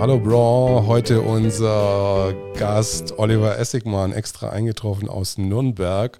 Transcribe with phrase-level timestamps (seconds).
[0.00, 6.18] Hallo Bro, heute unser Gast Oliver Essigmann, extra eingetroffen aus Nürnberg.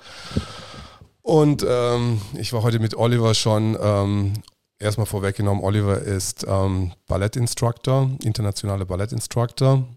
[1.23, 4.35] Und ähm, ich war heute mit Oliver schon, ähm,
[4.79, 9.89] erstmal vorweggenommen, Oliver ist ähm, Ballettinstructor, internationaler Ballettinstructor,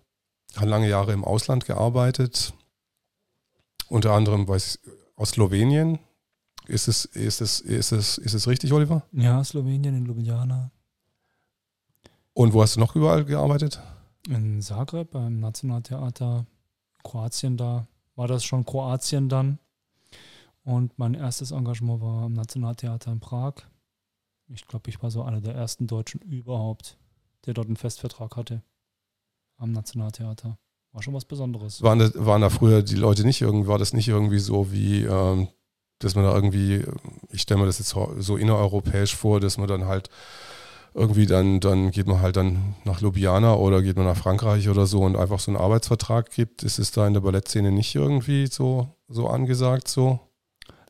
[0.55, 2.53] hat lange Jahre im Ausland gearbeitet,
[3.89, 5.99] unter anderem weiß ich, aus Slowenien.
[6.67, 9.03] Ist es, ist, es, ist, es, ist es richtig, Oliver?
[9.11, 10.71] Ja, Slowenien, in Ljubljana.
[12.33, 13.79] Und wo hast du noch überall gearbeitet?
[14.27, 16.45] In Zagreb, beim Nationaltheater,
[17.03, 17.87] Kroatien da.
[18.15, 19.59] War das schon Kroatien dann?
[20.63, 23.55] Und mein erstes Engagement war am Nationaltheater in Prag.
[24.47, 26.97] Ich glaube, ich war so einer der ersten Deutschen überhaupt,
[27.45, 28.61] der dort einen Festvertrag hatte.
[29.57, 30.57] Am Nationaltheater.
[30.91, 31.81] War schon was Besonderes.
[31.81, 35.03] Waren da, waren da früher die Leute nicht irgendwie, war das nicht irgendwie so wie,
[35.03, 35.47] ähm,
[35.99, 36.85] dass man da irgendwie,
[37.29, 40.09] ich stelle mir das jetzt so innereuropäisch vor, dass man dann halt
[40.93, 44.85] irgendwie dann, dann geht man halt dann nach Ljubljana oder geht man nach Frankreich oder
[44.85, 46.63] so und einfach so einen Arbeitsvertrag gibt.
[46.63, 50.19] Ist es da in der Ballettszene nicht irgendwie so, so angesagt so?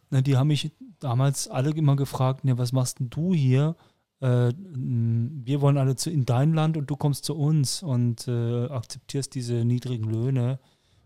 [0.09, 3.75] Na, die haben mich damals alle immer gefragt, ne, was machst denn du hier?
[4.19, 8.65] Äh, wir wollen alle zu, in dein Land und du kommst zu uns und äh,
[8.67, 10.59] akzeptierst diese niedrigen Löhne.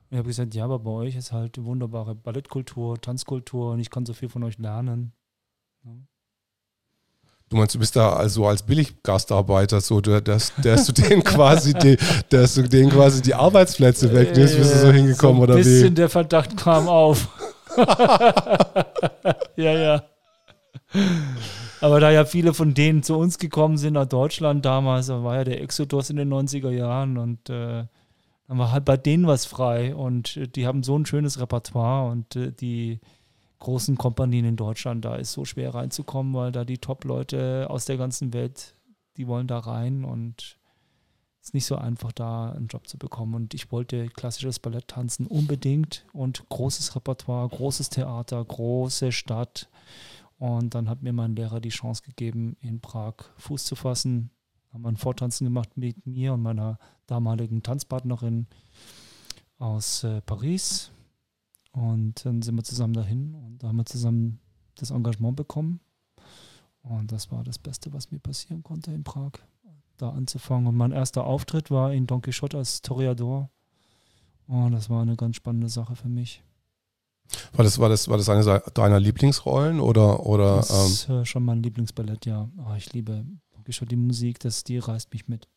[0.09, 3.89] Und ich habe gesagt, ja, aber bei euch ist halt wunderbare Ballettkultur, Tanzkultur und ich
[3.89, 5.13] kann so viel von euch lernen.
[7.49, 11.97] Du meinst, du bist da also als Billiggastarbeiter so, dass, dass du denen quasi die,
[12.29, 15.59] dass du denen quasi die Arbeitsplätze wegnimmst, bist du so hingekommen so ein oder wie?
[15.59, 17.29] Ein bisschen der Verdacht kam auf.
[19.55, 20.03] ja, ja.
[21.79, 25.35] Aber da ja viele von denen zu uns gekommen sind, nach Deutschland damals, da war
[25.35, 27.85] ja der Exodus in den 90er Jahren und äh,
[28.47, 32.09] dann war halt bei denen was frei und äh, die haben so ein schönes Repertoire
[32.09, 32.99] und äh, die
[33.59, 37.97] großen Kompanien in Deutschland, da ist so schwer reinzukommen, weil da die Top-Leute aus der
[37.97, 38.73] ganzen Welt,
[39.17, 40.57] die wollen da rein und
[41.47, 43.33] ist nicht so einfach, da einen Job zu bekommen.
[43.33, 49.69] Und ich wollte klassisches Ballett tanzen unbedingt und großes Repertoire, großes Theater, große Stadt.
[50.37, 54.29] Und dann hat mir mein Lehrer die Chance gegeben, in Prag Fuß zu fassen.
[54.73, 58.47] Haben wir ein Vortanzen gemacht mit mir und meiner damaligen Tanzpartnerin
[59.57, 60.91] aus äh, Paris.
[61.77, 64.39] Und dann sind wir zusammen dahin und da haben wir zusammen
[64.75, 65.79] das Engagement bekommen.
[66.81, 69.33] Und das war das Beste, was mir passieren konnte in Prag
[69.97, 70.67] da anzufangen.
[70.67, 73.51] Und mein erster Auftritt war in Don Quixote als Toreador.
[74.47, 76.43] Und das war eine ganz spannende Sache für mich.
[77.53, 80.25] War das, war das, war das eine deiner Lieblingsrollen oder?
[80.25, 81.25] oder das ist ähm?
[81.25, 82.49] schon mein Lieblingsballett, ja.
[82.57, 85.47] Oh, ich liebe Don Quixote, die Musik, das, die reißt mich mit.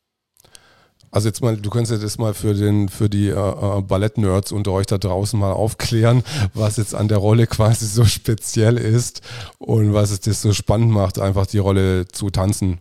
[1.10, 4.72] Also jetzt mal, du könntest jetzt mal für den für die äh, äh Ballett-Nerds unter
[4.72, 6.22] euch da draußen mal aufklären,
[6.54, 9.22] was jetzt an der Rolle quasi so speziell ist
[9.58, 12.80] und was es das so spannend macht, einfach die Rolle zu tanzen.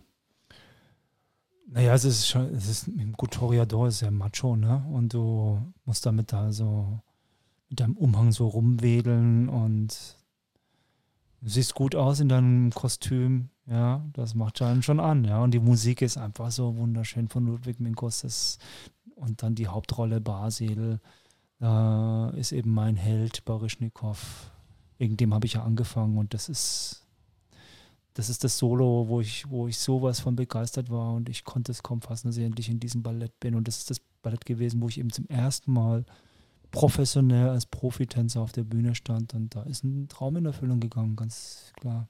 [1.72, 4.84] Naja, es ist schon, es ist im Gutoriador ist ja macho, ne?
[4.92, 7.00] Und du musst damit da so
[7.68, 10.16] mit deinem Umhang so rumwedeln und
[11.42, 15.42] siehst gut aus in deinem Kostüm, ja, das macht einen schon an, ja.
[15.42, 18.58] Und die Musik ist einfach so wunderschön von Ludwig Minkus.
[19.14, 21.00] Und dann die Hauptrolle Basil,
[21.58, 24.50] da ist eben mein Held Baryschnikow.
[24.98, 27.00] Wegen dem habe ich ja angefangen und das ist
[28.14, 31.72] das ist das Solo, wo ich, wo ich sowas von begeistert war und ich konnte
[31.72, 33.54] es kaum fassen, dass ich endlich in diesem Ballett bin.
[33.54, 36.04] Und das ist das Ballett gewesen, wo ich eben zum ersten Mal
[36.70, 39.34] professionell als Profitänzer auf der Bühne stand.
[39.34, 42.08] Und da ist ein Traum in Erfüllung gegangen, ganz klar.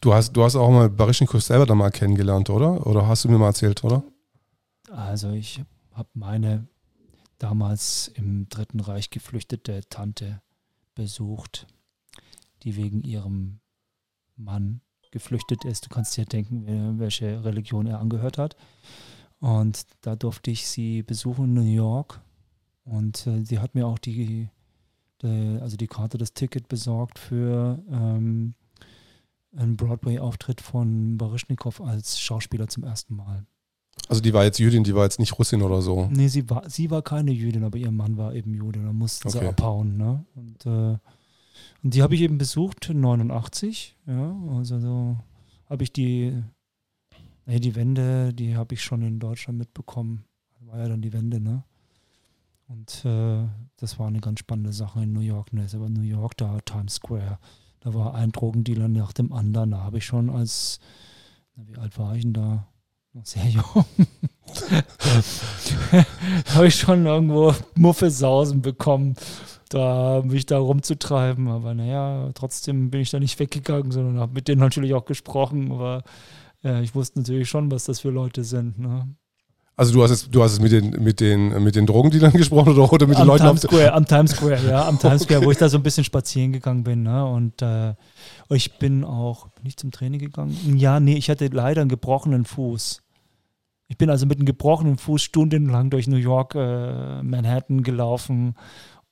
[0.00, 2.86] Du hast, du hast auch mal Baryshnikov selber da mal kennengelernt, oder?
[2.86, 4.02] Oder hast du mir mal erzählt, oder?
[4.90, 6.66] Also ich habe meine
[7.38, 10.40] damals im Dritten Reich geflüchtete Tante
[10.94, 11.66] besucht,
[12.62, 13.60] die wegen ihrem
[14.36, 14.80] Mann
[15.10, 15.86] geflüchtet ist.
[15.86, 18.56] Du kannst dir denken, welche Religion er angehört hat.
[19.40, 22.20] Und da durfte ich sie besuchen in New York.
[22.86, 24.48] Und äh, sie hat mir auch die,
[25.22, 28.54] die, also die Karte, das Ticket besorgt für ähm,
[29.54, 33.44] einen Broadway-Auftritt von Baryshnikov als Schauspieler zum ersten Mal.
[34.08, 36.08] Also die war jetzt Jüdin, die war jetzt nicht Russin oder so?
[36.10, 38.80] Nee, sie war, sie war keine Jüdin, aber ihr Mann war eben Jude.
[38.80, 39.40] Da mussten okay.
[39.40, 39.96] sie abhauen.
[39.96, 40.24] Ne?
[40.34, 40.98] Und äh,
[41.82, 43.96] und die habe ich eben besucht, 89.
[44.06, 45.16] Ja, also so
[45.66, 46.42] habe ich die,
[47.46, 50.24] nee, die Wende, die habe ich schon in Deutschland mitbekommen.
[50.60, 51.64] War ja dann die Wende, ne?
[52.68, 53.46] Und äh,
[53.76, 55.52] das war eine ganz spannende Sache in New York.
[55.52, 55.66] Ne?
[55.72, 57.38] Aber New York, da Times Square,
[57.80, 59.70] da war ein Drogendealer nach dem anderen.
[59.70, 60.80] Da habe ich schon als,
[61.54, 62.66] wie alt war ich denn da?
[63.22, 63.64] Sehr jung.
[66.54, 69.16] habe ich schon irgendwo Muffesausen bekommen
[69.68, 71.48] da mich da rumzutreiben.
[71.48, 75.72] Aber naja, trotzdem bin ich da nicht weggegangen, sondern habe mit denen natürlich auch gesprochen.
[75.72, 76.02] Aber
[76.64, 78.78] äh, ich wusste natürlich schon, was das für Leute sind.
[78.78, 79.14] Ne?
[79.78, 82.72] Also du hast es, du hast es mit den, mit den, mit den Drogendealern gesprochen
[82.72, 85.44] oder, oder mit am den Leuten Times Square, am Times Square, ja, am Times Square,
[85.44, 87.02] wo ich da so ein bisschen spazieren gegangen bin.
[87.02, 87.26] Ne?
[87.26, 87.94] Und äh,
[88.48, 90.56] ich bin auch nicht zum Training gegangen.
[90.76, 93.02] Ja, nee, ich hatte leider einen gebrochenen Fuß.
[93.88, 98.54] Ich bin also mit einem gebrochenen Fuß stundenlang durch New York, äh, Manhattan gelaufen.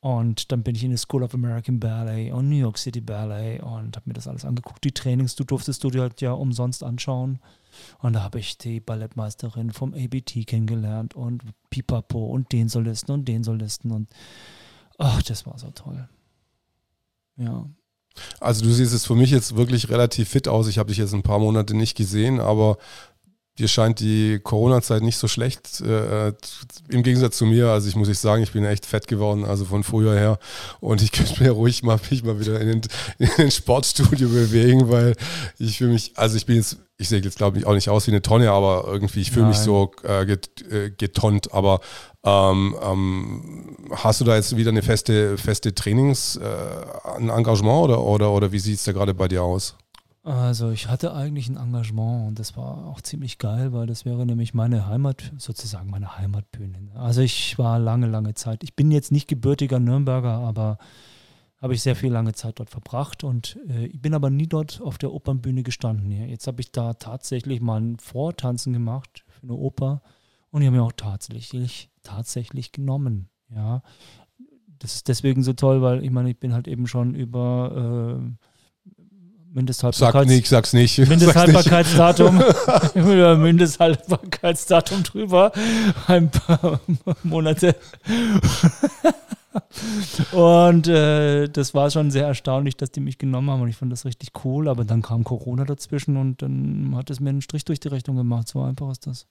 [0.01, 3.61] Und dann bin ich in die School of American Ballet und New York City Ballet
[3.63, 4.83] und habe mir das alles angeguckt.
[4.85, 7.39] Die Trainings, du durftest du dir halt ja umsonst anschauen.
[8.01, 13.27] Und da habe ich die Ballettmeisterin vom ABT kennengelernt und Pipapo und den Solisten und
[13.27, 14.09] den Solisten und
[14.99, 16.09] ach, das war so toll.
[17.37, 17.69] Ja.
[18.41, 20.69] Also du siehst es für mich jetzt wirklich relativ fit aus.
[20.69, 22.79] Ich habe dich jetzt ein paar Monate nicht gesehen, aber
[23.59, 25.81] dir scheint die Corona-Zeit nicht so schlecht.
[25.81, 26.33] Äh,
[26.89, 29.65] Im Gegensatz zu mir, also ich muss ich sagen, ich bin echt fett geworden, also
[29.65, 30.39] von früher her.
[30.81, 32.83] Und ich könnte mir ruhig mal mich mal wieder in den,
[33.19, 35.15] in den Sportstudio bewegen, weil
[35.59, 38.07] ich fühle mich, also ich bin jetzt ich sehe jetzt glaube ich auch nicht aus
[38.07, 41.53] wie eine Tonne, aber irgendwie, ich fühle mich so äh, get, äh, getont.
[41.53, 41.81] Aber
[42.25, 48.03] ähm, ähm, hast du da jetzt wieder eine feste, feste Trainings, äh, ein Engagement oder,
[48.03, 49.77] oder, oder wie sieht es da gerade bei dir aus?
[50.23, 54.25] Also ich hatte eigentlich ein Engagement und das war auch ziemlich geil, weil das wäre
[54.25, 56.79] nämlich meine Heimat, sozusagen meine Heimatbühne.
[56.95, 58.65] Also ich war lange, lange Zeit.
[58.65, 60.79] Ich bin jetzt nicht gebürtiger Nürnberger, aber
[61.61, 64.81] habe ich sehr viel lange Zeit dort verbracht und äh, ich bin aber nie dort
[64.83, 66.11] auf der Opernbühne gestanden.
[66.11, 66.27] Ja.
[66.27, 70.03] Jetzt habe ich da tatsächlich mal ein Vortanzen gemacht für eine Oper
[70.51, 73.29] und die haben mir auch tatsächlich, tatsächlich genommen.
[73.55, 73.83] Ja.
[74.79, 78.47] Das ist deswegen so toll, weil ich meine, ich bin halt eben schon über äh,
[79.55, 80.99] Mindesthaltbarkeits Sag nicht, sag's nicht.
[80.99, 82.43] Mindesthaltbarkeitsdatum,
[82.97, 85.53] über Mindesthaltbarkeitsdatum drüber,
[86.09, 86.81] ein paar
[87.23, 87.77] Monate.
[90.33, 93.93] und äh, das war schon sehr erstaunlich, dass die mich genommen haben und ich fand
[93.93, 94.69] das richtig cool.
[94.69, 98.17] Aber dann kam Corona dazwischen und dann hat es mir einen Strich durch die Rechnung
[98.17, 98.49] gemacht.
[98.49, 99.27] So einfach ist das.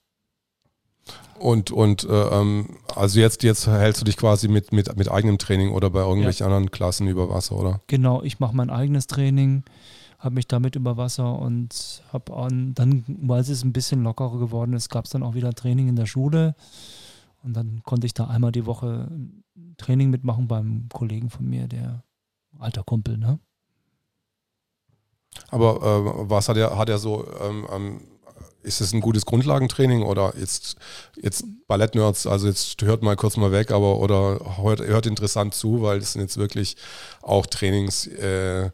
[1.37, 5.37] Und, und äh, ähm, also jetzt, jetzt hältst du dich quasi mit, mit, mit eigenem
[5.37, 6.47] Training oder bei irgendwelchen ja.
[6.47, 7.81] anderen Klassen über Wasser, oder?
[7.87, 9.63] Genau, ich mache mein eigenes Training,
[10.19, 12.31] habe mich damit über Wasser und habe
[12.73, 15.97] dann, weil es ein bisschen lockerer geworden ist, gab es dann auch wieder Training in
[15.97, 16.55] der Schule.
[17.43, 19.09] Und dann konnte ich da einmal die Woche
[19.77, 22.03] Training mitmachen beim Kollegen von mir, der
[22.59, 23.39] alter Kumpel, ne?
[25.49, 28.01] Aber äh, was hat er, hat er so, ähm, ähm,
[28.61, 30.77] ist es ein gutes Grundlagentraining oder jetzt,
[31.21, 35.81] jetzt Ballettnerds, also jetzt hört mal kurz mal weg, aber oder hört, hört interessant zu,
[35.81, 36.77] weil das sind jetzt wirklich
[37.21, 38.71] auch Trainingssachen,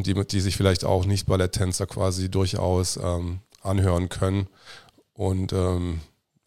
[0.00, 4.48] äh, die, die sich vielleicht auch nicht Balletttänzer quasi durchaus ähm, anhören können.
[5.12, 6.00] Und ähm,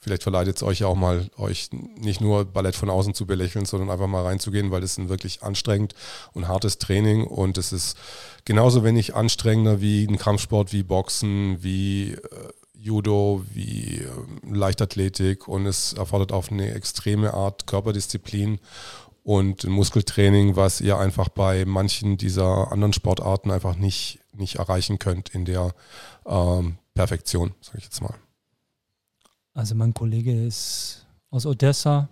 [0.08, 3.66] vielleicht verleitet es euch ja auch mal, euch nicht nur Ballett von außen zu belächeln,
[3.66, 5.94] sondern einfach mal reinzugehen, weil das ist ein wirklich anstrengend
[6.34, 7.98] und hartes Training und es ist
[8.46, 12.20] genauso wenig anstrengender wie ein Kampfsport, wie Boxen, wie äh,
[12.74, 14.10] Judo, wie äh,
[14.50, 18.60] Leichtathletik und es erfordert auch eine extreme Art Körperdisziplin
[19.24, 25.36] und Muskeltraining, was ihr einfach bei manchen dieser anderen Sportarten einfach nicht, nicht erreichen könnt
[25.36, 25.74] in der
[26.26, 28.16] ähm, Perfektion, sage ich jetzt mal.
[29.58, 32.10] Also mein Kollege ist aus Odessa.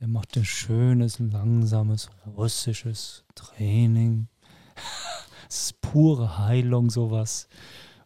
[0.00, 4.26] Der macht ein schönes, langsames, russisches Training.
[5.48, 7.46] Es ist pure Heilung, sowas.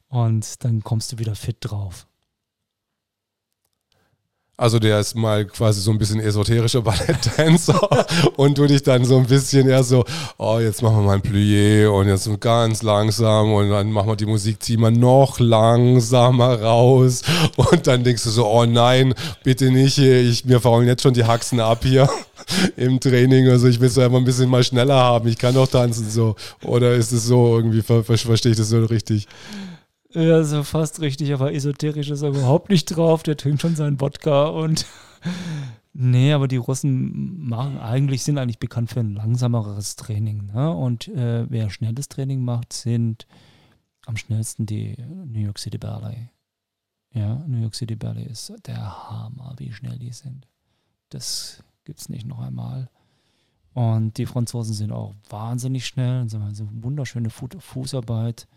[0.08, 2.06] Und dann kommst du wieder fit drauf.
[4.60, 7.80] Also der ist mal quasi so ein bisschen esoterischer Balletttänzer
[8.36, 10.04] und du dich dann so ein bisschen eher so,
[10.36, 14.16] oh, jetzt machen wir mal ein Plié und jetzt ganz langsam und dann machen wir
[14.16, 17.22] die Musik, ziehen wir noch langsamer raus
[17.56, 19.14] und dann denkst du so, oh nein,
[19.44, 22.06] bitte nicht, ich, mir faulen jetzt schon die Haxen ab hier
[22.76, 25.68] im Training, also ich will es einfach ein bisschen mal schneller haben, ich kann doch
[25.68, 26.36] tanzen so.
[26.64, 29.26] Oder ist es so irgendwie, ver verstehe ich das so richtig?
[30.12, 33.22] Ja, so fast richtig, aber esoterisch ist er überhaupt nicht drauf.
[33.22, 34.86] Der trinkt schon seinen Wodka und.
[35.92, 40.46] nee, aber die Russen machen eigentlich, sind eigentlich bekannt für ein langsameres Training.
[40.46, 40.70] Ne?
[40.74, 43.26] Und äh, wer schnelles Training macht, sind
[44.06, 46.30] am schnellsten die New York City Ballet.
[47.12, 50.48] Ja, New York City Ballet ist der Hammer, wie schnell die sind.
[51.10, 52.88] Das gibt es nicht noch einmal.
[53.74, 58.48] Und die Franzosen sind auch wahnsinnig schnell, also wunderschöne Fußarbeit.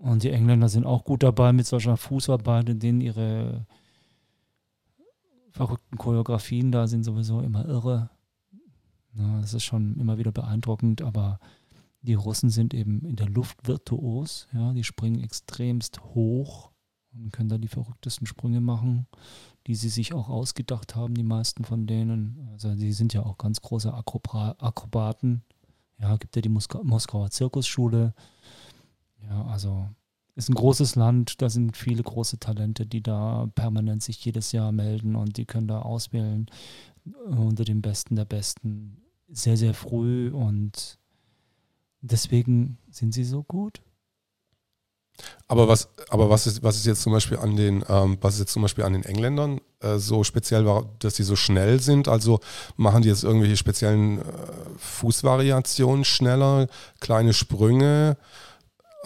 [0.00, 3.66] Und die Engländer sind auch gut dabei mit solcher Fußarbeit, in denen ihre
[5.50, 8.10] verrückten Choreografien da sind sowieso immer irre.
[9.14, 11.40] Ja, das ist schon immer wieder beeindruckend, aber
[12.02, 14.46] die Russen sind eben in der Luft virtuos.
[14.52, 16.70] Ja, die springen extremst hoch
[17.14, 19.06] und können da die verrücktesten Sprünge machen,
[19.66, 22.48] die sie sich auch ausgedacht haben, die meisten von denen.
[22.52, 25.42] Also die sind ja auch ganz große Akrobaten.
[25.98, 28.14] Ja, gibt ja die Moskauer Zirkusschule.
[29.22, 29.88] Ja, also
[30.34, 34.70] ist ein großes Land, da sind viele große Talente, die da permanent sich jedes Jahr
[34.70, 36.46] melden und die können da auswählen
[37.24, 40.98] unter den Besten der Besten sehr, sehr früh und
[42.00, 43.80] deswegen sind sie so gut.
[45.48, 48.40] Aber was, aber was ist, was ist jetzt zum Beispiel an den, ähm, was ist
[48.40, 50.66] jetzt zum Beispiel an den Engländern äh, so speziell
[50.98, 52.08] dass die so schnell sind?
[52.08, 52.40] Also
[52.76, 54.22] machen die jetzt irgendwelche speziellen äh,
[54.76, 56.66] Fußvariationen schneller,
[57.00, 58.18] kleine Sprünge?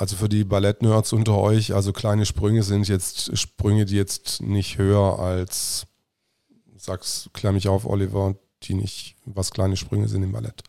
[0.00, 4.78] Also für die Ballettnerds unter euch, also kleine Sprünge sind jetzt Sprünge, die jetzt nicht
[4.78, 5.86] höher als,
[6.78, 10.62] sag's, klär mich auf, Oliver, die nicht, was kleine Sprünge sind im Ballett.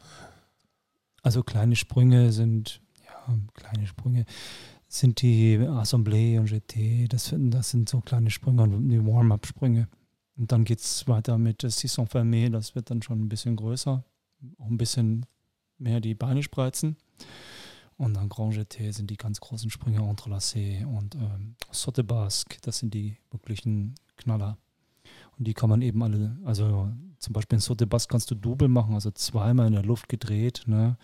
[1.23, 4.25] Also kleine Sprünge sind, ja, kleine Sprünge
[4.89, 9.87] sind die Assemblée und GT, das, das sind so kleine Sprünge und die Warm-up-Sprünge.
[10.35, 14.03] Und dann geht es weiter mit Saison Fermé, das wird dann schon ein bisschen größer,
[14.57, 15.25] auch ein bisschen
[15.77, 16.97] mehr die Beine spreizen.
[18.01, 22.79] Und dann Grand GT sind die ganz großen Sprünge, Entrelacé und ähm, Sotte Basque, das
[22.79, 24.57] sind die wirklichen Knaller.
[25.37, 28.67] Und die kann man eben alle, also zum Beispiel in Sotte Basque kannst du Double
[28.67, 30.97] machen, also zweimal in der Luft gedreht, ne,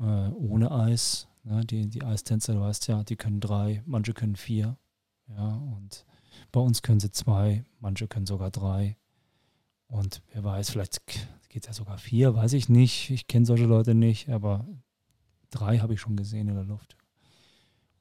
[0.00, 1.64] äh, ohne Eis Ne?
[1.64, 4.76] Die, die Eistänzer, du weißt ja, die können drei, manche können vier.
[5.28, 6.04] Ja, und
[6.52, 8.96] bei uns können sie zwei, manche können sogar drei.
[9.86, 11.02] Und wer weiß, vielleicht
[11.48, 13.10] geht es ja sogar vier, weiß ich nicht.
[13.10, 14.66] Ich kenne solche Leute nicht, aber
[15.54, 16.96] drei habe ich schon gesehen in der Luft.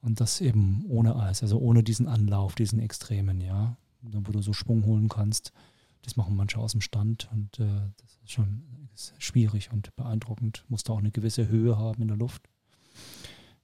[0.02, 4.52] Und das eben ohne Eis, also ohne diesen Anlauf, diesen Extremen, ja, wo du so
[4.52, 5.54] Schwung holen kannst.
[6.02, 10.66] Das machen manche aus dem Stand und äh, das ist schon ist schwierig und beeindruckend.
[10.68, 12.44] Musst du auch eine gewisse Höhe haben in der Luft.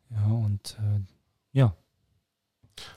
[0.09, 1.01] Ja, und äh,
[1.51, 1.75] ja.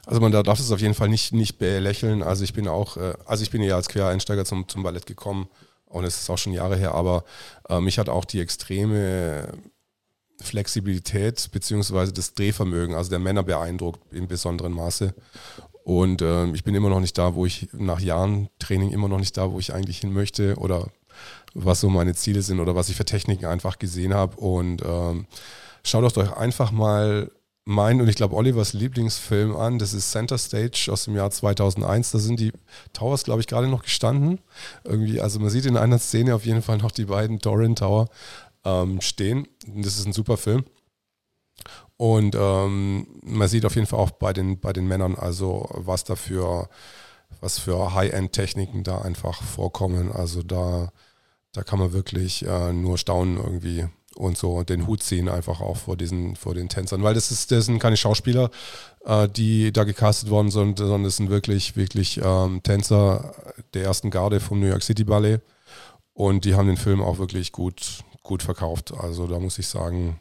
[0.07, 2.23] Also man darf es auf jeden Fall nicht, nicht belächeln.
[2.23, 5.49] Also ich bin auch, äh, also ich bin ja als Quereinsteiger zum, zum Ballett gekommen
[5.87, 7.25] und es ist auch schon Jahre her, aber
[7.69, 9.53] äh, mich hat auch die extreme
[10.43, 15.15] Flexibilität beziehungsweise das Drehvermögen, also der Männer beeindruckt in besonderem Maße.
[15.85, 19.19] Und äh, ich bin immer noch nicht da, wo ich nach Jahren Training immer noch
[19.19, 20.89] nicht da, wo ich eigentlich hin möchte oder
[21.55, 24.37] was so meine Ziele sind oder was ich für Techniken einfach gesehen habe.
[24.37, 25.27] Und ähm,
[25.85, 27.31] Schaut euch einfach mal
[27.65, 29.79] mein und ich glaube Olivers Lieblingsfilm an.
[29.79, 32.13] Das ist Center Stage aus dem Jahr 2001.
[32.13, 32.53] Da sind die
[32.93, 34.41] Towers, glaube ich, gerade noch gestanden.
[34.85, 38.09] Irgendwie, also man sieht in einer Szene auf jeden Fall noch die beiden Doran Tower
[38.65, 39.49] ähm, stehen.
[39.67, 40.65] Das ist ein super Film.
[41.97, 46.05] Und ähm, man sieht auf jeden Fall auch bei den, bei den Männern, also was
[46.05, 46.69] da für,
[47.41, 50.11] was für High-End-Techniken da einfach vorkommen.
[50.11, 50.91] Also da,
[51.53, 55.77] da kann man wirklich äh, nur staunen irgendwie und so den Hut ziehen einfach auch
[55.77, 57.03] vor diesen, vor den Tänzern.
[57.03, 58.51] Weil das ist, das sind keine Schauspieler,
[59.05, 63.35] äh, die da gecastet worden sind, sondern das sind wirklich, wirklich ähm, Tänzer
[63.75, 65.41] der ersten Garde vom New York City Ballet.
[66.15, 68.93] Und die haben den Film auch wirklich gut, gut verkauft.
[68.97, 70.21] Also da muss ich sagen,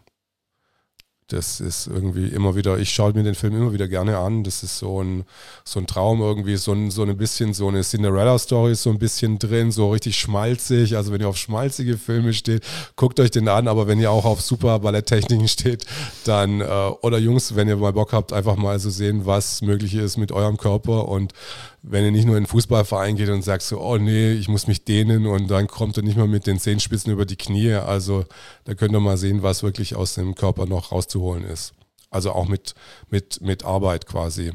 [1.31, 4.43] das ist irgendwie immer wieder, ich schaue mir den Film immer wieder gerne an.
[4.43, 5.23] Das ist so ein,
[5.63, 8.99] so ein Traum irgendwie, so ein, so ein bisschen so eine Cinderella-Story ist so ein
[8.99, 10.97] bisschen drin, so richtig schmalzig.
[10.97, 12.63] Also wenn ihr auf schmalzige Filme steht,
[12.95, 13.67] guckt euch den an.
[13.67, 15.85] Aber wenn ihr auch auf super Balletttechniken steht,
[16.25, 16.65] dann, äh,
[17.01, 20.31] oder Jungs, wenn ihr mal Bock habt, einfach mal so sehen, was möglich ist mit
[20.31, 21.33] eurem Körper und
[21.83, 24.67] wenn ihr nicht nur in den Fußballverein geht und sagt so, oh nee, ich muss
[24.67, 27.73] mich dehnen und dann kommt ihr nicht mal mit den Zehenspitzen über die Knie.
[27.73, 28.25] Also
[28.65, 31.73] da könnt ihr mal sehen, was wirklich aus dem Körper noch rauszuholen ist.
[32.11, 32.75] Also auch mit,
[33.09, 34.51] mit, mit Arbeit quasi.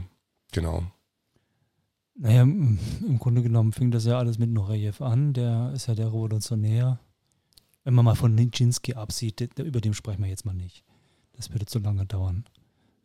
[0.52, 0.85] Genau.
[2.18, 5.33] Naja, im Grunde genommen fing das ja alles mit Nureyev an.
[5.33, 7.00] Der ist ja der Revolutionär.
[7.85, 10.85] Wenn man mal von Nijinsky absieht, über den sprechen wir jetzt mal nicht.
[11.33, 12.45] Das würde zu lange dauern.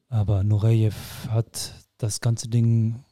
[0.09, 3.03] Aber Nureyev hat das ganze Ding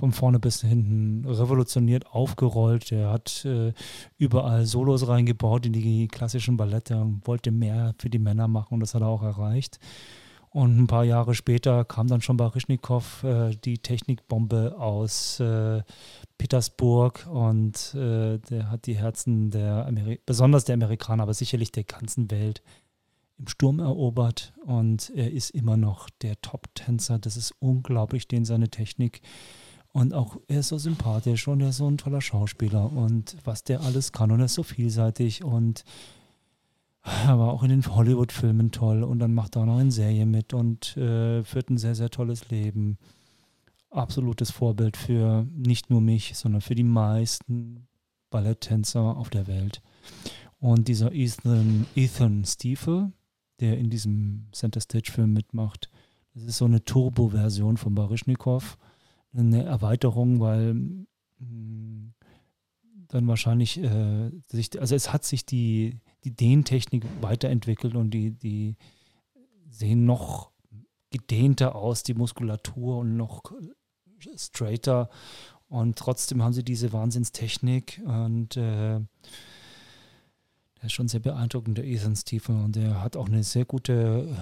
[0.00, 2.90] von vorne bis hinten revolutioniert aufgerollt.
[2.90, 3.72] Er hat äh,
[4.18, 8.80] überall Solos reingebaut in die klassischen Ballette und wollte mehr für die Männer machen und
[8.80, 9.78] das hat er auch erreicht.
[10.52, 15.82] Und ein paar Jahre später kam dann schon Baryschnikow äh, die Technikbombe aus äh,
[16.38, 21.84] Petersburg und äh, der hat die Herzen der Ameri besonders der Amerikaner, aber sicherlich der
[21.84, 22.62] ganzen Welt
[23.38, 27.20] im Sturm erobert und er ist immer noch der Top-Tänzer.
[27.20, 29.22] Das ist unglaublich, den seine Technik
[29.92, 33.64] und auch er ist so sympathisch und er ist so ein toller Schauspieler und was
[33.64, 35.84] der alles kann und er ist so vielseitig und
[37.02, 40.30] er war auch in den Hollywood-Filmen toll und dann macht er auch noch in Serien
[40.30, 42.98] mit und äh, führt ein sehr, sehr tolles Leben.
[43.90, 47.88] Absolutes Vorbild für nicht nur mich, sondern für die meisten
[48.28, 49.82] Balletttänzer auf der Welt.
[50.60, 53.12] Und dieser Ethan, Ethan Stiefel,
[53.60, 55.90] der in diesem Center Stage Film mitmacht,
[56.34, 58.76] das ist so eine Turbo-Version von Baryshnikov
[59.34, 62.12] eine Erweiterung, weil mm,
[63.08, 68.76] dann wahrscheinlich äh, sich, also es hat sich die, die Dehntechnik weiterentwickelt und die, die
[69.68, 70.50] sehen noch
[71.10, 73.42] gedehnter aus, die Muskulatur und noch
[74.36, 75.08] straighter.
[75.68, 79.00] Und trotzdem haben sie diese Wahnsinnstechnik und äh,
[80.80, 82.56] der ist schon sehr beeindruckend, der Ethan Stiefel.
[82.56, 84.34] Und der hat auch eine sehr gute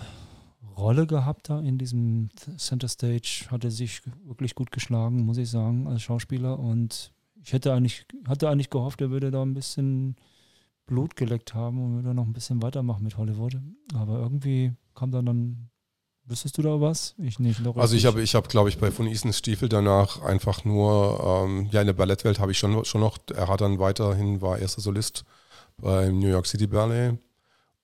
[0.79, 3.47] Rolle gehabt da in diesem Center Stage.
[3.51, 6.59] Hat er sich wirklich gut geschlagen, muss ich sagen, als Schauspieler.
[6.59, 10.17] Und ich hätte eigentlich, hatte eigentlich gehofft, er würde da ein bisschen
[10.87, 13.59] Blut geleckt haben und würde noch ein bisschen weitermachen mit Hollywood.
[13.95, 15.69] Aber irgendwie kam dann dann
[16.29, 17.15] Wüsstest du da was?
[17.17, 17.67] Ich nicht.
[17.75, 21.69] Also ich habe, ich habe, glaube ich, bei von Ethan Stiefel danach einfach nur, ähm,
[21.73, 24.83] ja, in der Ballettwelt habe ich schon, schon noch, er hat dann weiterhin, war erster
[24.83, 25.25] Solist
[25.79, 27.17] beim New York City Ballet.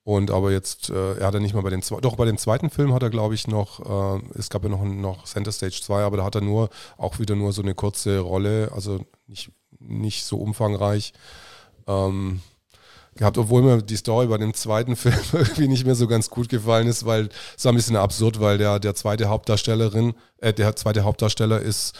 [0.05, 2.69] Und aber jetzt, äh, er hat ja nicht mal bei den, doch bei dem zweiten
[2.69, 3.81] Film hat er, glaube ich, noch,
[4.19, 6.69] äh, es gab ja noch, noch Center Stage 2, aber da hat er nur,
[6.99, 11.15] auch wieder nur so eine kurze Rolle, also nicht, nicht so umfangreich.
[11.87, 12.43] Ähm,
[13.17, 16.51] gehabt, obwohl mir die Story bei dem zweiten Film irgendwie nicht mehr so ganz gut
[16.51, 20.77] gefallen ist, weil es war ein bisschen absurd, weil der, der zweite Hauptdarstellerin, äh, der
[20.77, 21.95] zweite Hauptdarsteller ist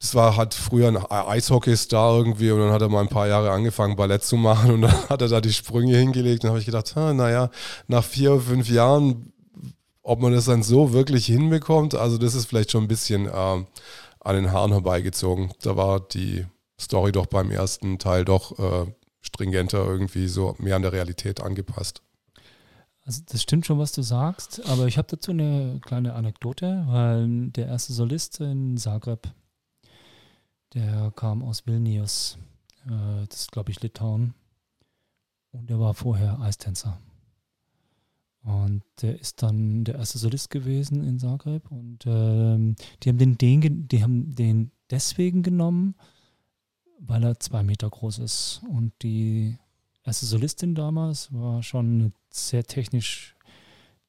[0.00, 3.50] das war halt früher ein Eishockey-Star irgendwie und dann hat er mal ein paar Jahre
[3.50, 6.44] angefangen, Ballett zu machen und dann hat er da die Sprünge hingelegt.
[6.44, 7.50] Und habe ich gedacht, naja,
[7.88, 9.32] nach vier, fünf Jahren,
[10.02, 13.30] ob man das dann so wirklich hinbekommt, also das ist vielleicht schon ein bisschen äh,
[13.30, 15.52] an den Haaren herbeigezogen.
[15.62, 16.46] Da war die
[16.80, 22.02] Story doch beim ersten Teil doch äh, stringenter irgendwie so mehr an der Realität angepasst.
[23.04, 27.48] Also das stimmt schon, was du sagst, aber ich habe dazu eine kleine Anekdote, weil
[27.48, 29.28] der erste Solist in Zagreb,
[30.74, 32.38] der kam aus Vilnius.
[32.86, 34.34] Äh, das ist, glaube ich, Litauen.
[35.52, 36.98] Und der war vorher Eistänzer.
[38.42, 41.70] Und der ist dann der erste Solist gewesen in Zagreb.
[41.70, 45.94] Und ähm, die haben den, den, die haben den deswegen genommen,
[47.00, 48.62] weil er zwei Meter groß ist.
[48.70, 49.58] Und die
[50.04, 53.36] erste Solistin damals war schon eine sehr technisch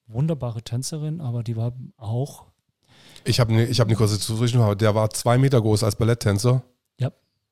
[0.08, 2.49] wunderbare Tänzerin, aber die war auch
[3.24, 4.78] ich habe eine hab ne kurze Zwischenfrage.
[4.78, 6.64] Der war zwei Meter groß als Balletttänzer.
[7.00, 7.12] Ja,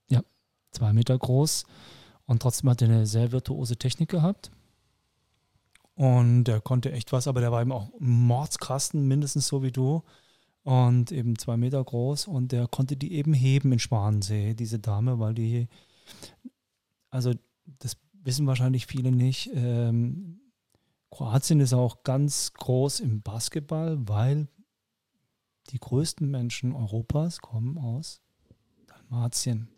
[0.10, 0.22] ja,
[0.72, 1.66] zwei Meter groß.
[2.26, 4.52] Und trotzdem hat er eine sehr virtuose Technik gehabt.
[5.96, 10.04] Und er konnte echt was, aber der war eben auch Mordskasten, mindestens so wie du.
[10.64, 12.28] Und eben zwei Meter groß.
[12.28, 15.70] Und der konnte die eben heben in Schwanensee, diese Dame, weil die,
[17.10, 17.34] also
[17.80, 19.50] das wissen wahrscheinlich viele nicht.
[19.54, 20.40] Ähm,
[21.10, 24.48] Kroatien ist auch ganz groß im Basketball, weil
[25.70, 28.22] die größten Menschen Europas kommen aus
[28.88, 29.70] Dalmatien.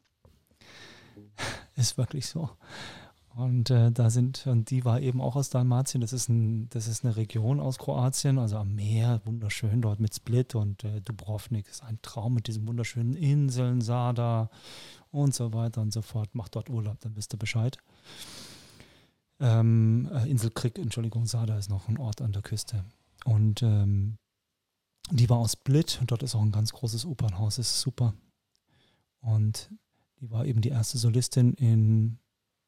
[1.75, 2.49] Ist wirklich so.
[3.35, 6.01] Und äh, da sind, und die war eben auch aus Dalmatien.
[6.01, 10.13] Das ist, ein, das ist eine Region aus Kroatien, also am Meer, wunderschön dort mit
[10.13, 11.69] Split und äh, Dubrovnik.
[11.69, 14.49] Ist ein Traum mit diesen wunderschönen Inseln, Sada
[15.11, 16.35] und so weiter und so fort.
[16.35, 17.77] Macht dort Urlaub, dann wisst ihr Bescheid.
[19.39, 22.83] Ähm, äh, Insel Krieg, Entschuldigung, Sada ist noch ein Ort an der Küste.
[23.23, 24.17] Und ähm,
[25.11, 28.13] die war aus Split und dort ist auch ein ganz großes Opernhaus, ist super.
[29.21, 29.69] Und
[30.19, 32.19] die war eben die erste Solistin in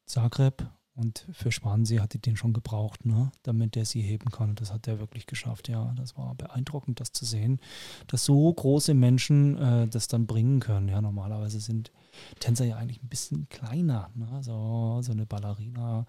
[0.06, 4.50] Zagreb und für Schwansee hat die den schon gebraucht, ne, damit der sie heben kann.
[4.50, 5.68] Und das hat der wirklich geschafft.
[5.68, 7.60] Ja, das war beeindruckend, das zu sehen,
[8.08, 10.88] dass so große Menschen äh, das dann bringen können.
[10.88, 11.92] Ja, normalerweise sind
[12.40, 14.10] Tänzer ja eigentlich ein bisschen kleiner.
[14.14, 14.42] Ne?
[14.42, 16.04] So, so eine Ballerina,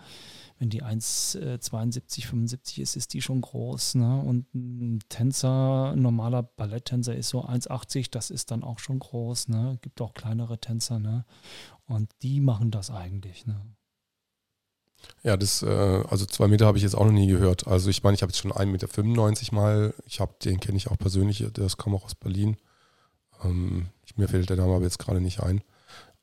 [0.60, 3.96] wenn die 1,72, 75 äh, ist, ist die schon groß.
[3.96, 4.20] Ne?
[4.20, 9.48] Und ein Tänzer, ein normaler Balletttänzer ist so 1,80, das ist dann auch schon groß.
[9.48, 9.78] Ne?
[9.82, 11.00] Gibt auch kleinere Tänzer.
[11.00, 11.24] Ne?
[11.86, 13.46] Und die machen das eigentlich.
[13.46, 13.62] Ne?
[15.24, 17.68] Ja, das, äh, also zwei Meter habe ich jetzt auch noch nie gehört.
[17.68, 19.94] Also ich meine, ich habe jetzt schon 1,95 Meter mal.
[20.06, 22.58] Ich habe, den kenne ich auch persönlich, das kam auch aus Berlin.
[23.44, 25.62] Ähm, mir fällt der Name aber jetzt gerade nicht ein.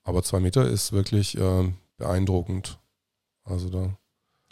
[0.02, 2.78] Aber zwei Meter ist wirklich äh, beeindruckend.
[3.44, 3.96] Also da.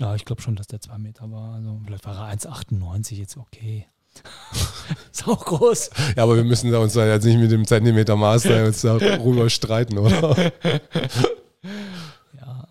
[0.00, 1.54] Ja, ich glaube schon, dass der zwei Meter war.
[1.54, 3.86] Also vielleicht war er 1,98 jetzt okay.
[5.12, 5.90] ist auch groß.
[6.16, 10.52] Ja, aber wir müssen uns da jetzt nicht mit dem Zentimetermaß uns darüber streiten, oder?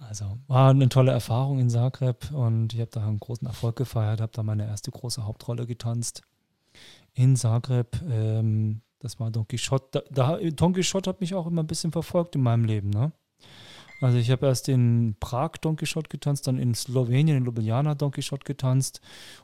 [0.07, 4.21] Also war eine tolle Erfahrung in Zagreb und ich habe da einen großen Erfolg gefeiert,
[4.21, 6.21] habe da meine erste große Hauptrolle getanzt
[7.13, 8.01] in Zagreb.
[8.09, 10.03] Ähm, das war Don Quixote.
[10.09, 12.89] Da, da, Don Quixote hat mich auch immer ein bisschen verfolgt in meinem Leben.
[12.89, 13.11] Ne?
[13.99, 18.11] Also ich habe erst in Prag Don Quixote getanzt, dann in Slowenien, in Ljubljana Don
[18.11, 19.01] Quixote getanzt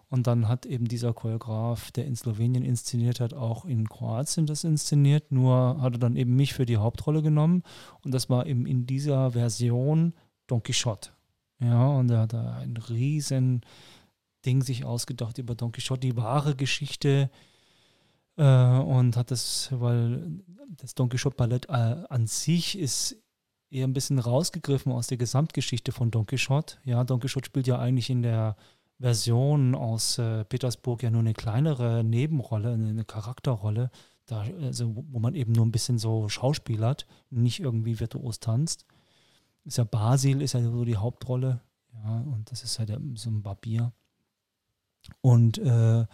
[0.09, 4.63] und dann hat eben dieser Choreograf, der in Slowenien inszeniert hat, auch in Kroatien das
[4.63, 7.63] inszeniert, nur hat er dann eben mich für die Hauptrolle genommen
[8.03, 10.13] und das war eben in dieser Version
[10.53, 11.09] Don Quixote.
[11.59, 13.61] Ja, und er hat da ein riesen
[14.45, 17.31] Ding sich ausgedacht über Don Quixote, die wahre Geschichte
[18.37, 21.71] äh, und hat das, weil das Don Quixote Ballett äh,
[22.07, 23.15] an sich ist
[23.71, 26.77] eher ein bisschen rausgegriffen aus der Gesamtgeschichte von Don Quixote.
[26.85, 28.55] Ja, Don Quixote spielt ja eigentlich in der
[28.99, 33.89] Version aus äh, Petersburg ja nur eine kleinere Nebenrolle, eine Charakterrolle,
[34.27, 38.85] da, also, wo man eben nur ein bisschen so schauspielert, nicht irgendwie virtuos tanzt.
[39.65, 41.61] Ist ja Basil, ist ja so die Hauptrolle.
[42.03, 43.93] Ja, und das ist ja der, so ein Barbier.
[45.21, 46.05] Und, äh,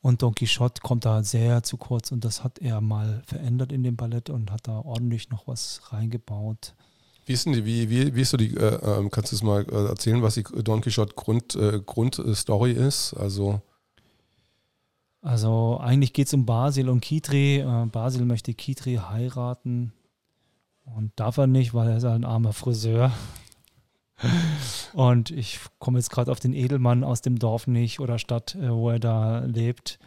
[0.00, 3.82] und Don Quixote kommt da sehr zu kurz und das hat er mal verändert in
[3.82, 6.74] dem Ballett und hat da ordentlich noch was reingebaut.
[7.26, 9.42] Wie ist denn die, wie, wie, wie ist so die, äh, ähm, kannst du es
[9.42, 13.14] mal äh, erzählen, was die Don Quixote Grund, äh, Grundstory ist?
[13.14, 13.60] Also.
[15.22, 17.58] Also eigentlich geht es um Basil und Kitri.
[17.58, 19.92] Äh, Basil möchte Kitri heiraten
[20.84, 23.12] und darf er nicht, weil er ist ein armer Friseur.
[24.92, 28.70] und ich komme jetzt gerade auf den Edelmann aus dem Dorf nicht oder Stadt, äh,
[28.72, 29.98] wo er da lebt.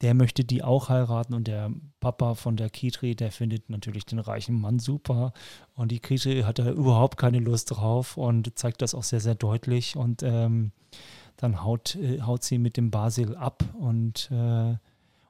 [0.00, 4.20] Der möchte die auch heiraten und der Papa von der Kitri, der findet natürlich den
[4.20, 5.32] reichen Mann super.
[5.74, 9.34] Und die Kitri hat da überhaupt keine Lust drauf und zeigt das auch sehr, sehr
[9.34, 9.96] deutlich.
[9.96, 10.70] Und ähm,
[11.36, 14.76] dann haut, äh, haut sie mit dem Basil ab und, äh,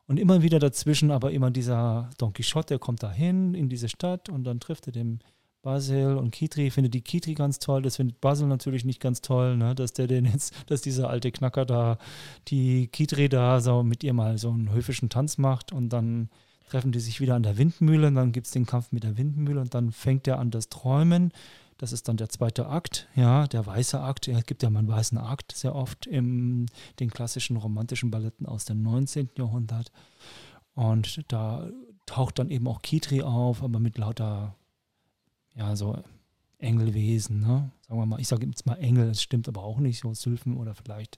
[0.09, 3.88] und immer wieder dazwischen, aber immer dieser Don Quixote, der kommt da hin in diese
[3.88, 5.21] Stadt und dann trifft er den
[5.62, 9.57] Basil und Kitri, findet die Kitri ganz toll, das findet Basil natürlich nicht ganz toll,
[9.57, 11.99] ne, dass der denn jetzt, dass dieser alte Knacker da
[12.49, 16.31] die Kitri da so mit ihr mal so einen höfischen Tanz macht und dann
[16.71, 19.18] treffen die sich wieder an der Windmühle und dann gibt es den Kampf mit der
[19.18, 21.33] Windmühle und dann fängt er an das Träumen
[21.78, 24.26] das ist dann der zweite Akt, ja, der weiße Akt.
[24.26, 26.66] Es gibt ja mal einen weißen Akt sehr oft in
[26.98, 29.30] den klassischen romantischen Balletten aus dem 19.
[29.38, 29.92] Jahrhundert.
[30.74, 31.68] Und da
[32.04, 34.56] taucht dann eben auch Kitri auf, aber mit lauter,
[35.54, 35.96] ja, so
[36.58, 37.70] Engelwesen, ne?
[37.86, 40.56] Sagen wir mal, ich sage jetzt mal Engel, das stimmt aber auch nicht, so Sylphen
[40.56, 41.16] oder vielleicht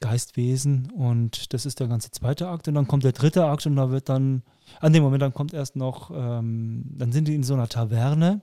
[0.00, 0.90] Geistwesen.
[0.90, 2.66] Und das ist der ganze zweite Akt.
[2.66, 4.42] Und dann kommt der dritte Akt und da wird dann,
[4.80, 8.40] an dem Moment, dann kommt erst noch, ähm, dann sind die in so einer Taverne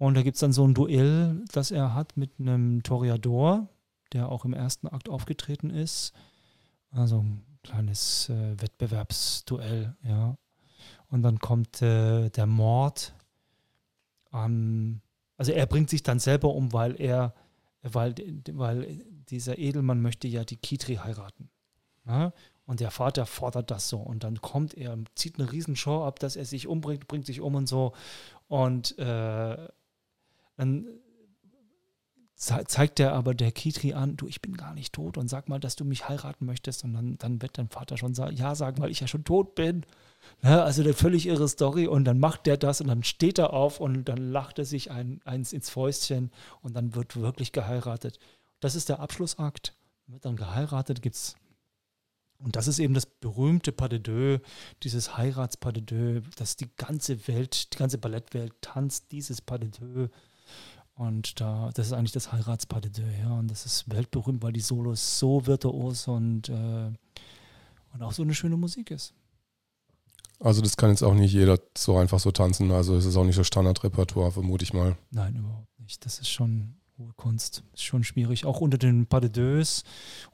[0.00, 3.68] und da gibt es dann so ein Duell, das er hat mit einem Toreador,
[4.14, 6.14] der auch im ersten Akt aufgetreten ist.
[6.90, 10.38] Also ein kleines äh, Wettbewerbsduell, ja.
[11.08, 13.12] Und dann kommt äh, der Mord
[14.30, 15.02] an.
[15.36, 17.34] Also er bringt sich dann selber um, weil er,
[17.82, 18.14] weil,
[18.52, 21.50] weil dieser Edelmann möchte ja die Kitri heiraten.
[22.06, 22.32] Ja?
[22.64, 23.98] Und der Vater fordert das so.
[23.98, 27.54] Und dann kommt er, zieht eine Riesenshow ab, dass er sich umbringt, bringt sich um
[27.54, 27.92] und so.
[28.48, 29.68] Und äh,
[30.60, 30.86] dann
[32.36, 35.60] zeigt er aber der Kitri an, du, ich bin gar nicht tot und sag mal,
[35.60, 36.84] dass du mich heiraten möchtest.
[36.84, 39.54] Und dann, dann wird dein Vater schon sagen, ja, sag mal, ich ja schon tot
[39.54, 39.84] bin.
[40.42, 40.62] Ne?
[40.62, 41.86] Also eine völlig irre Story.
[41.86, 44.90] Und dann macht der das und dann steht er auf und dann lacht er sich
[44.90, 46.30] ein, eins ins Fäustchen
[46.62, 48.18] und dann wird wirklich geheiratet.
[48.60, 49.74] Das ist der Abschlussakt.
[50.06, 51.36] Wird dann geheiratet, gibt's
[52.42, 54.40] und das ist eben das berühmte Pas de Deux,
[54.82, 59.68] dieses Heiratspas de Deux, dass die ganze Welt, die ganze Ballettwelt tanzt dieses Pas de
[59.68, 60.08] Deux
[61.00, 63.30] und da, das ist eigentlich das Heiratspas de deux, ja.
[63.30, 66.92] Und das ist weltberühmt, weil die Solos so virtuos und, äh,
[67.94, 69.14] und auch so eine schöne Musik ist.
[70.40, 72.70] Also das kann jetzt auch nicht jeder so einfach so tanzen.
[72.70, 74.98] Also es ist auch nicht so Standardrepertoire, vermute ich mal.
[75.10, 76.04] Nein, überhaupt nicht.
[76.04, 77.62] Das ist schon hohe Kunst.
[77.72, 78.44] Ist schon schwierig.
[78.44, 79.84] Auch unter den Pas de deux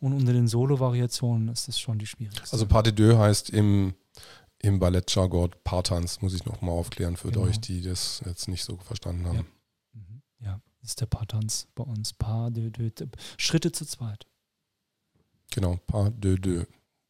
[0.00, 2.52] und unter den Solo-Variationen ist das schon die schwierigste.
[2.52, 3.94] Also Pas de deux heißt im,
[4.58, 7.46] im Ballett-Jargon Paartanz, muss ich nochmal aufklären für genau.
[7.46, 9.36] euch, die das jetzt nicht so verstanden haben.
[9.36, 9.44] Ja.
[10.40, 12.12] Ja, das ist der Paartanz bei uns.
[12.12, 14.26] Paar, deux, deux, Schritte zu zweit.
[15.50, 16.66] Genau, Pas de deux.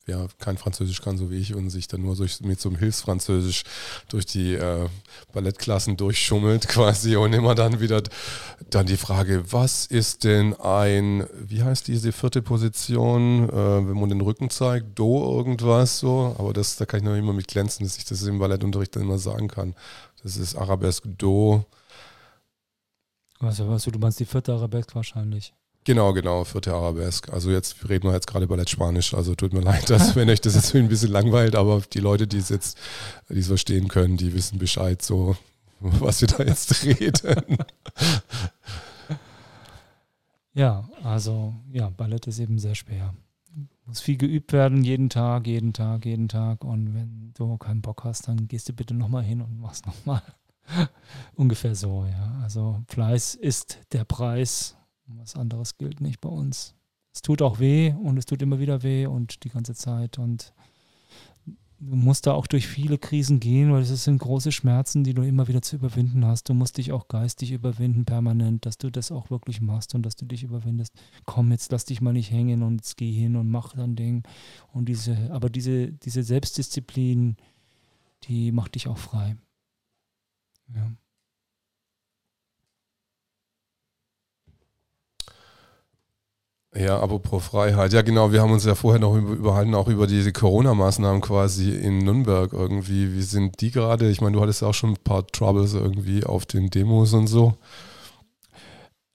[0.09, 2.79] Wer kein Französisch kann, so wie ich, und sich dann nur durch, mit so einem
[2.79, 3.65] Hilfsfranzösisch
[4.09, 4.89] durch die äh,
[5.33, 8.05] Ballettklassen durchschummelt quasi und immer dann wieder
[8.71, 14.09] dann die Frage, was ist denn ein, wie heißt diese vierte Position, äh, wenn man
[14.09, 17.85] den Rücken zeigt, Do irgendwas so, aber das, da kann ich noch immer mit glänzen,
[17.85, 19.75] dass ich das im Ballettunterricht dann immer sagen kann.
[20.23, 21.67] Das ist Arabesque Do,
[23.41, 25.53] also, also du meinst die vierte Arabesk wahrscheinlich.
[25.85, 27.33] Genau, genau, vierte Arabesk.
[27.33, 30.41] Also jetzt reden wir jetzt gerade Ballett Spanisch, also tut mir leid, dass, wenn euch
[30.41, 32.77] das jetzt ein bisschen langweilt, aber die Leute, die es jetzt,
[33.29, 35.37] die es verstehen können, die wissen Bescheid, so
[35.79, 37.59] was wir da jetzt reden.
[40.55, 43.15] Ja, also ja, Ballett ist eben sehr schwer.
[43.85, 46.65] Muss viel geübt werden, jeden Tag, jeden Tag, jeden Tag.
[46.65, 50.23] Und wenn du keinen Bock hast, dann gehst du bitte nochmal hin und machst nochmal.
[51.35, 52.41] Ungefähr so, ja.
[52.43, 54.77] Also Fleiß ist der Preis.
[55.09, 56.75] Was anderes gilt nicht bei uns.
[57.15, 60.19] Es tut auch weh und es tut immer wieder weh und die ganze Zeit.
[60.19, 60.53] Und
[61.79, 65.23] du musst da auch durch viele Krisen gehen, weil es sind große Schmerzen, die du
[65.23, 66.49] immer wieder zu überwinden hast.
[66.49, 70.17] Du musst dich auch geistig überwinden, permanent, dass du das auch wirklich machst und dass
[70.17, 70.93] du dich überwindest.
[71.25, 74.25] Komm, jetzt lass dich mal nicht hängen und jetzt geh hin und mach dein Ding.
[74.73, 77.37] Und diese, aber diese, diese Selbstdisziplin,
[78.25, 79.37] die macht dich auch frei.
[80.75, 80.97] Ja.
[86.75, 87.93] Ja, apropos Freiheit.
[87.95, 88.33] Ja, genau.
[88.33, 93.15] Wir haben uns ja vorher noch überhalten, auch über diese Corona-Maßnahmen quasi in Nürnberg irgendwie.
[93.15, 94.11] Wie sind die gerade?
[94.11, 97.29] Ich meine, du hattest ja auch schon ein paar Troubles irgendwie auf den Demos und
[97.29, 97.55] so.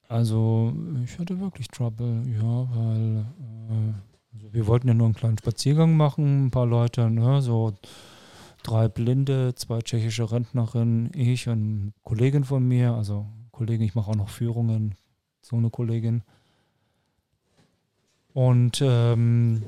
[0.07, 0.73] Also,
[1.05, 3.93] ich hatte wirklich Trouble, ja, weil äh,
[4.33, 7.73] also wir wollten ja nur einen kleinen Spaziergang machen, ein paar Leute, ne, so
[8.63, 14.11] drei Blinde, zwei tschechische Rentnerinnen, ich und eine Kollegin von mir, also Kollegin, ich mache
[14.11, 14.95] auch noch Führungen,
[15.41, 16.23] so eine Kollegin.
[18.33, 19.63] Und ähm,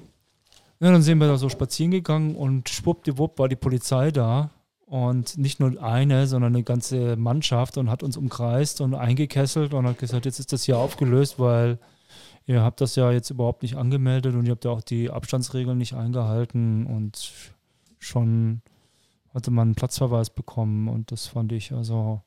[0.79, 4.49] ja, dann sind wir da so spazieren gegangen und schwuppdiwupp war die Polizei da.
[4.85, 9.87] Und nicht nur eine, sondern eine ganze Mannschaft und hat uns umkreist und eingekesselt und
[9.87, 11.79] hat gesagt, jetzt ist das hier aufgelöst, weil
[12.45, 15.77] ihr habt das ja jetzt überhaupt nicht angemeldet und ihr habt ja auch die Abstandsregeln
[15.77, 17.31] nicht eingehalten und
[17.97, 18.61] schon
[19.33, 22.21] hatte man einen Platzverweis bekommen und das fand ich also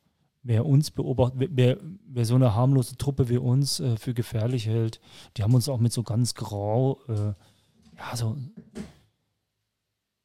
[0.46, 5.00] wer uns beobachtet, wer, wer so eine harmlose Truppe wie uns äh, für gefährlich hält,
[5.36, 7.34] die haben uns auch mit so ganz grau, äh,
[7.98, 8.36] ja, so,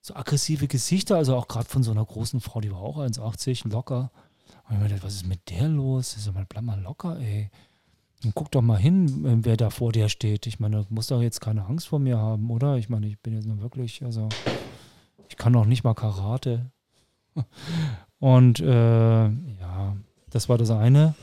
[0.01, 3.69] so aggressive Gesichter, also auch gerade von so einer großen Frau, die war auch 1,80,
[3.69, 4.11] locker.
[4.67, 6.15] Und ich mir gedacht, was ist mit der los?
[6.15, 7.49] Ich so, mal, bleib mal locker, ey.
[8.23, 10.45] Und guck doch mal hin, äh, wer da vor dir steht.
[10.45, 12.77] Ich meine, du musst doch jetzt keine Angst vor mir haben, oder?
[12.77, 14.29] Ich meine, ich bin jetzt nur wirklich, also,
[15.31, 16.69] ich kann noch nicht mal Karate.
[18.19, 19.95] Und äh, ja,
[20.29, 21.15] das war das eine.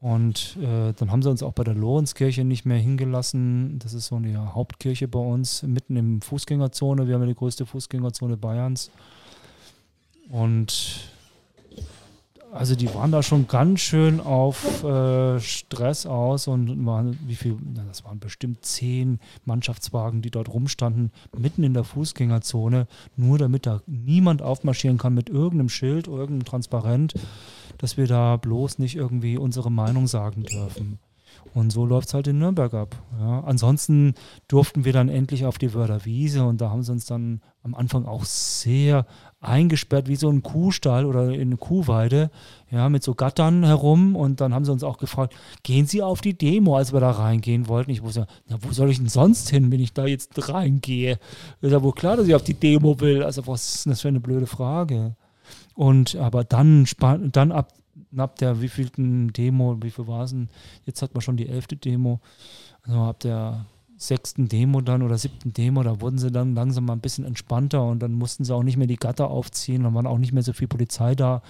[0.00, 3.80] Und äh, dann haben sie uns auch bei der Lorenskirche nicht mehr hingelassen.
[3.80, 7.08] Das ist so eine Hauptkirche bei uns, mitten im Fußgängerzone.
[7.08, 8.92] Wir haben ja die größte Fußgängerzone Bayerns.
[10.30, 11.10] Und
[12.56, 17.56] also die waren da schon ganz schön auf äh, Stress aus und waren, wie viel,
[17.74, 23.66] na, das waren bestimmt zehn Mannschaftswagen, die dort rumstanden, mitten in der Fußgängerzone, nur damit
[23.66, 27.14] da niemand aufmarschieren kann mit irgendeinem Schild, irgendeinem Transparent,
[27.78, 30.98] dass wir da bloß nicht irgendwie unsere Meinung sagen dürfen.
[31.54, 32.96] Und so läuft es halt in Nürnberg ab.
[33.18, 33.40] Ja.
[33.40, 34.14] Ansonsten
[34.48, 37.74] durften wir dann endlich auf die Wörder Wiese und da haben sie uns dann am
[37.74, 39.06] Anfang auch sehr
[39.46, 42.30] eingesperrt, wie so ein Kuhstall oder in eine Kuhweide,
[42.70, 44.16] ja, mit so Gattern herum.
[44.16, 47.10] Und dann haben sie uns auch gefragt, gehen Sie auf die Demo, als wir da
[47.10, 47.90] reingehen wollten.
[47.90, 51.18] Ich wusste, na, wo soll ich denn sonst hin, wenn ich da jetzt reingehe?
[51.60, 53.22] Ist ja wohl klar, dass ich auf die Demo will.
[53.22, 55.16] Also, was ist denn das für eine blöde Frage?
[55.74, 56.86] Und aber dann,
[57.32, 57.72] dann ab
[58.16, 60.48] ab der wievielten Demo, wie viel war es denn?
[60.84, 62.20] Jetzt hat man schon die elfte Demo.
[62.82, 66.92] Also ab der sechsten Demo dann oder siebten Demo, da wurden sie dann langsam mal
[66.92, 70.06] ein bisschen entspannter und dann mussten sie auch nicht mehr die Gatter aufziehen, dann waren
[70.06, 71.42] auch nicht mehr so viel Polizei da.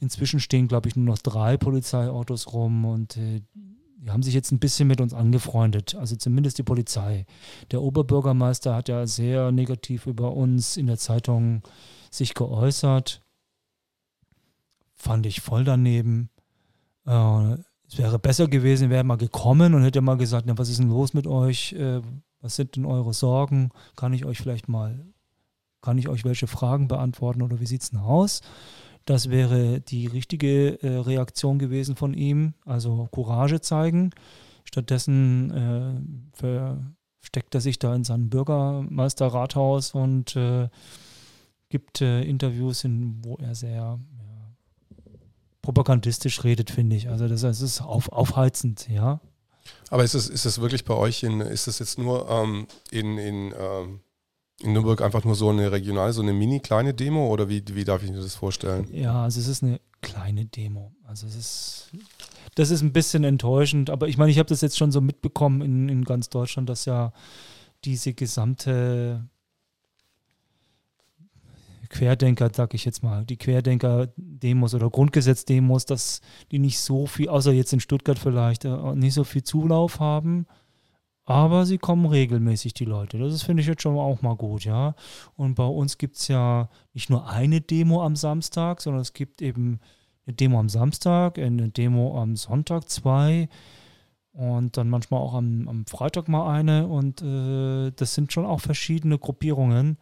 [0.00, 4.50] Inzwischen stehen, glaube ich, nur noch drei Polizeiautos rum und äh, die haben sich jetzt
[4.50, 7.26] ein bisschen mit uns angefreundet, also zumindest die Polizei.
[7.70, 11.62] Der Oberbürgermeister hat ja sehr negativ über uns in der Zeitung
[12.10, 13.22] sich geäußert
[15.00, 16.28] fand ich voll daneben.
[17.06, 17.56] Äh,
[17.90, 20.90] es wäre besser gewesen, wäre mal gekommen und hätte mal gesagt, na, was ist denn
[20.90, 21.72] los mit euch?
[21.72, 22.02] Äh,
[22.40, 23.70] was sind denn eure Sorgen?
[23.96, 25.04] Kann ich euch vielleicht mal,
[25.82, 28.42] kann ich euch welche Fragen beantworten oder wie sieht es denn aus?
[29.06, 34.10] Das wäre die richtige äh, Reaktion gewesen von ihm, also Courage zeigen.
[34.64, 36.76] Stattdessen äh,
[37.20, 40.68] versteckt er sich da in seinem Bürgermeisterrathaus und äh,
[41.70, 43.98] gibt äh, Interviews, in, wo er sehr
[45.62, 47.08] propagandistisch redet, finde ich.
[47.08, 49.20] Also das, das ist auf, aufheizend, ja.
[49.90, 53.18] Aber ist es, ist es wirklich bei euch, in, ist es jetzt nur ähm, in,
[53.18, 54.00] in, ähm,
[54.60, 57.84] in Nürnberg einfach nur so eine regionale, so eine mini kleine Demo oder wie, wie
[57.84, 58.88] darf ich mir das vorstellen?
[58.92, 60.92] Ja, also es ist eine kleine Demo.
[61.04, 61.90] Also es ist,
[62.54, 65.60] das ist ein bisschen enttäuschend, aber ich meine, ich habe das jetzt schon so mitbekommen
[65.62, 67.12] in, in ganz Deutschland, dass ja
[67.84, 69.28] diese gesamte
[71.90, 77.52] Querdenker, sag ich jetzt mal, die Querdenker-Demos oder Grundgesetz-Demos, dass die nicht so viel, außer
[77.52, 80.46] jetzt in Stuttgart vielleicht, äh, nicht so viel Zulauf haben.
[81.24, 83.18] Aber sie kommen regelmäßig, die Leute.
[83.18, 84.94] Das finde ich jetzt schon auch mal gut, ja.
[85.36, 89.42] Und bei uns gibt es ja nicht nur eine Demo am Samstag, sondern es gibt
[89.42, 89.80] eben
[90.26, 93.48] eine Demo am Samstag, eine Demo am Sonntag zwei
[94.32, 96.86] und dann manchmal auch am, am Freitag mal eine.
[96.86, 99.98] Und äh, das sind schon auch verschiedene Gruppierungen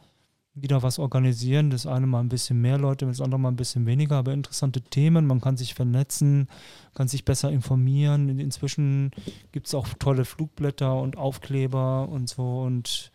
[0.62, 1.70] wieder was organisieren.
[1.70, 4.80] Das eine mal ein bisschen mehr Leute, das andere mal ein bisschen weniger, aber interessante
[4.80, 5.26] Themen.
[5.26, 6.48] Man kann sich vernetzen,
[6.94, 8.38] kann sich besser informieren.
[8.38, 9.10] Inzwischen
[9.52, 13.12] gibt es auch tolle Flugblätter und Aufkleber und so und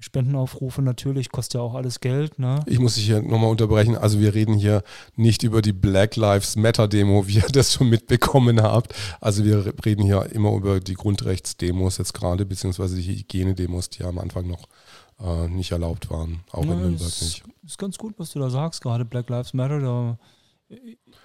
[0.00, 2.38] Spendenaufrufe natürlich, kostet ja auch alles Geld.
[2.38, 2.62] Ne?
[2.66, 3.96] Ich muss dich hier nochmal unterbrechen.
[3.96, 4.84] Also wir reden hier
[5.16, 8.94] nicht über die Black Lives Matter Demo, wie ihr das schon mitbekommen habt.
[9.20, 14.18] Also wir reden hier immer über die Grundrechtsdemos jetzt gerade, beziehungsweise die Hygienedemos, die am
[14.18, 14.68] Anfang noch
[15.20, 17.44] äh, nicht erlaubt waren, auch ja, in Nürnberg ist, nicht.
[17.64, 19.80] Ist ganz gut, was du da sagst, gerade Black Lives Matter.
[19.80, 20.18] Da,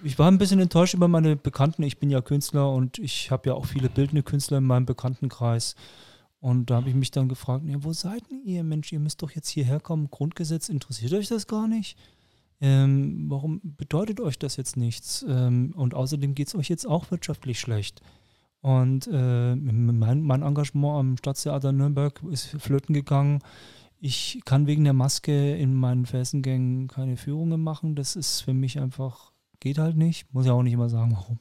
[0.02, 1.82] ich war ein bisschen enttäuscht über meine Bekannten.
[1.82, 5.74] Ich bin ja Künstler und ich habe ja auch viele bildende Künstler in meinem Bekanntenkreis.
[6.40, 9.30] Und da habe ich mich dann gefragt, ja, wo seid ihr, Mensch, ihr müsst doch
[9.30, 11.96] jetzt hierher kommen, Grundgesetz, interessiert euch das gar nicht?
[12.60, 15.24] Ähm, warum bedeutet euch das jetzt nichts?
[15.28, 18.02] Ähm, und außerdem geht es euch jetzt auch wirtschaftlich schlecht.
[18.60, 23.40] Und äh, mein, mein, Engagement am Staatstheater Nürnberg ist flöten gegangen.
[24.06, 27.94] Ich kann wegen der Maske in meinen Felsengängen keine Führungen machen.
[27.94, 30.26] Das ist für mich einfach, geht halt nicht.
[30.34, 31.38] Muss ja auch nicht immer sagen, warum.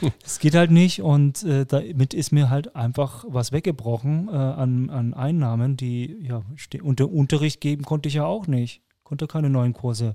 [0.24, 4.90] Es geht halt nicht und äh, damit ist mir halt einfach was weggebrochen äh, an,
[4.90, 6.42] an Einnahmen, die, ja,
[6.84, 8.80] und der Unterricht geben konnte ich ja auch nicht.
[9.02, 10.14] Konnte keine neuen Kurse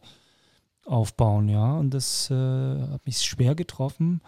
[0.86, 1.76] aufbauen, ja.
[1.76, 4.22] Und das äh, hat mich schwer getroffen.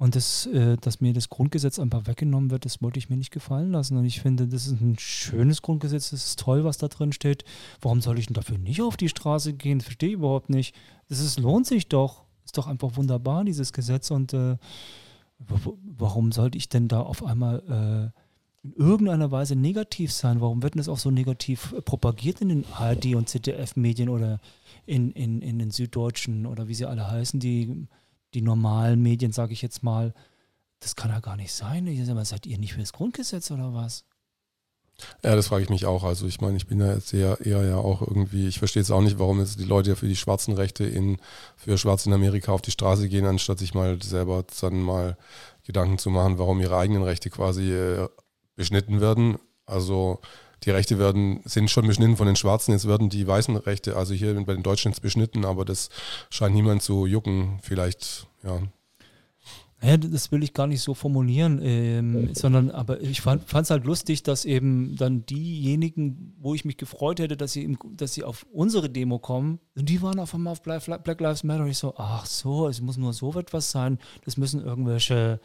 [0.00, 3.32] Und das, äh, dass mir das Grundgesetz einfach weggenommen wird, das wollte ich mir nicht
[3.32, 3.98] gefallen lassen.
[3.98, 7.44] Und ich finde, das ist ein schönes Grundgesetz, das ist toll, was da drin steht.
[7.82, 9.80] Warum soll ich denn dafür nicht auf die Straße gehen?
[9.80, 10.74] Das verstehe ich überhaupt nicht.
[11.10, 12.24] Das ist, lohnt sich doch.
[12.46, 14.10] Ist doch einfach wunderbar, dieses Gesetz.
[14.10, 14.56] Und äh,
[15.98, 18.12] warum sollte ich denn da auf einmal
[18.64, 20.40] äh, in irgendeiner Weise negativ sein?
[20.40, 24.40] Warum wird denn das auch so negativ propagiert in den ARD und ZDF-Medien oder
[24.86, 27.86] in, in, in den Süddeutschen oder wie sie alle heißen, die,
[28.34, 30.14] die normalen Medien, sage ich jetzt mal?
[30.80, 31.86] Das kann ja gar nicht sein.
[31.86, 34.04] Ich sag mal, seid ihr nicht für das Grundgesetz oder was?
[35.22, 36.04] Ja, das frage ich mich auch.
[36.04, 38.90] Also ich meine, ich bin ja jetzt eher, eher ja auch irgendwie, ich verstehe jetzt
[38.90, 41.18] auch nicht, warum jetzt die Leute ja für die schwarzen Rechte in,
[41.56, 45.16] für Schwarze in Amerika auf die Straße gehen, anstatt sich mal selber dann mal
[45.64, 48.08] Gedanken zu machen, warum ihre eigenen Rechte quasi äh,
[48.56, 49.38] beschnitten werden.
[49.66, 50.20] Also
[50.64, 54.14] die Rechte werden, sind schon beschnitten von den Schwarzen, jetzt werden die weißen Rechte, also
[54.14, 55.88] hier bei den Deutschen jetzt beschnitten, aber das
[56.30, 57.58] scheint niemand zu jucken.
[57.62, 58.60] Vielleicht, ja,
[59.82, 63.86] naja, das will ich gar nicht so formulieren, ähm, sondern aber ich fand es halt
[63.86, 68.22] lustig, dass eben dann diejenigen, wo ich mich gefreut hätte, dass sie, im, dass sie
[68.22, 71.62] auf unsere Demo kommen, die waren auf einmal auf Black, Lives Matter.
[71.62, 73.98] Und ich so, ach so, es muss nur so etwas sein.
[74.26, 75.40] Das müssen irgendwelche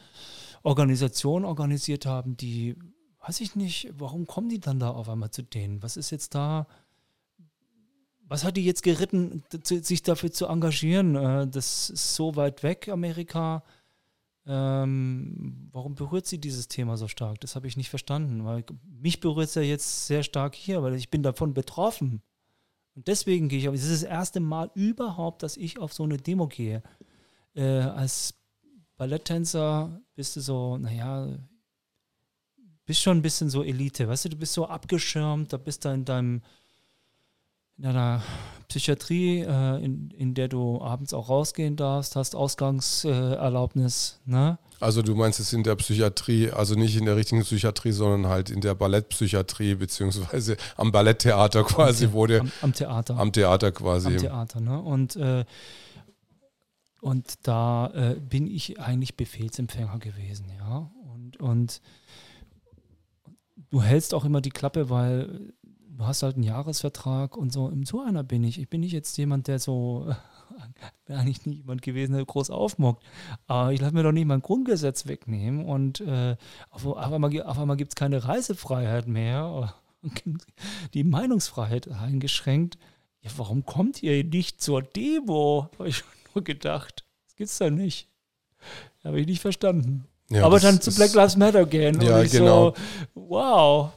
[0.63, 2.75] Organisationen organisiert haben, die,
[3.27, 5.81] weiß ich nicht, warum kommen die dann da auf einmal zu denen?
[5.83, 6.67] Was ist jetzt da?
[8.27, 11.15] Was hat die jetzt geritten, sich dafür zu engagieren?
[11.15, 13.63] Äh, das ist so weit weg, Amerika
[14.47, 17.39] ähm, warum berührt sie dieses Thema so stark?
[17.41, 20.93] Das habe ich nicht verstanden, weil mich berührt es ja jetzt sehr stark hier, weil
[20.95, 22.21] ich bin davon betroffen.
[22.95, 23.75] Und deswegen gehe ich auf.
[23.75, 26.83] Es ist das erste Mal überhaupt, dass ich auf so eine Demo gehe.
[27.55, 28.35] Äh, als
[28.97, 31.27] Balletttänzer bist du so, naja,
[32.85, 35.89] bist schon ein bisschen so Elite, weißt du, du bist so abgeschirmt, da bist du
[35.89, 36.41] in deinem
[37.77, 38.21] in einer
[38.69, 44.19] Psychiatrie, äh, in, in der du abends auch rausgehen darfst, hast Ausgangserlaubnis.
[44.25, 44.57] ne?
[44.79, 48.49] Also du meinst es in der Psychiatrie, also nicht in der richtigen Psychiatrie, sondern halt
[48.49, 52.41] in der Ballettpsychiatrie, beziehungsweise am Balletttheater quasi, am, wo der...
[52.41, 53.17] Am, am, Theater.
[53.17, 54.07] Am Theater quasi.
[54.07, 54.81] Am Theater, ne?
[54.81, 55.43] Und, äh,
[57.01, 60.89] und da äh, bin ich eigentlich Befehlsempfänger gewesen, ja.
[61.13, 61.81] Und, und
[63.69, 65.53] du hältst auch immer die Klappe, weil
[65.97, 67.71] du hast halt einen Jahresvertrag und so.
[67.83, 68.59] So einer bin ich.
[68.59, 70.13] Ich bin nicht jetzt jemand, der so,
[71.05, 73.03] wäre eigentlich nie jemand gewesen, der groß aufmockt.
[73.47, 76.35] Aber ich lasse mir doch nicht mein Grundgesetz wegnehmen und äh,
[76.69, 79.73] auf, auf einmal, auf einmal gibt es keine Reisefreiheit mehr.
[80.93, 82.77] Die Meinungsfreiheit eingeschränkt.
[83.21, 85.69] Ja, warum kommt ihr nicht zur Demo?
[85.79, 87.05] Habe ich nur gedacht.
[87.25, 88.09] Das gibt's da nicht.
[89.03, 90.07] Habe ich nicht verstanden.
[90.29, 92.01] Ja, Aber dann zu Black Lives Matter gehen.
[92.01, 92.71] Ja, genau.
[92.71, 92.75] So,
[93.13, 93.91] wow.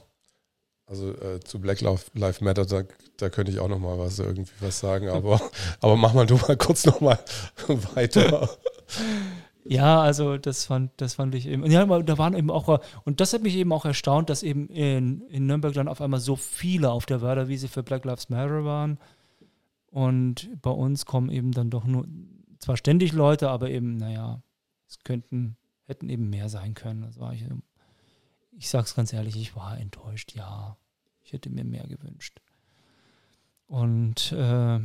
[0.87, 2.83] Also äh, zu Black Lives Matter, da,
[3.17, 5.41] da könnte ich auch noch mal was irgendwie was sagen, aber,
[5.81, 7.19] aber mach mal du mal kurz noch mal
[7.95, 8.49] weiter.
[9.71, 11.71] Ja, also das fand, das fand ich eben.
[11.71, 15.21] Ja, da waren eben auch, und das hat mich eben auch erstaunt, dass eben in,
[15.29, 18.99] in Nürnberg dann auf einmal so viele auf der Wörterwiese für Black Lives Matter waren.
[19.91, 22.07] Und bei uns kommen eben dann doch nur,
[22.61, 24.41] zwar ständig Leute, aber eben, naja,
[24.89, 25.58] es könnten,
[25.89, 27.09] hätten eben mehr sein können.
[27.17, 27.45] War ich
[28.53, 30.77] ich sage es ganz ehrlich, ich war enttäuscht, ja.
[31.23, 32.41] Ich hätte mir mehr gewünscht.
[33.67, 34.81] Und äh,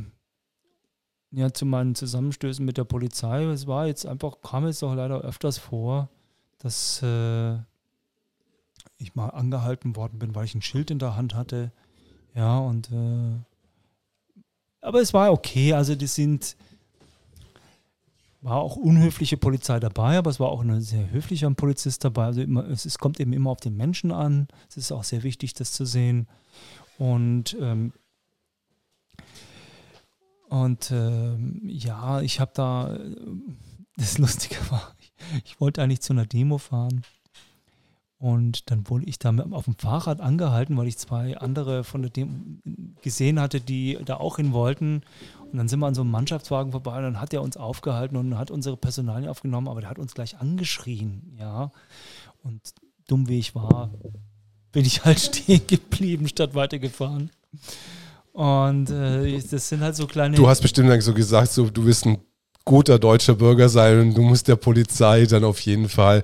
[1.30, 5.20] ja, zu meinen Zusammenstößen mit der Polizei, es war jetzt einfach, kam es auch leider
[5.22, 6.08] öfters vor,
[6.58, 7.54] dass äh,
[8.98, 11.72] ich mal angehalten worden bin, weil ich ein Schild in der Hand hatte.
[12.34, 13.38] Ja, und äh,
[14.80, 16.56] aber es war okay, also die sind
[18.44, 22.26] war auch unhöfliche Polizei dabei, aber es war auch ein sehr höflicher Polizist dabei.
[22.26, 24.48] Also immer, es, es, kommt eben immer auf den Menschen an.
[24.68, 26.28] Es ist auch sehr wichtig, das zu sehen.
[26.98, 27.92] Und ähm,
[30.50, 32.98] und ähm, ja, ich habe da,
[33.96, 35.12] das Lustige war, ich,
[35.44, 37.02] ich wollte eigentlich zu einer Demo fahren.
[38.24, 42.32] Und dann wurde ich da auf dem Fahrrad angehalten, weil ich zwei andere von Demo
[43.02, 45.02] gesehen hatte, die da auch hin wollten.
[45.52, 48.16] Und dann sind wir an so einem Mannschaftswagen vorbei und dann hat er uns aufgehalten
[48.16, 51.70] und hat unsere Personalien aufgenommen, aber der hat uns gleich angeschrien, ja.
[52.42, 52.62] Und
[53.08, 53.92] dumm wie ich war,
[54.72, 57.28] bin ich halt stehen geblieben, statt weitergefahren.
[58.32, 60.34] Und äh, das sind halt so kleine.
[60.34, 62.16] Du hast bestimmt dann so gesagt, so, du bist ein
[62.64, 66.22] guter deutscher Bürger sein und du musst der Polizei dann auf jeden Fall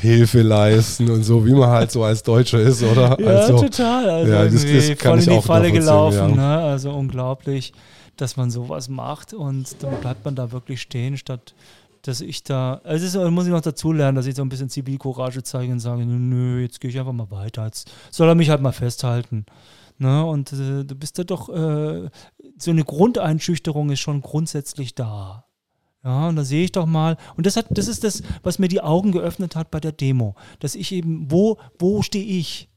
[0.00, 3.18] Hilfe leisten und so, wie man halt so als Deutscher ist, oder?
[3.20, 4.08] Ja, also, total.
[4.08, 6.16] Also ja, das, das kann voll ich in die auch Falle gelaufen.
[6.16, 6.58] nachvollziehen, Ne?
[6.58, 7.72] Also unglaublich,
[8.16, 11.54] dass man sowas macht und dann bleibt man da wirklich stehen, statt
[12.04, 14.48] dass ich da, also es ist, muss ich noch dazu lernen, dass ich so ein
[14.48, 17.64] bisschen Zivilcourage zeige und sage, nö, jetzt gehe ich einfach mal weiter.
[17.64, 19.46] Jetzt soll er mich halt mal festhalten.
[19.98, 20.24] Ne?
[20.26, 22.08] Und äh, du bist da doch, äh,
[22.58, 25.44] so eine Grundeinschüchterung ist schon grundsätzlich da.
[26.04, 28.68] Ja, und da sehe ich doch mal, und das hat, das ist das, was mir
[28.68, 32.68] die Augen geöffnet hat bei der Demo, dass ich eben, wo, wo stehe ich?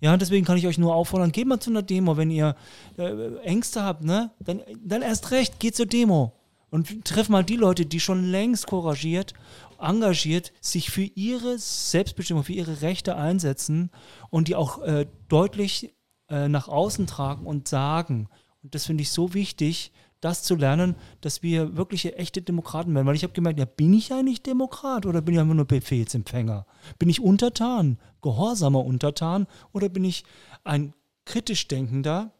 [0.00, 2.54] Ja, deswegen kann ich euch nur auffordern, geht mal zu einer Demo, wenn ihr
[2.98, 4.30] äh, Ängste habt, ne?
[4.40, 6.32] Dann, dann erst recht, geht zur Demo
[6.70, 9.34] und treff mal die Leute, die schon längst couragiert,
[9.78, 13.90] engagiert, sich für ihre Selbstbestimmung, für ihre Rechte einsetzen
[14.30, 15.94] und die auch äh, deutlich
[16.28, 18.28] äh, nach außen tragen und sagen.
[18.62, 19.92] Und das finde ich so wichtig,
[20.22, 23.06] das zu lernen, dass wir wirkliche echte Demokraten werden.
[23.06, 26.64] Weil ich habe gemerkt, ja, bin ich eigentlich Demokrat oder bin ich einfach nur Befehlsempfänger?
[26.98, 30.24] Bin ich untertan, gehorsamer Untertan oder bin ich
[30.64, 30.94] ein
[31.24, 32.30] kritisch denkender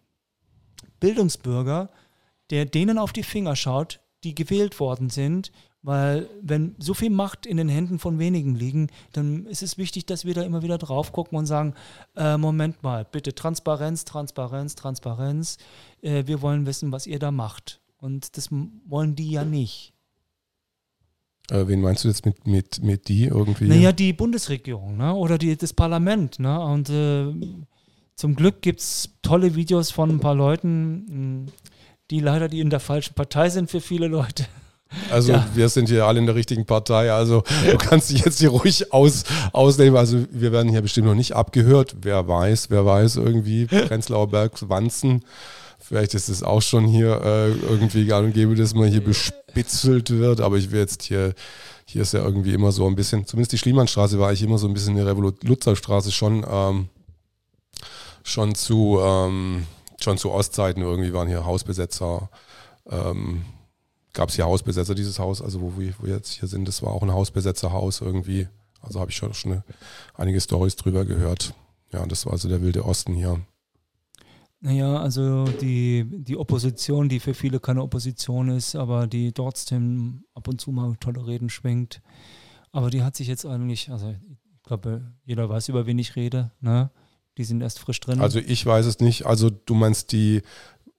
[1.01, 1.91] Bildungsbürger,
[2.51, 5.51] der denen auf die Finger schaut, die gewählt worden sind,
[5.83, 10.07] weil wenn so viel Macht in den Händen von wenigen liegen, dann ist es wichtig,
[10.07, 11.75] dass wir da immer wieder drauf gucken und sagen,
[12.17, 15.59] äh, Moment mal, bitte Transparenz, Transparenz, Transparenz.
[16.01, 17.81] Äh, wir wollen wissen, was ihr da macht.
[17.99, 18.49] Und das
[18.87, 19.93] wollen die ja nicht.
[21.51, 23.67] Äh, wen meinst du jetzt mit, mit, mit die irgendwie?
[23.67, 25.13] Naja, die Bundesregierung ne?
[25.15, 26.39] oder die, das Parlament.
[26.39, 26.61] Ne?
[26.61, 27.33] Und äh,
[28.15, 31.51] zum Glück gibt es tolle Videos von ein paar Leuten,
[32.11, 34.47] die leider die in der falschen Partei sind für viele Leute.
[35.11, 35.47] Also ja.
[35.55, 38.93] wir sind hier alle in der richtigen Partei, also du kannst dich jetzt hier ruhig
[38.93, 39.97] aus, ausnehmen.
[39.97, 41.97] Also wir werden hier bestimmt noch nicht abgehört.
[42.03, 45.25] Wer weiß, wer weiß irgendwie, Prenzlauer Berg, Wanzen.
[45.79, 50.11] Vielleicht ist es auch schon hier äh, irgendwie gar nicht gäbe, dass man hier bespitzelt
[50.11, 51.35] wird, aber ich will jetzt hier,
[51.85, 54.69] hier ist ja irgendwie immer so ein bisschen, zumindest die Schliemannstraße war ich immer so
[54.69, 56.89] ein bisschen eine Revoluzerstraße schon, ähm,
[58.23, 59.67] schon zu, ähm,
[60.01, 62.31] schon zu Ostzeiten irgendwie waren hier Hausbesetzer,
[62.89, 63.45] ähm,
[64.13, 66.83] gab es hier Hausbesetzer, dieses Haus, also wo wir, wo wir jetzt hier sind, das
[66.83, 68.49] war auch ein Hausbesetzerhaus irgendwie.
[68.81, 69.65] Also habe ich schon, schon eine,
[70.15, 71.55] einige Stories drüber gehört.
[71.93, 73.41] Ja, das war also der wilde Osten hier.
[74.61, 80.47] Naja, also die, die Opposition, die für viele keine Opposition ist, aber die trotzdem ab
[80.47, 82.01] und zu mal tolle Reden schwingt.
[82.71, 86.53] Aber die hat sich jetzt eigentlich, also ich glaube, jeder weiß, über wen ich rede,
[86.61, 86.91] ne?
[87.39, 88.21] Die sind erst frisch drin.
[88.21, 89.25] Also ich weiß es nicht.
[89.25, 90.43] Also du meinst die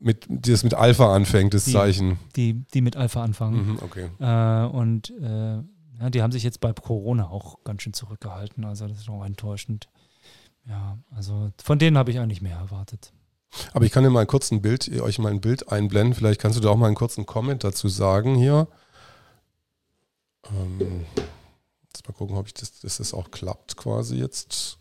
[0.04, 2.20] mit, die das mit Alpha anfängt, das die, Zeichen.
[2.36, 3.74] Die, die mit Alpha anfangen.
[3.74, 4.10] Mhm, okay.
[4.20, 5.56] Äh, und äh,
[5.99, 8.66] ja, die haben sich jetzt bei Corona auch ganz schön zurückgehalten.
[8.66, 9.88] Also das ist auch enttäuschend.
[10.66, 13.14] Ja, also von denen habe ich eigentlich mehr erwartet.
[13.74, 16.16] Aber ich kann dir mal kurz ein Bild, euch mal ein Bild einblenden.
[16.16, 18.68] Vielleicht kannst du da auch mal einen kurzen Comment dazu sagen hier.
[20.49, 21.06] Ähm,
[21.86, 24.80] jetzt mal gucken, ob ich das, dass das auch klappt quasi jetzt.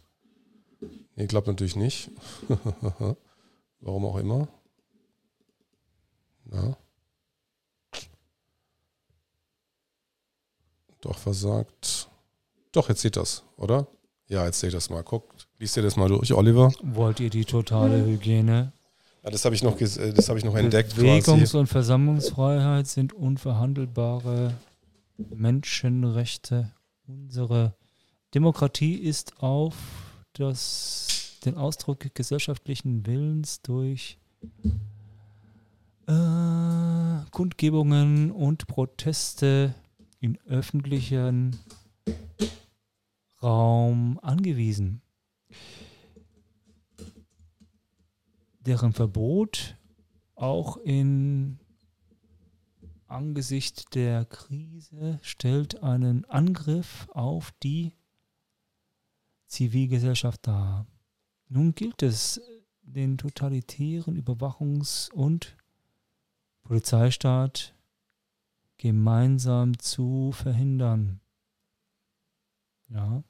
[1.14, 2.10] Nee, klappt natürlich nicht.
[3.80, 4.48] Warum auch immer.
[6.52, 6.76] Na?
[11.00, 12.08] Doch versagt.
[12.70, 13.86] Doch, jetzt seht das, oder?
[14.28, 15.02] Ja, jetzt seht das mal.
[15.02, 16.72] Guckt, liest ihr das mal durch, Oliver?
[16.82, 18.72] Wollt ihr die totale Hygiene?
[19.24, 20.94] Ja, das habe ich noch, äh, das hab ich noch entdeckt.
[20.94, 21.56] Bewegungs- quasi.
[21.56, 24.54] und Versammlungsfreiheit sind unverhandelbare
[25.16, 26.72] Menschenrechte.
[27.06, 27.74] Unsere
[28.34, 29.74] Demokratie ist auf
[30.34, 34.18] das, den Ausdruck gesellschaftlichen Willens durch
[36.12, 39.74] äh, Kundgebungen und Proteste
[40.20, 41.56] in öffentlichen
[43.42, 45.02] Raum angewiesen.
[48.60, 49.76] Deren Verbot
[50.34, 51.58] auch in
[53.08, 57.92] angesichts der Krise stellt einen Angriff auf die
[59.46, 60.86] Zivilgesellschaft dar.
[61.48, 62.40] Nun gilt es,
[62.82, 65.56] den totalitären Überwachungs- und
[66.62, 67.74] Polizeistaat
[68.78, 71.20] gemeinsam zu verhindern.
[72.88, 73.22] Ja.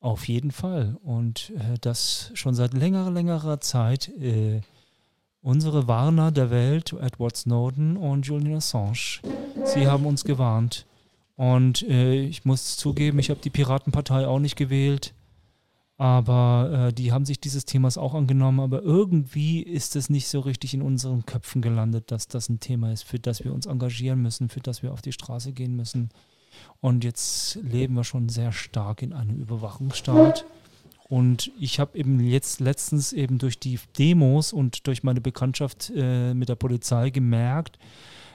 [0.00, 0.96] Auf jeden Fall.
[1.02, 4.08] Und äh, das schon seit längerer, längerer Zeit.
[4.08, 4.62] Äh,
[5.42, 9.20] unsere Warner der Welt, Edward Snowden und Julian Assange,
[9.64, 10.86] sie haben uns gewarnt.
[11.36, 15.14] Und äh, ich muss zugeben, ich habe die Piratenpartei auch nicht gewählt.
[16.00, 18.60] Aber äh, die haben sich dieses Themas auch angenommen.
[18.60, 22.90] Aber irgendwie ist es nicht so richtig in unseren Köpfen gelandet, dass das ein Thema
[22.90, 26.08] ist, für das wir uns engagieren müssen, für das wir auf die Straße gehen müssen.
[26.80, 30.46] Und jetzt leben wir schon sehr stark in einem Überwachungsstaat.
[31.10, 36.32] Und ich habe eben jetzt letztens eben durch die Demos und durch meine Bekanntschaft äh,
[36.32, 37.78] mit der Polizei gemerkt,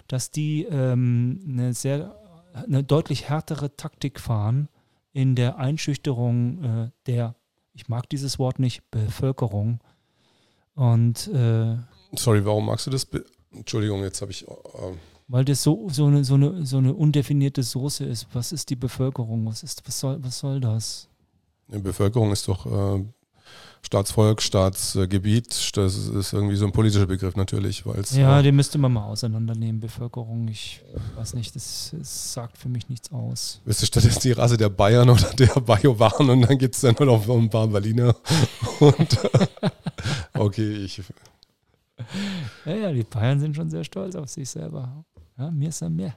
[0.07, 2.16] dass die ähm, eine sehr,
[2.53, 4.70] eine deutlich härtere Taktik fahren
[5.13, 7.36] in der Einschüchterung äh, der,
[7.76, 9.80] ich mag dieses Wort nicht, Bevölkerung.
[10.76, 11.78] Und äh,
[12.15, 13.05] sorry, warum magst du das?
[13.05, 14.47] Be Entschuldigung, jetzt habe ich.
[14.47, 14.51] Äh,
[15.28, 18.28] weil das so, so, eine, so, eine, so eine undefinierte Soße ist.
[18.34, 19.45] Was ist die Bevölkerung?
[19.45, 21.09] Was, ist, was, soll, was soll das?
[21.67, 23.03] Die Bevölkerung ist doch äh,
[23.86, 25.78] Staatsvolk, Staatsgebiet.
[25.78, 27.86] Das ist irgendwie so ein politischer Begriff natürlich.
[27.86, 29.80] Weil's, ja, den müsste man mal auseinandernehmen.
[29.80, 30.82] Bevölkerung, ich
[31.16, 33.62] weiß nicht, das, das sagt für mich nichts aus.
[33.66, 36.96] Wisst ihr stattdessen die Rasse der Bayern oder der Bajowan und dann gibt es dann
[37.00, 38.16] noch ein paar Berliner.
[38.80, 39.20] Und,
[40.34, 41.04] okay, ich.
[42.66, 45.06] Ja, ja, die Bayern sind schon sehr stolz auf sich selber.
[45.38, 46.16] Ja, mir ist er mehr.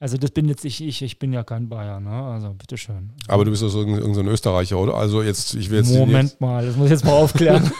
[0.00, 2.10] Also das bin jetzt ich, ich, ich bin ja kein Bayer, ne?
[2.10, 3.10] Also bitteschön.
[3.26, 4.94] Aber du bist doch so irgendein so Österreicher, oder?
[4.94, 5.92] Also jetzt, ich will jetzt.
[5.92, 7.70] Moment jetzt mal, das muss ich jetzt mal aufklären.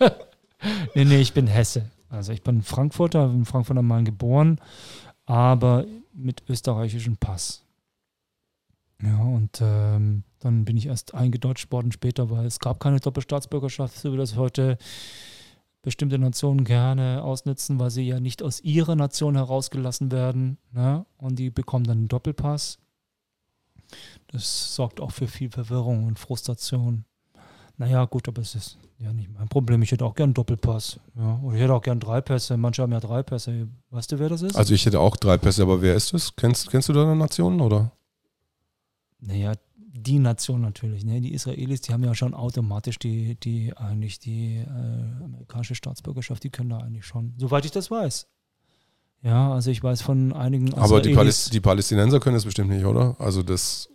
[0.94, 1.90] nee, nee, ich bin Hesse.
[2.08, 4.58] Also ich bin Frankfurter, in Frankfurt am Main geboren,
[5.26, 5.84] aber
[6.14, 7.62] mit österreichischem Pass.
[9.02, 13.98] Ja, und ähm, dann bin ich erst eingedeutscht worden später, weil es gab keine Doppelstaatsbürgerschaft,
[13.98, 14.78] so wie das heute
[15.86, 20.58] bestimmte Nationen gerne ausnutzen, weil sie ja nicht aus ihrer Nation herausgelassen werden.
[20.72, 21.06] Ne?
[21.16, 22.80] Und die bekommen dann einen Doppelpass.
[24.26, 27.04] Das sorgt auch für viel Verwirrung und Frustration.
[27.76, 29.80] Naja, gut, aber es ist ja nicht mein Problem.
[29.80, 30.98] Ich hätte auch gern einen Doppelpass.
[31.14, 31.38] Ja.
[31.44, 32.56] Oder ich hätte auch gern drei Pässe.
[32.56, 33.68] Manche haben ja drei Pässe.
[33.90, 34.56] Weißt du, wer das ist?
[34.56, 36.34] Also ich hätte auch drei Pässe, aber wer ist das?
[36.34, 37.92] Kennst, kennst du deine Nationen, oder?
[39.20, 39.52] Naja,
[39.96, 41.04] die Nation natürlich.
[41.04, 41.20] Ne?
[41.20, 46.50] Die Israelis, die haben ja schon automatisch die, die eigentlich die äh, amerikanische Staatsbürgerschaft, die
[46.50, 48.26] können da eigentlich schon, soweit ich das weiß.
[49.22, 50.74] Ja, also ich weiß von einigen.
[50.74, 53.16] Aber die, Paläst die, Palästinenser können das bestimmt nicht, oder?
[53.18, 53.88] Also das.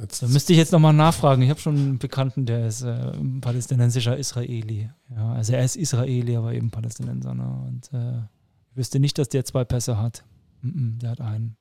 [0.00, 1.42] Jetzt da müsste ich jetzt nochmal nachfragen.
[1.42, 4.90] Ich habe schon einen Bekannten, der ist äh, palästinensischer Israeli.
[5.10, 7.34] Ja, also er ist Israeli, aber eben Palästinenser.
[7.34, 7.64] Ne?
[7.66, 8.18] Und äh,
[8.70, 10.24] ich wüsste nicht, dass der zwei Pässe hat.
[10.62, 11.56] Mm -mm, der hat einen.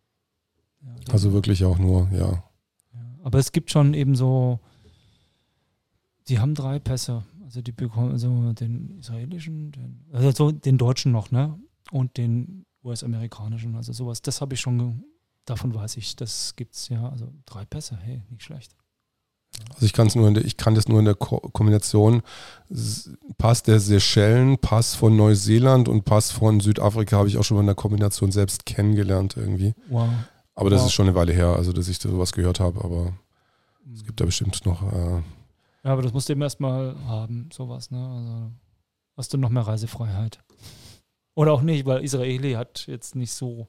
[0.82, 2.44] Ja, also wirklich auch nur, ja.
[3.24, 4.60] Aber es gibt schon eben so,
[6.28, 7.24] die haben drei Pässe.
[7.44, 11.58] Also die bekommen also den israelischen, den, also so den deutschen noch, ne?
[11.92, 13.76] Und den US-amerikanischen.
[13.76, 15.04] Also sowas, das habe ich schon,
[15.46, 17.10] davon weiß ich, das gibt's ja.
[17.10, 18.76] Also drei Pässe, hey, nicht schlecht.
[19.74, 22.24] Also ich kann es nur in der, ich kann das nur in der Ko Kombination
[23.38, 27.62] Pass der Seychellen, Pass von Neuseeland und Pass von Südafrika habe ich auch schon mal
[27.62, 29.76] in der Kombination selbst kennengelernt irgendwie.
[29.90, 30.10] Wow.
[30.56, 30.88] Aber das wow.
[30.88, 33.12] ist schon eine Weile her, also dass ich da sowas gehört habe, aber
[33.86, 33.94] mhm.
[33.94, 34.82] es gibt da bestimmt noch.
[34.94, 35.22] Äh
[35.84, 37.98] ja, aber das musst du eben erstmal haben, sowas, ne?
[37.98, 38.52] Also
[39.18, 40.40] hast du noch mehr Reisefreiheit.
[41.36, 43.68] Oder auch nicht, weil Israeli hat jetzt nicht so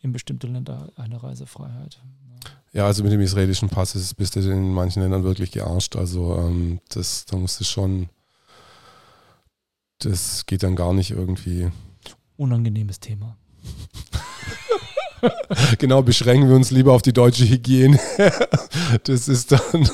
[0.00, 2.00] in bestimmte Länder eine Reisefreiheit.
[2.72, 5.94] Ja, also mit dem israelischen Pass ist, bist du in manchen Ländern wirklich gearscht.
[5.96, 8.08] Also ähm, das, da musst du schon,
[10.00, 11.70] das geht dann gar nicht irgendwie.
[12.36, 13.36] Unangenehmes Thema.
[15.78, 17.98] genau, beschränken wir uns lieber auf die deutsche Hygiene.
[19.04, 19.88] das ist dann,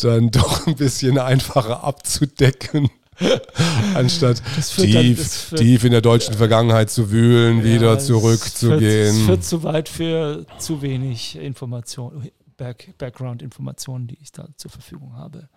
[0.00, 2.90] dann doch ein bisschen einfacher abzudecken.
[3.94, 4.42] Anstatt
[4.76, 9.16] tief, dann, tief in der deutschen Vergangenheit zu wühlen, ja, wieder zurückzugehen.
[9.16, 15.16] Es führt zu weit für zu wenig Information, Back, Background-Informationen, die ich da zur Verfügung
[15.16, 15.48] habe.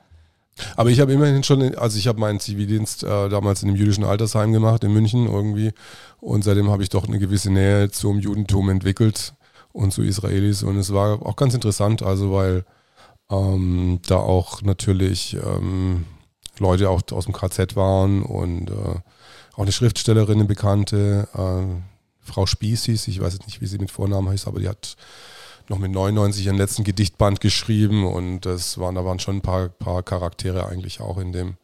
[0.75, 4.03] Aber ich habe immerhin schon, also ich habe meinen Zivildienst äh, damals in einem jüdischen
[4.03, 5.71] Altersheim gemacht in München irgendwie.
[6.19, 9.33] Und seitdem habe ich doch eine gewisse Nähe zum Judentum entwickelt
[9.71, 10.63] und zu Israelis.
[10.63, 12.65] Und es war auch ganz interessant, also weil
[13.29, 16.05] ähm, da auch natürlich ähm,
[16.59, 18.99] Leute auch aus dem KZ waren und äh,
[19.53, 21.81] auch eine Schriftstellerin, eine Bekannte, äh,
[22.23, 24.95] Frau Spieß ich weiß jetzt nicht, wie sie mit Vornamen heißt, aber die hat
[25.71, 29.69] noch mit 99 ihren letzten Gedichtband geschrieben und das waren, da waren schon ein paar,
[29.69, 31.55] paar Charaktere eigentlich auch in dem,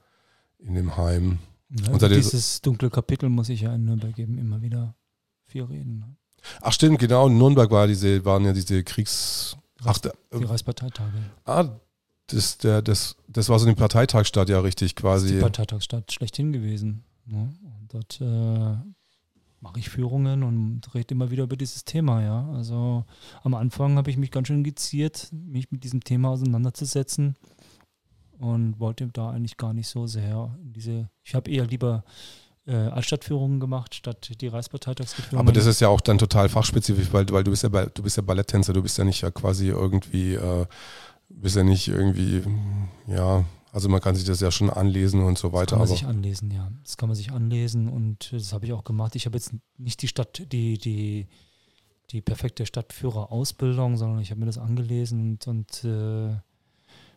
[0.60, 1.39] in dem Heim.
[1.70, 4.95] Ja, und dieses dunkle Kapitel muss ich ja in Nürnberg geben, immer wieder
[5.45, 5.99] viel reden.
[5.99, 6.16] Ne?
[6.62, 9.58] Ach stimmt, genau, in Nürnberg war diese, waren ja diese Kriegs...
[9.84, 11.18] Ach, die Reichsparteitage.
[11.45, 11.70] Ah,
[12.28, 15.26] das, der, das, das war so eine Parteitagsstadt, ja richtig quasi.
[15.26, 17.03] Das ist die Parteitagsstadt schlechthin gewesen.
[17.26, 17.53] Ne?
[17.64, 18.78] Und dort äh,
[19.60, 22.47] mache ich Führungen und rede immer wieder über dieses Thema, ja.
[22.53, 23.05] Also
[23.43, 27.36] am Anfang habe ich mich ganz schön geziert, mich mit diesem Thema auseinanderzusetzen
[28.39, 32.03] und wollte da eigentlich gar nicht so sehr diese, ich habe eher lieber
[32.68, 35.39] äh, Altstadtführungen gemacht, statt die Reichsparteitagsführungen.
[35.39, 38.18] Aber das ist ja auch dann total fachspezifisch, weil, weil du bist ja du bist
[38.18, 40.66] ja Balletttänzer, du bist ja nicht ja quasi irgendwie, äh,
[41.30, 42.43] bist ja nicht irgendwie,
[43.08, 43.43] ja,
[43.78, 45.78] also man kann sich das ja schon anlesen und so weiter.
[45.78, 46.71] Das kann man sich anlesen, ja.
[46.84, 49.15] Das kann man sich anlesen und das habe ich auch gemacht.
[49.15, 51.28] Ich habe jetzt nicht die Stadt, die, die,
[52.09, 56.36] die perfekte Stadtführerausbildung, sondern ich habe mir das angelesen und, und äh,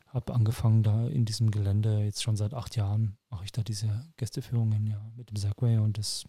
[0.09, 3.89] habe angefangen da in diesem Gelände, jetzt schon seit acht Jahren mache ich da diese
[4.19, 6.27] Gästeführungen ja mit dem Segway und das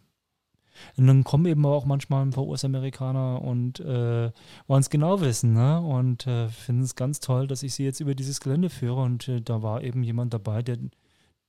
[0.98, 4.32] und dann kommen eben auch manchmal ein paar US-Amerikaner und äh,
[4.68, 5.82] wollen es genau wissen ne?
[5.82, 9.28] und äh, finden es ganz toll, dass ich sie jetzt über dieses Gelände führe und
[9.28, 10.78] äh, da war eben jemand dabei, der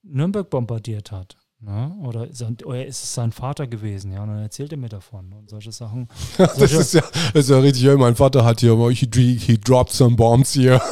[0.03, 1.37] Nürnberg bombardiert hat.
[1.65, 1.97] Ne?
[2.03, 4.25] Oder, sein, oder ist es sein Vater gewesen, ja?
[4.25, 6.09] Und dann erzählt er mir davon und solche Sachen.
[6.37, 7.03] das, ist ja,
[7.33, 10.83] das ist ja richtig, ja, mein Vater hat hier, he, he dropped some bombs hier.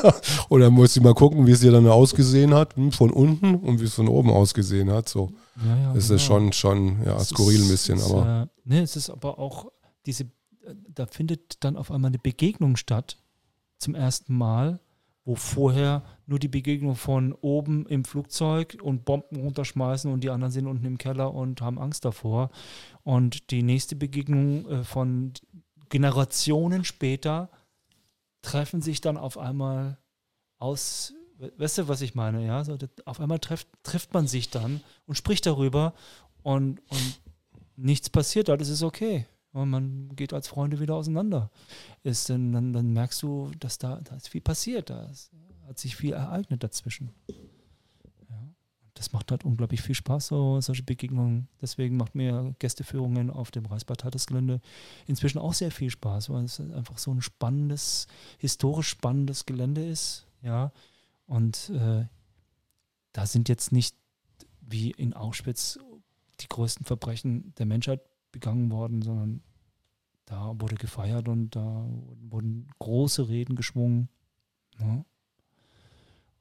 [0.49, 3.57] und dann muss ich mal gucken, wie es hier dann ausgesehen hat, hm, von unten
[3.57, 5.09] und wie es von oben ausgesehen hat.
[5.09, 5.33] So.
[5.57, 6.17] Ja, ja, das genau.
[6.17, 7.99] ist schon, schon ja, skurril ein bisschen.
[7.99, 8.49] Ist, aber.
[8.65, 9.73] Äh, ne, es ist aber auch
[10.07, 10.29] diese, äh,
[10.95, 13.19] da findet dann auf einmal eine Begegnung statt,
[13.79, 14.79] zum ersten Mal
[15.25, 20.53] wo vorher nur die Begegnung von oben im Flugzeug und Bomben runterschmeißen und die anderen
[20.53, 22.51] sind unten im Keller und haben Angst davor.
[23.03, 25.33] Und die nächste Begegnung äh, von
[25.91, 27.51] Generationen später
[28.43, 29.99] treffen sich dann auf einmal
[30.59, 31.13] aus,
[31.59, 32.45] weißt du, was ich meine?
[32.47, 35.95] Ja, so, auf einmal trifft, trifft man sich dann und spricht darüber
[36.43, 37.21] und, und
[37.77, 41.51] nichts passiert, alles ist okay und man geht als Freunde wieder auseinander.
[42.03, 45.31] Ist, dann, dann, dann merkst du, dass da, da ist viel passiert, da ist,
[45.67, 47.11] hat sich viel ereignet dazwischen.
[48.29, 48.49] Ja.
[48.95, 51.49] Das macht halt unglaublich viel Spaß, so, solche Begegnungen.
[51.61, 54.61] Deswegen macht mir Gästeführungen auf dem Reichsparteitagsgelände
[55.07, 58.07] inzwischen auch sehr viel Spaß, weil es einfach so ein spannendes,
[58.39, 60.27] historisch spannendes Gelände ist.
[60.43, 60.73] Ja.
[61.27, 62.07] Und äh,
[63.13, 63.97] da sind jetzt nicht
[64.61, 65.79] wie in Auschwitz
[66.41, 68.01] die größten Verbrechen der Menschheit
[68.33, 69.43] begangen worden, sondern
[70.27, 71.87] da wurde gefeiert und da
[72.29, 74.09] wurden große Reden geschwungen.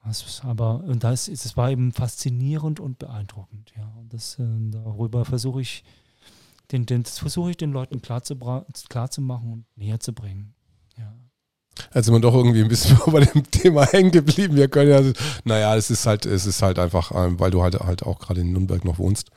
[0.05, 3.91] Das aber, und das, das war eben faszinierend und beeindruckend, ja.
[3.99, 5.83] Und das, äh, darüber versuche ich,
[6.71, 10.55] den, den, versuche ich den Leuten klar zu, klar zu machen und näher zu bringen.
[10.97, 11.13] Ja.
[12.01, 14.55] Sind wir doch irgendwie ein bisschen bei dem Thema hängen geblieben.
[14.55, 15.13] Wir können ja,
[15.43, 18.41] naja, es ist halt, es ist halt einfach, ähm, weil du halt, halt auch gerade
[18.41, 19.29] in Nürnberg noch wohnst.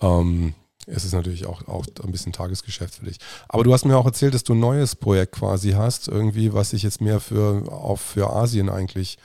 [0.00, 0.54] Ähm,
[0.86, 3.18] es ist natürlich auch, auch ein bisschen Tagesgeschäft für dich.
[3.48, 6.70] Aber du hast mir auch erzählt, dass du ein neues Projekt quasi hast, irgendwie, was
[6.70, 9.18] sich jetzt mehr für, auch für Asien eigentlich,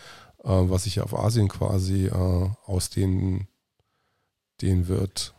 [0.43, 3.47] äh, was sich auf Asien quasi äh, ausdehnen
[4.61, 5.33] den wird.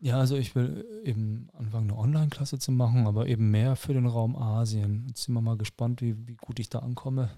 [0.00, 4.06] Ja, also ich will eben anfangen, eine Online-Klasse zu machen, aber eben mehr für den
[4.06, 5.04] Raum Asien.
[5.08, 7.30] Jetzt sind wir mal gespannt, wie, wie gut ich da ankomme.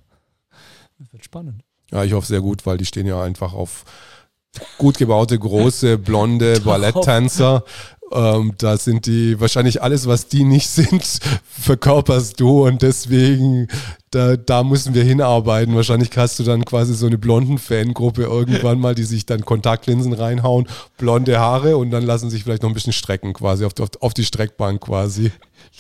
[0.98, 1.64] Das wird spannend.
[1.90, 3.84] Ja, ich hoffe sehr gut, weil die stehen ja einfach auf
[4.78, 7.64] gut gebaute, große, blonde Balletttänzer.
[8.12, 11.04] Ähm, da sind die wahrscheinlich alles, was die nicht sind,
[11.44, 13.68] verkörperst du und deswegen
[14.10, 15.76] da, da müssen wir hinarbeiten.
[15.76, 20.12] Wahrscheinlich hast du dann quasi so eine blonden Fangruppe irgendwann mal, die sich dann Kontaktlinsen
[20.12, 20.66] reinhauen,
[20.98, 24.14] blonde Haare und dann lassen sich vielleicht noch ein bisschen strecken quasi auf, auf, auf
[24.14, 25.30] die Streckbank quasi.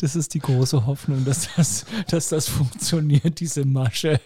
[0.00, 4.20] Das ist die große Hoffnung, dass das, dass das funktioniert, diese Masche.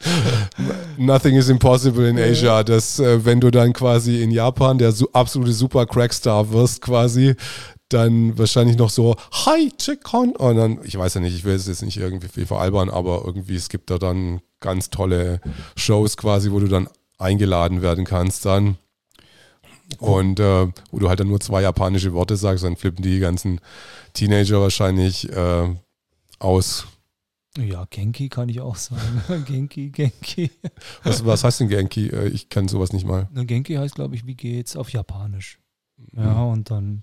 [0.96, 2.62] Nothing is impossible in Asia.
[2.62, 7.34] Dass, äh, wenn du dann quasi in Japan der su absolute super Crackstar wirst, quasi,
[7.88, 10.36] dann wahrscheinlich noch so, hi, Chickon.
[10.36, 13.56] Und dann, ich weiß ja nicht, ich will es jetzt nicht irgendwie veralbern, aber irgendwie,
[13.56, 15.40] es gibt da dann ganz tolle
[15.76, 16.88] Shows quasi, wo du dann
[17.18, 18.76] eingeladen werden kannst dann.
[19.98, 23.60] Und äh, wo du halt dann nur zwei japanische Worte sagst, dann flippen die ganzen
[24.12, 25.74] Teenager wahrscheinlich äh,
[26.38, 26.86] aus.
[27.56, 29.44] Ja, Genki kann ich auch sagen.
[29.46, 30.50] Genki, Genki.
[31.02, 32.08] Was, was heißt denn Genki?
[32.08, 33.28] Äh, ich kann sowas nicht mal.
[33.34, 35.58] Genki heißt, glaube ich, wie geht's auf Japanisch.
[36.12, 36.22] Mhm.
[36.22, 37.02] Ja, und dann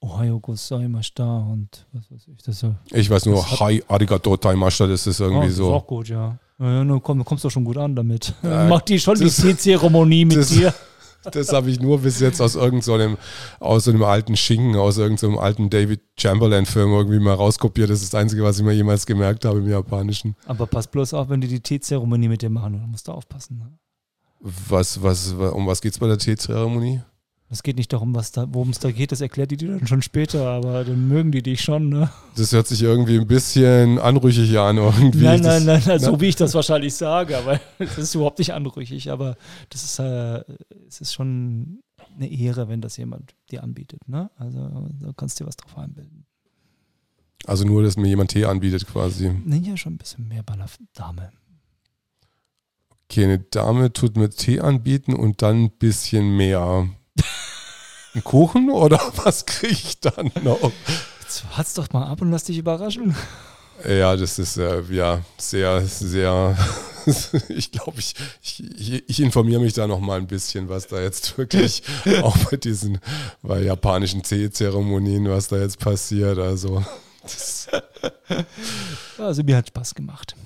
[0.00, 2.42] Ohayo gozaimashita und was weiß ich.
[2.42, 5.68] Das, ich weiß nur, Hi arigato taimashita, das ist irgendwie oh, das so.
[5.68, 6.38] Ist auch gut, ja.
[6.58, 8.34] ja du kommst doch schon gut an damit.
[8.42, 10.74] Äh, Mach die schon die Zeremonie mit das, dir.
[11.32, 13.16] Das habe ich nur bis jetzt aus irgendeinem,
[13.58, 17.90] so aus so einem alten Schinken, aus irgendeinem so alten David Chamberlain-Film irgendwie mal rauskopiert.
[17.90, 20.36] Das ist das Einzige, was ich mir jemals gemerkt habe im Japanischen.
[20.46, 23.58] Aber pass bloß auf, wenn die die Teezeremonie mit dir machen, dann musst du aufpassen.
[23.58, 23.78] Ne?
[24.40, 27.02] Was, was, um was geht es bei der Teezeremonie?
[27.50, 30.02] Es geht nicht darum, da, worum es da geht, das erklärt die dir dann schon
[30.02, 32.10] später, aber dann mögen die dich schon, ne?
[32.36, 35.22] Das hört sich irgendwie ein bisschen anrüchig an, irgendwie.
[35.22, 38.54] Nein, nein, nein, nein, so wie ich das wahrscheinlich sage, aber es ist überhaupt nicht
[38.54, 39.36] anrüchig, aber
[39.68, 40.42] das ist, äh,
[40.88, 41.80] es ist schon
[42.16, 44.30] eine Ehre, wenn das jemand dir anbietet, ne?
[44.36, 46.26] Also da kannst du dir was drauf einbilden.
[47.46, 49.30] Also nur, dass mir jemand Tee anbietet quasi.
[49.44, 51.30] Nee, ja, schon ein bisschen mehr bei einer Dame.
[53.04, 56.88] Okay, eine Dame tut mir Tee anbieten und dann ein bisschen mehr.
[58.14, 60.72] Ein Kuchen oder was kriege ich dann noch?
[61.20, 63.14] Jetzt wart's doch mal ab und lass dich überraschen.
[63.88, 66.56] Ja, das ist äh, ja sehr, sehr.
[67.48, 71.36] ich glaube, ich, ich, ich, informiere mich da noch mal ein bisschen, was da jetzt
[71.38, 71.82] wirklich
[72.22, 73.00] auch bei diesen
[73.42, 76.38] bei japanischen Teezeremonien, was da jetzt passiert.
[76.38, 76.84] Also,
[79.18, 80.36] also mir hat Spaß gemacht.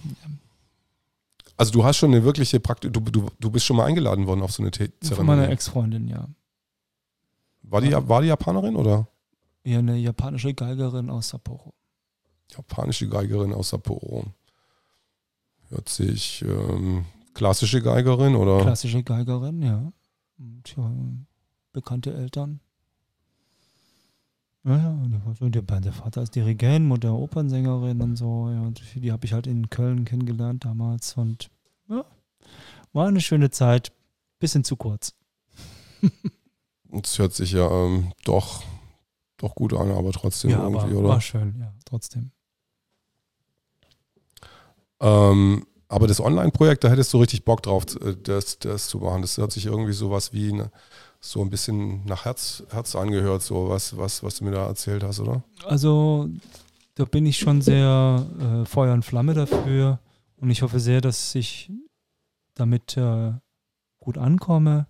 [1.59, 4.43] Also du hast schon eine wirkliche Praktik, du, du, du bist schon mal eingeladen worden
[4.43, 6.29] auf so eine T Von meiner Ex-Freundin, ja.
[7.71, 9.09] War die, war die Japanerin oder?
[9.65, 11.75] Ja, eine japanische Geigerin aus Sapporo.
[12.51, 14.25] Japanische Geigerin aus Sapporo.
[15.69, 17.05] Hört sich ähm,
[17.35, 18.63] klassische Geigerin oder?
[18.63, 19.93] Klassische Geigerin, ja.
[20.39, 20.91] Und ja,
[21.73, 22.61] bekannte Eltern.
[24.65, 28.51] Ja, ja, der, der Vater ist Dirigent, Mutter Opernsängerin und so.
[28.51, 31.51] Ja, und die habe ich halt in Köln kennengelernt damals und
[31.89, 32.05] ja,
[32.93, 33.93] war eine schöne Zeit.
[34.39, 35.15] Bisschen zu kurz.
[36.93, 38.63] Es hört sich ja ähm, doch,
[39.37, 41.09] doch gut an, aber trotzdem ja, irgendwie, aber oder?
[41.11, 42.31] War schön, ja, trotzdem.
[45.01, 49.23] Ähm, aber das Online-Projekt, da hättest du richtig Bock drauf, äh, das, das zu machen.
[49.23, 50.71] Das hört sich irgendwie sowas wie eine,
[51.21, 55.03] so ein bisschen nach Herz, Herz angehört, so was, was, was du mir da erzählt
[55.03, 55.43] hast, oder?
[55.65, 56.29] Also,
[56.95, 60.01] da bin ich schon sehr äh, Feuer und Flamme dafür
[60.37, 61.71] und ich hoffe sehr, dass ich
[62.55, 63.33] damit äh,
[63.99, 64.87] gut ankomme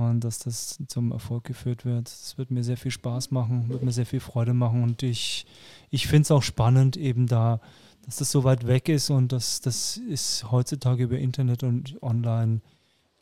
[0.00, 2.08] und dass das zum Erfolg geführt wird.
[2.08, 5.46] Es wird mir sehr viel Spaß machen, wird mir sehr viel Freude machen und ich,
[5.90, 7.60] ich finde es auch spannend, eben da,
[8.04, 12.60] dass das so weit weg ist und dass das ist heutzutage über Internet und online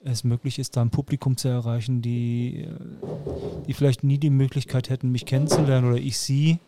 [0.00, 2.68] es möglich ist, da ein Publikum zu erreichen, die,
[3.66, 6.58] die vielleicht nie die Möglichkeit hätten, mich kennenzulernen oder ich sie.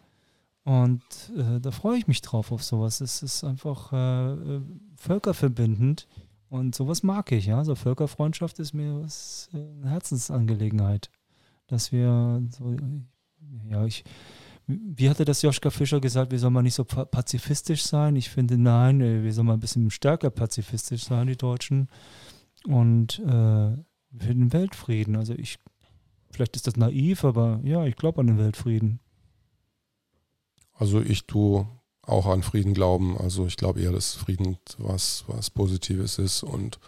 [0.65, 1.03] Und
[1.37, 3.01] äh, da freue ich mich drauf auf sowas.
[3.01, 4.61] Es ist einfach äh, äh
[4.97, 6.07] völkerverbindend
[6.51, 7.47] und sowas mag ich.
[7.47, 11.11] Ja, so Völkerfreundschaft ist mir was, äh, eine Herzensangelegenheit,
[11.69, 12.77] dass wir so,
[13.69, 14.05] ja, ich,
[14.67, 18.17] wie hatte das Joschka Fischer gesagt, wir sollen mal nicht so pazifistisch sein?
[18.17, 21.89] Ich finde, nein, wir sollen mal ein bisschen stärker pazifistisch sein, die Deutschen
[22.67, 25.15] und äh, für den Weltfrieden.
[25.15, 25.59] Also ich,
[26.33, 28.99] vielleicht ist das naiv, aber ja, ich glaube an den Weltfrieden.
[30.75, 31.69] Also ich tue
[32.11, 33.17] auch an Frieden glauben.
[33.19, 36.79] Also ich glaube eher, dass Frieden was, was Positives ist und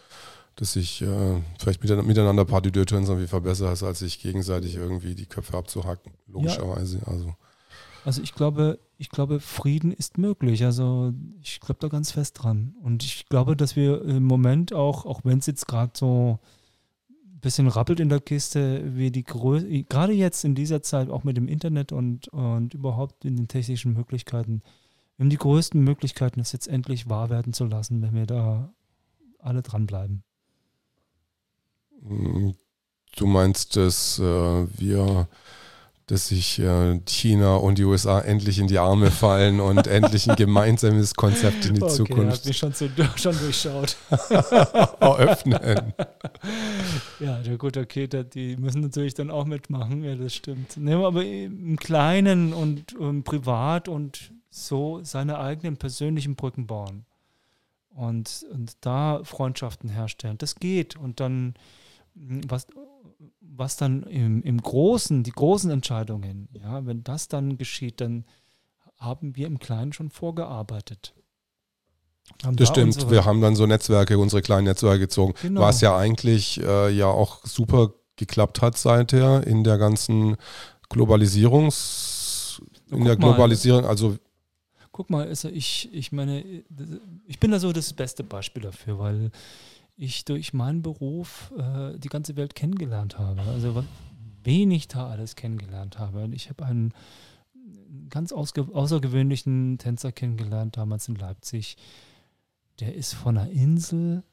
[0.56, 5.26] dass sich äh, vielleicht miteinander ein paar Dörtern irgendwie verbessert, als sich gegenseitig irgendwie die
[5.26, 6.98] Köpfe abzuhacken, logischerweise.
[6.98, 7.08] Ja.
[7.08, 7.34] Also.
[8.04, 10.64] also ich glaube, ich glaube, Frieden ist möglich.
[10.64, 12.74] Also ich glaube da ganz fest dran.
[12.82, 16.38] Und ich glaube, dass wir im Moment auch, auch wenn es jetzt gerade so
[17.24, 21.24] ein bisschen rappelt in der Kiste, wir die Größe, gerade jetzt in dieser Zeit, auch
[21.24, 24.62] mit dem Internet und, und überhaupt in den technischen Möglichkeiten,
[25.16, 28.72] wir haben die größten Möglichkeiten, das jetzt endlich wahr werden zu lassen, wenn wir da
[29.38, 30.24] alle dranbleiben.
[32.00, 35.28] Du meinst, dass äh, wir
[36.06, 40.36] dass sich äh, China und die USA endlich in die Arme fallen und endlich ein
[40.36, 42.38] gemeinsames Konzept in die okay, Zukunft.
[42.40, 43.96] Hat mich schon, zu, schon durchschaut.
[45.00, 45.94] Eröffnen.
[47.20, 50.76] Ja, gut, okay, die müssen natürlich dann auch mitmachen, ja, das stimmt.
[50.76, 57.06] Ne, aber im Kleinen und um, ähm, privat und so seine eigenen persönlichen Brücken bauen.
[57.94, 60.38] Und, und da Freundschaften herstellen.
[60.38, 60.96] Das geht.
[60.96, 61.54] Und dann,
[62.14, 62.66] was,
[63.40, 68.24] was dann im, im Großen, die großen Entscheidungen, ja, wenn das dann geschieht, dann
[68.98, 71.14] haben wir im Kleinen schon vorgearbeitet.
[72.44, 73.10] Haben das da stimmt.
[73.10, 75.60] Wir haben dann so Netzwerke, unsere kleinen Netzwerke gezogen, genau.
[75.60, 80.36] was ja eigentlich äh, ja auch super geklappt hat seither in der ganzen
[80.88, 84.16] Globalisierungs, in Guck der Globalisierung, also
[84.92, 86.44] Guck mal, also ich, ich meine,
[87.26, 89.30] ich bin da so das beste Beispiel dafür, weil
[89.96, 93.42] ich durch meinen Beruf äh, die ganze Welt kennengelernt habe.
[93.42, 93.84] Also
[94.42, 96.28] wen ich da alles kennengelernt habe.
[96.32, 96.92] Ich habe einen
[98.08, 101.76] ganz außergewöhnlichen Tänzer kennengelernt, damals in Leipzig.
[102.80, 104.24] Der ist von einer Insel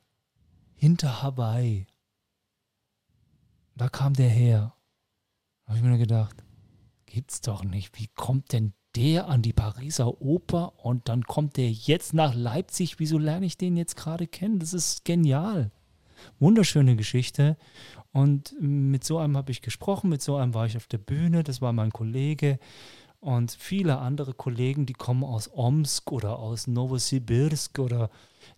[0.75, 1.87] hinter Hawaii.
[3.75, 4.73] Da kam der her.
[5.63, 6.43] Da habe ich mir gedacht,
[7.05, 7.97] gibt's doch nicht.
[7.99, 12.99] Wie kommt denn der an die Pariser Oper und dann kommt der jetzt nach Leipzig.
[12.99, 14.59] Wieso lerne ich den jetzt gerade kennen?
[14.59, 15.71] Das ist genial.
[16.39, 17.57] Wunderschöne Geschichte.
[18.11, 21.43] Und mit so einem habe ich gesprochen, mit so einem war ich auf der Bühne,
[21.43, 22.59] das war mein Kollege.
[23.19, 28.09] Und viele andere Kollegen, die kommen aus Omsk oder aus Novosibirsk oder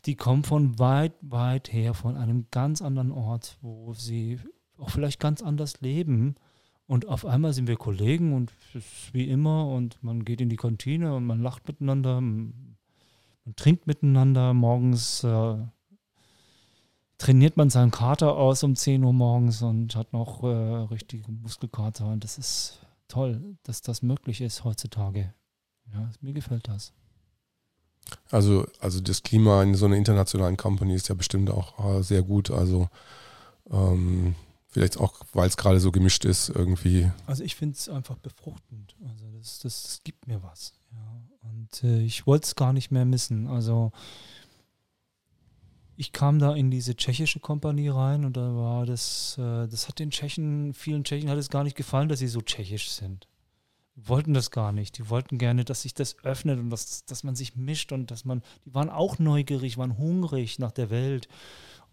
[0.05, 4.39] die kommen von weit, weit her, von einem ganz anderen Ort, wo sie
[4.77, 6.35] auch vielleicht ganz anders leben.
[6.91, 10.49] Und auf einmal sind wir Kollegen und es ist wie immer und man geht in
[10.49, 12.75] die Kantine und man lacht miteinander, man,
[13.55, 14.53] trinkt miteinander.
[14.53, 15.55] Morgens äh,
[17.17, 22.07] trainiert man seinen Kater aus um 10 Uhr morgens und hat noch äh, richtige Muskelkater.
[22.07, 25.33] Und das ist toll, dass das möglich ist heutzutage.
[25.93, 26.91] Ja, mir gefällt das.
[28.31, 32.21] Also, also das Klima in so einer internationalen Company ist ja bestimmt auch äh, sehr
[32.21, 32.51] gut.
[32.51, 32.89] Also
[33.71, 34.35] ähm,
[34.71, 37.11] Vielleicht auch, weil es gerade so gemischt ist, irgendwie.
[37.25, 38.95] Also ich finde es einfach befruchtend.
[39.05, 40.73] Also das, das, das, gibt mir was.
[40.93, 41.49] Ja.
[41.49, 43.47] Und äh, ich wollte es gar nicht mehr missen.
[43.47, 43.91] Also
[45.97, 49.99] ich kam da in diese tschechische Kompanie rein und da war das, äh, das hat
[49.99, 53.27] den Tschechen, vielen Tschechen hat es gar nicht gefallen, dass sie so tschechisch sind.
[53.97, 54.97] Die wollten das gar nicht.
[54.97, 58.23] Die wollten gerne, dass sich das öffnet und dass, dass man sich mischt und dass
[58.23, 61.27] man, die waren auch neugierig, waren hungrig nach der Welt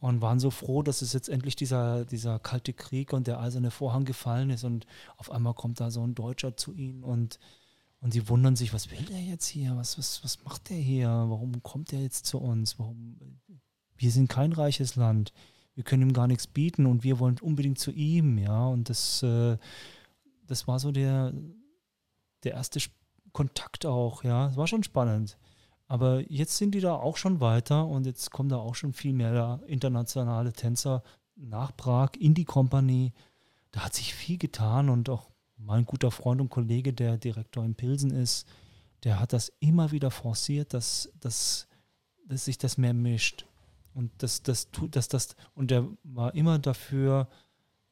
[0.00, 3.70] und waren so froh, dass es jetzt endlich dieser, dieser kalte Krieg und der eiserne
[3.70, 4.86] Vorhang gefallen ist und
[5.16, 7.38] auf einmal kommt da so ein Deutscher zu ihnen und
[8.00, 9.76] und sie wundern sich, was will der jetzt hier?
[9.76, 11.08] Was, was, was macht der hier?
[11.08, 12.78] Warum kommt der jetzt zu uns?
[12.78, 13.40] Warum?
[13.96, 15.32] Wir sind kein reiches Land.
[15.74, 18.66] Wir können ihm gar nichts bieten und wir wollen unbedingt zu ihm, ja.
[18.66, 19.58] Und das, äh,
[20.46, 21.32] das war so der,
[22.44, 22.80] der erste
[23.32, 24.48] Kontakt auch, ja.
[24.48, 25.36] Es war schon spannend.
[25.88, 29.14] Aber jetzt sind die da auch schon weiter und jetzt kommen da auch schon viel
[29.14, 31.02] mehr internationale Tänzer
[31.34, 33.12] nach Prag in die Kompanie.
[33.70, 37.74] Da hat sich viel getan und auch mein guter Freund und Kollege, der Direktor in
[37.74, 38.46] Pilsen ist,
[39.04, 41.68] der hat das immer wieder forciert, dass, dass,
[42.26, 43.46] dass sich das mehr mischt.
[43.94, 47.28] Und das, das tut, dass das, und der war immer dafür,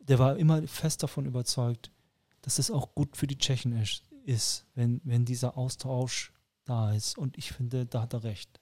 [0.00, 1.90] der war immer fest davon überzeugt,
[2.42, 6.32] dass es auch gut für die Tschechen ist, ist wenn, wenn dieser Austausch
[6.66, 7.16] da ist.
[7.16, 8.60] Und ich finde, da hat er recht.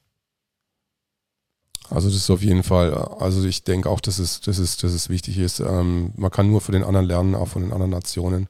[1.91, 4.93] Also das ist auf jeden Fall, also ich denke auch, dass es, dass es, dass
[4.93, 5.61] es wichtig ist.
[5.61, 8.49] Ähm, man kann nur von den anderen lernen, auch von den anderen Nationen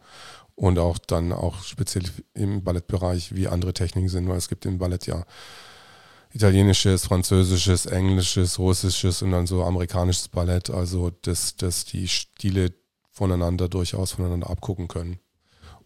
[0.55, 4.79] und auch dann auch speziell im Ballettbereich, wie andere Techniken sind, weil es gibt im
[4.79, 5.25] Ballett ja
[6.33, 12.73] italienisches, französisches, englisches, russisches und dann so amerikanisches Ballett, also dass, dass die Stile
[13.11, 15.19] voneinander durchaus voneinander abgucken können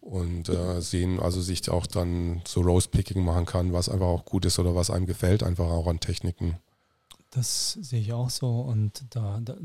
[0.08, 4.46] und äh, sehen, also sich auch dann so Rose-Picking machen kann, was einfach auch gut
[4.46, 6.56] ist oder was einem gefällt, einfach auch an Techniken.
[7.30, 9.56] Das sehe ich auch so und da, da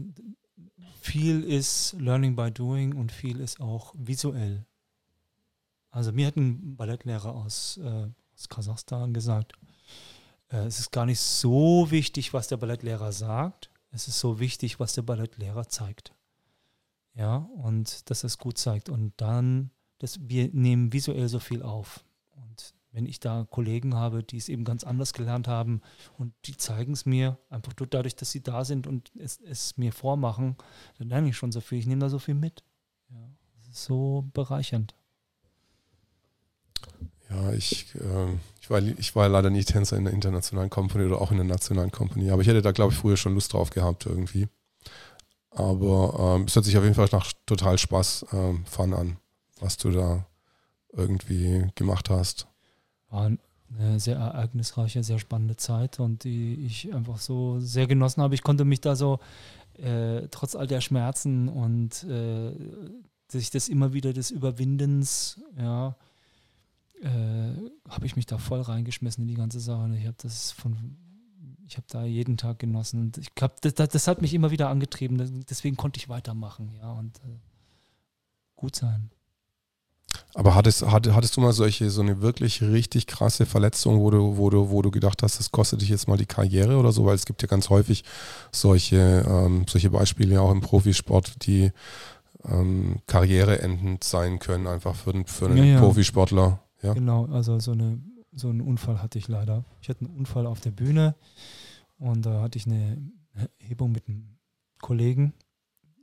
[1.00, 4.66] viel ist Learning by Doing und viel ist auch visuell.
[5.92, 9.54] Also mir hat ein Ballettlehrer aus, äh, aus Kasachstan gesagt,
[10.50, 13.70] äh, es ist gar nicht so wichtig, was der Ballettlehrer sagt.
[13.92, 16.14] Es ist so wichtig, was der Ballettlehrer zeigt.
[17.14, 18.90] Ja, und dass es gut zeigt.
[18.90, 19.70] Und dann,
[20.04, 22.04] dass wir nehmen visuell so viel auf.
[22.32, 25.82] Und wenn ich da Kollegen habe, die es eben ganz anders gelernt haben
[26.18, 29.78] und die zeigen es mir, einfach nur dadurch, dass sie da sind und es, es
[29.78, 30.58] mir vormachen,
[30.98, 31.80] dann lerne ich schon so viel.
[31.80, 32.66] Ich nehme da so viel mit.
[33.12, 34.94] Ja, das ist so bereichernd.
[37.30, 41.22] Ja, ich, äh, ich, war, ich war leider nie Tänzer in der internationalen Company oder
[41.22, 43.70] auch in der nationalen Company, aber ich hätte da, glaube ich, früher schon Lust drauf
[43.70, 44.50] gehabt irgendwie.
[45.50, 49.18] Aber ähm, es hört sich auf jeden Fall nach total Spaß, ähm, Fun an,
[49.64, 50.26] was du da
[50.92, 52.48] irgendwie gemacht hast.
[53.10, 53.32] War
[53.80, 58.36] eine sehr ereignisreiche, sehr spannende Zeit und die ich einfach so sehr genossen habe.
[58.36, 59.20] Ich konnte mich da so
[59.76, 62.52] äh, trotz all der Schmerzen und äh,
[63.30, 65.96] sich das immer wieder des Überwindens, ja,
[67.02, 67.54] äh,
[67.90, 69.96] habe ich mich da voll reingeschmissen in die ganze Sache.
[69.98, 70.98] Ich habe das von,
[71.66, 73.02] ich habe da jeden Tag genossen.
[73.02, 75.46] Und ich glaube, das, das, das, hat mich immer wieder angetrieben.
[75.50, 77.40] Deswegen konnte ich weitermachen, ja, und äh,
[78.56, 79.10] gut sein.
[80.34, 84.50] Aber hattest, hattest du mal solche, so eine wirklich richtig krasse Verletzung, wo du, wo
[84.50, 87.06] du, wo du gedacht hast, das kostet dich jetzt mal die Karriere oder so?
[87.06, 88.04] Weil es gibt ja ganz häufig
[88.52, 91.72] solche, ähm, solche Beispiele auch im Profisport, die
[92.46, 95.80] ähm, karriereendend sein können, einfach für, für einen ja, ja.
[95.80, 96.60] Profisportler.
[96.82, 96.94] Ja.
[96.94, 98.02] Genau, also so, eine,
[98.32, 99.64] so einen Unfall hatte ich leider.
[99.82, 101.16] Ich hatte einen Unfall auf der Bühne
[101.98, 102.98] und da hatte ich eine
[103.58, 104.38] Hebung mit einem
[104.82, 105.34] Kollegen.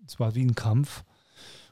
[0.07, 1.05] Es war wie ein Kampf.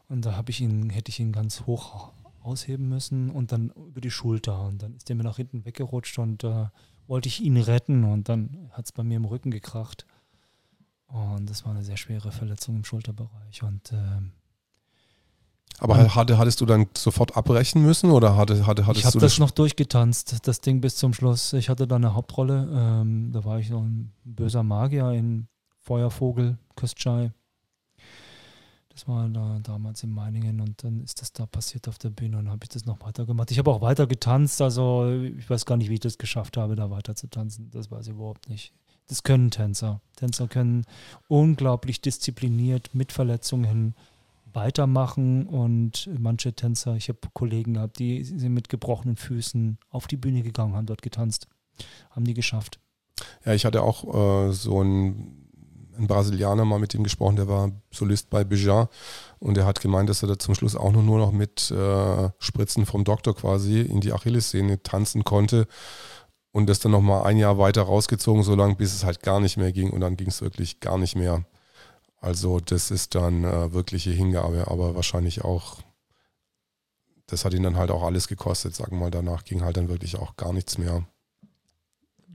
[0.08, 2.12] Und da habe ich ihn, hätte ich ihn ganz hoch
[2.48, 4.62] ausheben müssen und dann über die Schulter.
[4.62, 6.66] Und dann ist der mir nach hinten weggerutscht und äh,
[7.06, 10.06] wollte ich ihn retten und dann hat es bei mir im Rücken gekracht.
[11.06, 13.62] Und das war eine sehr schwere Verletzung im Schulterbereich.
[13.62, 14.20] Und äh,
[15.80, 19.32] aber hatte, hattest du dann sofort abbrechen müssen oder hatte, hatte, hattest ich habe das,
[19.32, 21.52] das noch durchgetanzt, das Ding bis zum Schluss.
[21.52, 22.68] Ich hatte da eine Hauptrolle.
[22.72, 25.46] Ähm, da war ich so ein böser Magier in
[25.78, 27.32] Feuervogel, Köstschei.
[28.98, 32.36] Das war da damals in Meiningen und dann ist das da passiert auf der Bühne
[32.36, 33.48] und habe ich das noch weiter gemacht.
[33.52, 36.74] Ich habe auch weiter getanzt, also ich weiß gar nicht, wie ich das geschafft habe,
[36.74, 37.70] da weiter zu tanzen.
[37.70, 38.72] Das weiß ich überhaupt nicht.
[39.06, 40.00] Das können Tänzer.
[40.16, 40.84] Tänzer können
[41.28, 43.94] unglaublich diszipliniert mit Verletzungen
[44.52, 50.16] weitermachen und manche Tänzer, ich habe Kollegen gehabt, die sind mit gebrochenen Füßen auf die
[50.16, 51.46] Bühne gegangen, haben dort getanzt,
[52.10, 52.80] haben die geschafft.
[53.44, 55.47] Ja, ich hatte auch äh, so einen,
[55.98, 58.88] einen, Brasilianer mal mit ihm gesprochen, der war Solist bei Bijan
[59.38, 62.86] und der hat gemeint, dass er da zum Schluss auch nur noch mit äh, Spritzen
[62.86, 65.66] vom Doktor quasi in die Achillessehne tanzen konnte
[66.52, 69.56] und das dann nochmal ein Jahr weiter rausgezogen, so lange, bis es halt gar nicht
[69.56, 71.44] mehr ging und dann ging es wirklich gar nicht mehr.
[72.20, 75.78] Also das ist dann äh, wirkliche Hingabe, aber wahrscheinlich auch,
[77.26, 79.10] das hat ihn dann halt auch alles gekostet, sagen wir mal.
[79.10, 81.06] Danach ging halt dann wirklich auch gar nichts mehr.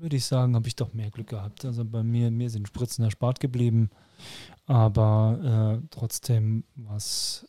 [0.04, 1.66] Würde ich sagen, habe ich doch mehr Glück gehabt.
[1.66, 3.90] Also bei mir, mir sind Spritzen erspart geblieben,
[4.66, 7.48] aber äh, trotzdem was.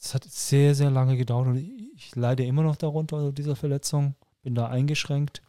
[0.00, 4.14] Es hat sehr, sehr lange gedauert und ich leide immer noch darunter, also dieser Verletzung.
[4.42, 5.40] Bin da eingeschränkt.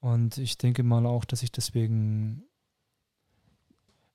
[0.00, 2.42] Und ich denke mal auch, dass ich deswegen.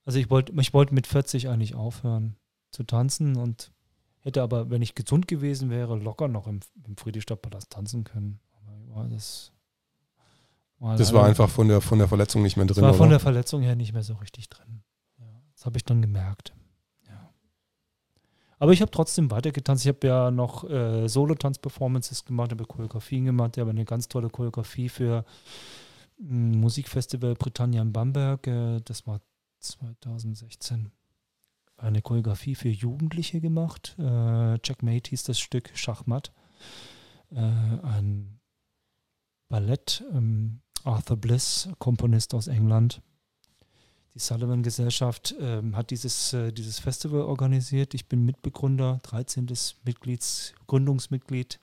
[0.03, 2.36] Also ich wollte ich wollt mit 40 eigentlich aufhören
[2.71, 3.71] zu tanzen und
[4.19, 8.41] hätte aber, wenn ich gesund gewesen wäre, locker noch im, im Friedrichstadtpalast tanzen können.
[8.91, 9.53] Aber das
[10.84, 12.76] war das war einfach von der, von der Verletzung nicht mehr drin.
[12.76, 13.12] Das war von oder?
[13.12, 14.84] der Verletzung her nicht mehr so richtig drin.
[15.18, 15.26] Ja,
[15.56, 16.54] das habe ich dann gemerkt.
[17.08, 17.34] Ja.
[18.60, 19.86] Aber ich habe trotzdem weitergetanzt.
[19.86, 23.56] Ich habe ja noch äh, Solo-Tanz-Performances gemacht, habe Choreografien gemacht.
[23.56, 25.24] Ich habe eine ganz tolle Choreografie für
[26.20, 28.46] ein Musikfestival Britannia in Bamberg.
[28.48, 29.22] Äh, das war
[29.60, 30.92] 2016
[31.78, 33.96] eine Choreografie für Jugendliche gemacht.
[33.98, 36.34] Äh, Checkmate hieß das Stück Schachmatt.
[37.32, 38.42] Äh, ein
[39.48, 40.04] Ballett.
[40.12, 43.02] Ähm, Arthur Bliss, Komponist aus England.
[44.14, 47.94] Die Sullivan-Gesellschaft ähm, hat dieses, äh, dieses Festival organisiert.
[47.94, 49.48] Ich bin Mitbegründer, 13.
[49.86, 51.60] Mitglieds, Gründungsmitglied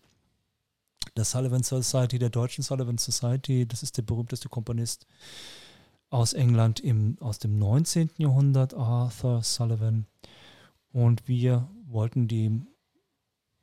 [1.17, 3.67] der Sullivan Society, der deutschen Sullivan Society.
[3.67, 5.07] Das ist der berühmteste Komponist
[6.11, 8.11] aus England im, aus dem 19.
[8.19, 10.07] Jahrhundert, Arthur Sullivan.
[10.93, 12.63] Und wir wollten die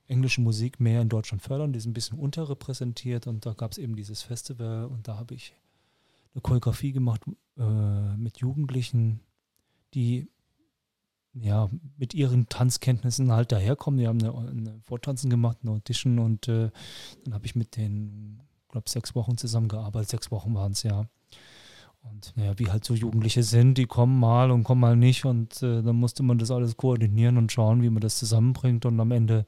[0.07, 1.73] englische Musik mehr in Deutschland fördern.
[1.73, 5.35] Die ist ein bisschen unterrepräsentiert und da gab es eben dieses Festival und da habe
[5.35, 5.53] ich
[6.33, 7.21] eine Choreografie gemacht
[7.57, 9.19] äh, mit Jugendlichen,
[9.93, 10.29] die
[11.33, 13.99] ja mit ihren Tanzkenntnissen halt daherkommen.
[13.99, 16.69] Die haben eine, eine Vortanzen gemacht, eine Audition und äh,
[17.23, 20.09] dann habe ich mit denen, glaube sechs Wochen zusammengearbeitet.
[20.09, 21.07] Sechs Wochen waren es ja.
[22.01, 25.25] Und naja, wie halt so Jugendliche sind, die kommen mal und kommen mal nicht.
[25.25, 28.85] Und äh, dann musste man das alles koordinieren und schauen, wie man das zusammenbringt.
[28.85, 29.45] Und am Ende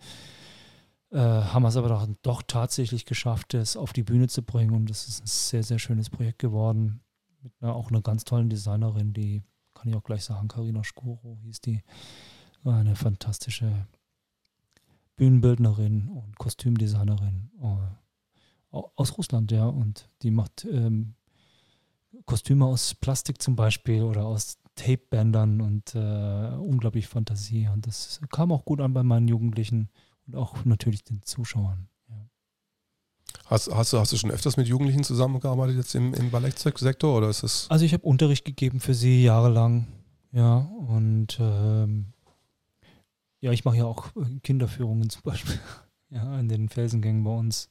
[1.11, 4.73] äh, haben wir es aber doch, doch, tatsächlich geschafft, es auf die Bühne zu bringen.
[4.73, 7.01] Und das ist ein sehr, sehr schönes Projekt geworden.
[7.41, 9.41] Mit einer, auch einer ganz tollen Designerin, die,
[9.73, 11.83] kann ich auch gleich sagen, Karina Skuro hieß die.
[12.65, 13.87] Eine fantastische
[15.15, 19.65] Bühnenbildnerin und Kostümdesignerin äh, aus Russland, ja.
[19.65, 21.15] Und die macht ähm,
[22.25, 27.67] Kostüme aus Plastik zum Beispiel oder aus Tapebändern und äh, unglaublich Fantasie.
[27.67, 29.89] Und das kam auch gut an bei meinen Jugendlichen
[30.29, 31.87] und auch natürlich den Zuschauern.
[33.45, 37.29] Hast, hast, du, hast du schon öfters mit Jugendlichen zusammengearbeitet jetzt im, im Ballettsektor oder
[37.29, 37.65] ist es?
[37.69, 39.87] Also ich habe Unterricht gegeben für sie jahrelang,
[40.31, 40.69] ja.
[40.87, 42.13] Und ähm,
[43.39, 44.09] ja, ich mache ja auch
[44.43, 45.59] Kinderführungen zum Beispiel,
[46.11, 47.69] ja, in den Felsengängen bei uns.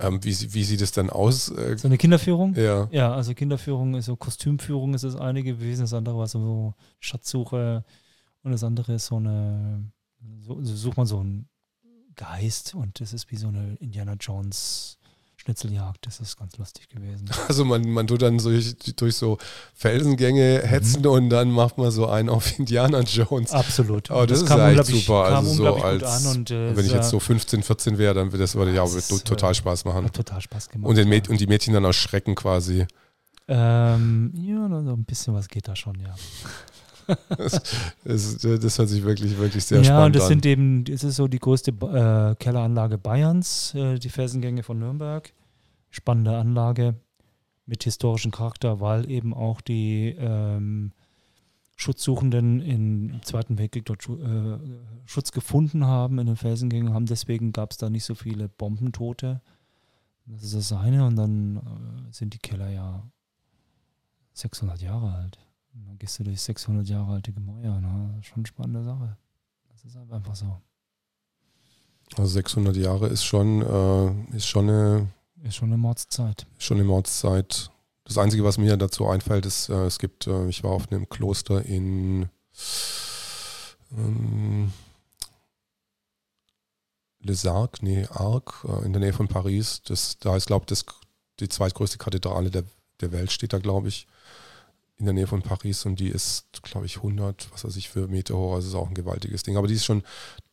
[0.00, 1.50] Ähm, wie, wie sieht es dann aus?
[1.50, 2.54] Äh, so eine Kinderführung?
[2.54, 2.88] Ja.
[2.90, 7.84] Ja, also Kinderführung ist so Kostümführung ist das eine gewesen, das andere war so Schatzsuche
[8.42, 9.84] und das andere ist so eine,
[10.42, 11.48] so, so sucht man so einen
[12.14, 14.98] Geist und das ist wie so eine Indiana Jones
[15.46, 16.06] Schnitzeljagd.
[16.06, 17.30] Das ist ganz lustig gewesen.
[17.48, 19.38] Also man, man tut dann durch, durch so
[19.74, 20.68] Felsengänge mhm.
[20.68, 21.08] hetzen mhm.
[21.08, 23.52] und dann macht man so einen auf Indiana Jones.
[23.52, 24.10] Absolut.
[24.10, 25.24] Aber das, das ist eigentlich super.
[25.24, 28.54] Also so als, und, äh, wenn ich jetzt so 15, 14 wäre, dann würde das
[28.56, 30.04] würde ja ist, total Spaß machen.
[30.06, 30.88] Hat total Spaß gemacht.
[30.88, 31.20] Und, den ja.
[31.28, 32.86] und die Mädchen dann auch schrecken quasi.
[33.48, 36.14] Ähm, ja, so ein bisschen was geht da schon, ja.
[37.28, 37.62] Das,
[38.04, 40.02] das, das, hört sich wirklich, wirklich sehr ja, spannend an.
[40.02, 44.08] Ja, und das sind eben, das ist so die größte äh, Kelleranlage Bayerns, äh, die
[44.08, 45.32] Felsengänge von Nürnberg.
[45.90, 46.94] Spannende Anlage
[47.64, 50.92] mit historischem Charakter, weil eben auch die ähm,
[51.76, 54.58] Schutzsuchenden im Zweiten Weltkrieg dort äh,
[55.04, 59.42] Schutz gefunden haben in den Felsengängen, haben deswegen gab es da nicht so viele Bombentote.
[60.24, 63.02] Das ist das eine und dann äh, sind die Keller ja
[64.32, 65.38] 600 Jahre alt.
[65.76, 67.80] Und dann gehst du durch 600 Jahre alte Gemäuer.
[67.80, 68.18] Ne?
[68.22, 69.16] Schon eine spannende Sache.
[69.68, 70.60] Das ist einfach so.
[72.16, 75.08] Also 600 Jahre ist schon, äh, ist schon eine.
[75.42, 76.46] Ist schon eine Mordszeit.
[76.58, 77.70] Schon eine Mordszeit.
[78.04, 81.08] Das Einzige, was mir dazu einfällt, ist, äh, es gibt, äh, ich war auf einem
[81.08, 82.30] Kloster in
[83.92, 84.72] ähm,
[87.20, 89.82] Les Arcs, nee, Arc, äh, in der Nähe von Paris.
[89.84, 90.84] Das, da ist, glaube ich,
[91.40, 92.64] die zweitgrößte Kathedrale der,
[93.00, 94.06] der Welt, steht da, glaube ich
[94.98, 98.08] in der Nähe von Paris und die ist, glaube ich, 100, was weiß ich, für
[98.08, 98.54] Meter hoch.
[98.54, 99.58] Also ist auch ein gewaltiges Ding.
[99.58, 100.02] Aber die ist schon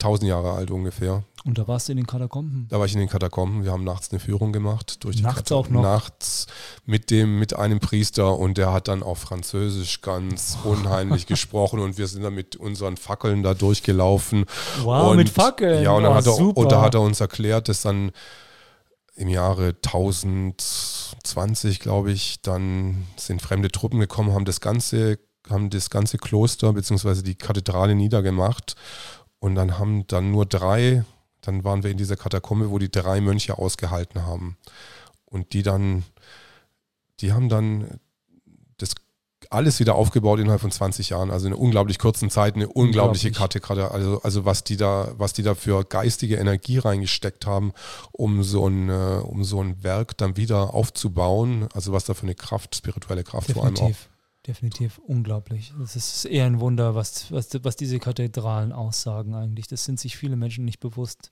[0.02, 1.24] 1000 Jahre alt ungefähr.
[1.46, 2.68] Und da warst du in den Katakomben?
[2.70, 3.64] Da war ich in den Katakomben.
[3.64, 5.02] Wir haben nachts eine Führung gemacht.
[5.06, 5.82] Durch die nachts auch noch?
[5.82, 6.48] Nachts
[6.86, 11.98] mit, dem, mit einem Priester und der hat dann auf Französisch ganz unheimlich gesprochen und
[11.98, 14.46] wir sind dann mit unseren Fackeln da durchgelaufen.
[14.82, 15.84] Wow, und, mit Fackeln?
[15.84, 18.12] Ja, und, dann oh, hat er, und da hat er uns erklärt, dass dann
[19.16, 19.80] im Jahre
[21.18, 26.74] 1020, glaube ich, dann sind fremde Truppen gekommen, haben das ganze, haben das ganze Kloster
[26.74, 27.22] bzw.
[27.22, 28.76] die Kathedrale niedergemacht
[29.40, 31.06] und dann haben dann nur drei,
[31.42, 34.58] dann waren wir in dieser Katakombe, wo die drei Mönche ausgehalten haben
[35.26, 36.04] und die dann
[37.20, 38.00] die haben dann
[39.54, 41.32] alles wieder aufgebaut innerhalb von 20 Jahren.
[41.32, 43.92] Also in einer unglaublich kurzen Zeit, eine unglaubliche Karte gerade.
[43.92, 47.74] Also, also was die da, was die da für geistige Energie reingesteckt haben,
[48.12, 51.68] um so ein, äh, um so ein Werk dann wieder aufzubauen.
[51.74, 53.78] Also was da für eine Kraft, spirituelle Kraft Definitiv.
[53.78, 53.98] vor allem auch.
[54.46, 55.74] Definitiv unglaublich.
[55.80, 59.68] Das ist eher ein Wunder, was, was, was diese Kathedralen aussagen eigentlich.
[59.68, 61.32] Das sind sich viele Menschen nicht bewusst,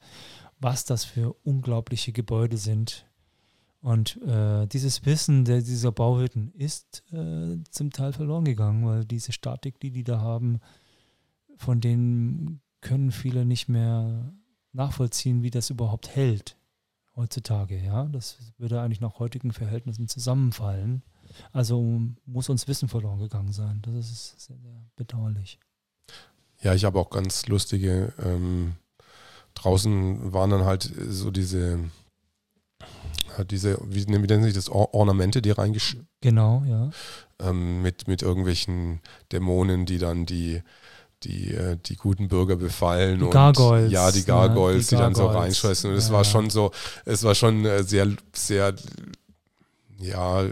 [0.62, 3.06] was das für unglaubliche Gebäude sind.
[3.82, 9.32] Und äh, dieses Wissen der, dieser Bauhütten ist äh, zum Teil verloren gegangen, weil diese
[9.32, 10.60] Statik, die die da haben,
[11.58, 14.34] von denen können viele nicht mehr
[14.72, 16.58] nachvollziehen, wie das überhaupt hält
[17.16, 17.78] heutzutage.
[17.78, 21.04] Ja, das würde eigentlich nach heutigen Verhältnissen zusammenfallen.
[21.52, 23.82] Also muss uns Wissen verloren gegangen sein.
[23.82, 25.60] Das ist sehr, sehr bedauerlich.
[26.62, 28.14] Ja, ich habe auch ganz lustige.
[28.20, 28.76] Ähm,
[29.56, 31.80] draußen waren dann halt so diese
[33.48, 35.98] diese, wie, wie nennen sich das, Or Ornamente, die reingesch...
[36.22, 36.90] Genau, ja.
[37.40, 39.02] Ähm, mit, mit irgendwelchen
[39.32, 40.62] Dämonen, die dann die,
[41.24, 43.20] die, äh, die guten Bürger befallen.
[43.20, 43.92] Die und, Gargoyles.
[43.92, 45.90] Ja, die Gargoyles, ja, die, die dann so reinscheißen.
[45.90, 46.72] Und es Ja, war schon so,
[47.06, 48.76] es war schon äh, sehr, sehr,
[50.02, 50.46] ja,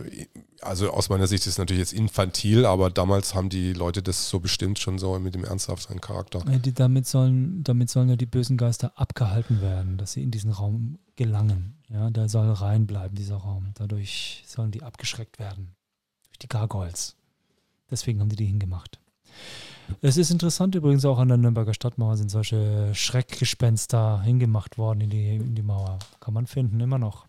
[0.61, 4.29] also aus meiner Sicht ist es natürlich jetzt infantil, aber damals haben die Leute das
[4.29, 6.43] so bestimmt schon so mit dem ernsthaften Charakter.
[6.49, 10.31] Ja, die, damit, sollen, damit sollen ja die bösen Geister abgehalten werden, dass sie in
[10.31, 11.75] diesen Raum gelangen.
[11.89, 13.71] Ja, der soll reinbleiben, dieser Raum.
[13.75, 15.75] Dadurch sollen die abgeschreckt werden.
[16.27, 17.15] Durch die Gargoyles.
[17.89, 18.99] Deswegen haben die die hingemacht.
[20.01, 25.09] Es ist interessant übrigens auch an der Nürnberger Stadtmauer sind solche Schreckgespenster hingemacht worden in
[25.09, 25.97] die, in die Mauer.
[26.19, 27.25] Kann man finden, immer noch.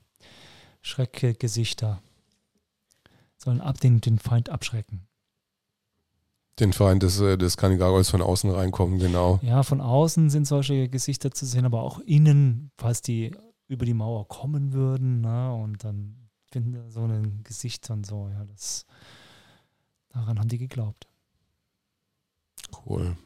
[0.83, 2.03] Schreckgesichter.
[3.43, 5.07] Sollen ab den, den Feind abschrecken.
[6.59, 9.41] Den Feind des, äh, des Gargoyles von außen reinkommen, genau.
[9.43, 13.35] Ja, von außen sind solche Gesichter zu sehen, aber auch innen, falls die
[13.67, 18.29] über die Mauer kommen würden, na, und dann finden wir so ein Gesicht und so,
[18.29, 18.85] ja, das
[20.11, 21.07] daran haben die geglaubt.
[22.85, 23.17] Cool.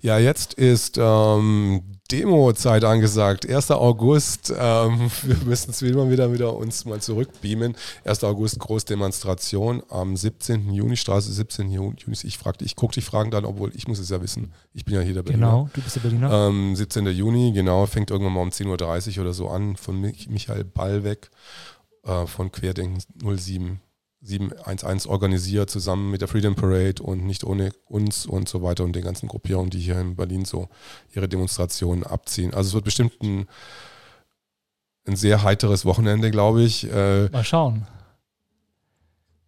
[0.00, 3.48] Ja, jetzt ist ähm, Demo-Zeit angesagt.
[3.48, 3.70] 1.
[3.70, 4.52] August.
[4.56, 7.76] Ähm, wir müssen es wieder, wieder, wieder uns mal zurückbeamen.
[8.04, 8.24] 1.
[8.24, 10.72] August Großdemonstration am 17.
[10.72, 11.70] Juni, Straße 17.
[11.70, 11.96] Juni.
[12.22, 14.52] Ich fragte, ich gucke dich fragen dann, obwohl ich muss es ja wissen.
[14.72, 15.46] Ich bin ja hier der Berliner.
[15.46, 16.48] Genau, du bist der Berliner.
[16.48, 17.06] Ähm, 17.
[17.08, 21.30] Juni, genau, fängt irgendwann mal um 10.30 Uhr oder so an von Mich Michael Ballweg
[22.04, 23.80] äh, von Querdenken 07
[24.20, 28.94] 711 organisiert, zusammen mit der Freedom Parade und nicht ohne uns und so weiter und
[28.94, 30.68] den ganzen Gruppierungen, die hier in Berlin so
[31.14, 32.52] ihre Demonstrationen abziehen.
[32.52, 33.46] Also es wird bestimmt ein,
[35.06, 36.90] ein sehr heiteres Wochenende, glaube ich.
[36.90, 37.86] Äh, Mal schauen.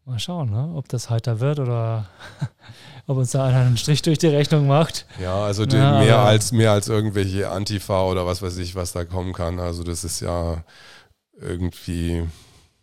[0.04, 0.72] Mal schauen, ne?
[0.74, 2.08] ob das heiter wird oder
[3.06, 5.04] ob uns da einer einen Strich durch die Rechnung macht.
[5.20, 9.04] ja, also Ja, mehr, als, mehr als irgendwelche Antifa oder was weiß ich, was da
[9.04, 9.58] kommen kann.
[9.58, 10.64] Also das ist ja
[11.40, 12.24] irgendwie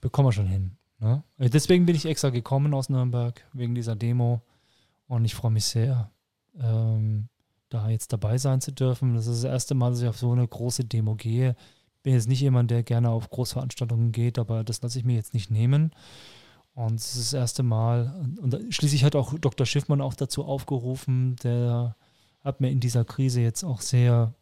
[0.01, 0.76] Bekommen wir schon hin.
[0.99, 1.23] Ne?
[1.37, 4.41] Deswegen bin ich extra gekommen aus Nürnberg, wegen dieser Demo.
[5.07, 6.11] Und ich freue mich sehr,
[6.59, 7.29] ähm,
[7.69, 9.13] da jetzt dabei sein zu dürfen.
[9.13, 11.55] Das ist das erste Mal, dass ich auf so eine große Demo gehe.
[12.03, 15.33] Bin jetzt nicht jemand, der gerne auf Großveranstaltungen geht, aber das lasse ich mir jetzt
[15.33, 15.91] nicht nehmen.
[16.73, 18.13] Und es ist das erste Mal.
[18.39, 19.65] Und schließlich hat auch Dr.
[19.65, 21.95] Schiffmann auch dazu aufgerufen, der
[22.43, 24.33] hat mir in dieser Krise jetzt auch sehr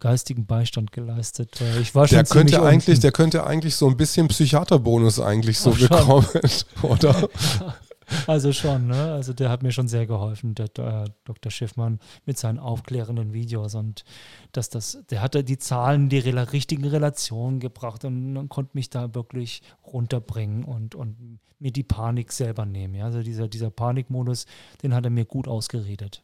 [0.00, 1.60] geistigen Beistand geleistet.
[1.60, 3.00] Äh, Ich war schon Der könnte eigentlich, unten.
[3.02, 5.88] der könnte eigentlich so ein bisschen Psychiaterbonus eigentlich so schon.
[5.88, 6.26] bekommen,
[6.82, 7.28] oder?
[8.26, 9.12] Also schon, ne?
[9.14, 11.50] Also der hat mir schon sehr geholfen, der äh, Dr.
[11.50, 14.04] Schiffmann mit seinen aufklärenden Videos und
[14.52, 18.90] dass das, der hatte die Zahlen, die rela richtigen Relationen gebracht und, und konnte mich
[18.90, 22.94] da wirklich runterbringen und, und mir die Panik selber nehmen.
[22.94, 23.06] Ja?
[23.06, 24.44] Also dieser, dieser Panikmodus,
[24.82, 26.22] den hat er mir gut ausgeredet.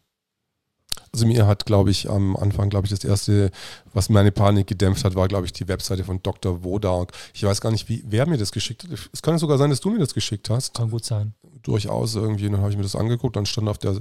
[1.12, 3.50] Also mir hat, glaube ich, am Anfang, glaube ich, das erste,
[3.92, 6.62] was meine Panik gedämpft hat, war, glaube ich, die Webseite von Dr.
[6.62, 7.12] Wodark.
[7.34, 8.90] Ich weiß gar nicht, wie, wer mir das geschickt hat.
[9.12, 10.74] Es kann sogar sein, dass du mir das geschickt hast.
[10.74, 11.34] Kann gut sein.
[11.62, 12.46] Durchaus irgendwie.
[12.46, 13.34] Und dann habe ich mir das angeguckt.
[13.34, 14.00] Dann stand auf der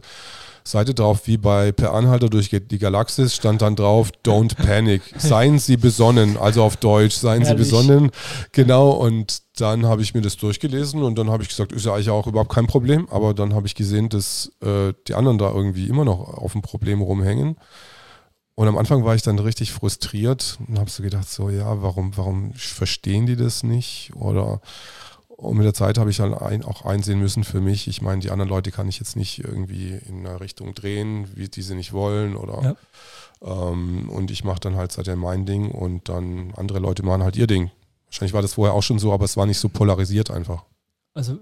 [0.63, 5.01] Seite drauf, wie bei Per Anhalter durch die Galaxis, stand dann drauf, don't panic.
[5.17, 6.37] Seien Sie besonnen.
[6.37, 7.69] Also auf Deutsch, seien Sie Herrlich.
[7.69, 8.11] besonnen.
[8.51, 8.91] Genau.
[8.91, 12.09] Und dann habe ich mir das durchgelesen und dann habe ich gesagt, ist ja eigentlich
[12.09, 13.07] auch überhaupt kein Problem.
[13.09, 16.61] Aber dann habe ich gesehen, dass äh, die anderen da irgendwie immer noch auf dem
[16.61, 17.57] Problem rumhängen.
[18.55, 22.17] Und am Anfang war ich dann richtig frustriert und habe so gedacht, so ja, warum,
[22.17, 24.11] warum verstehen die das nicht?
[24.15, 24.61] Oder
[25.39, 28.19] und mit der Zeit habe ich dann ein, auch einsehen müssen für mich, ich meine,
[28.19, 31.75] die anderen Leute kann ich jetzt nicht irgendwie in eine Richtung drehen, wie die sie
[31.75, 32.75] nicht wollen oder
[33.41, 37.37] ähm, und ich mache dann halt seitdem mein Ding und dann andere Leute machen halt
[37.37, 37.71] ihr Ding.
[38.09, 40.65] Wahrscheinlich war das vorher auch schon so, aber es war nicht so polarisiert einfach.
[41.13, 41.39] Also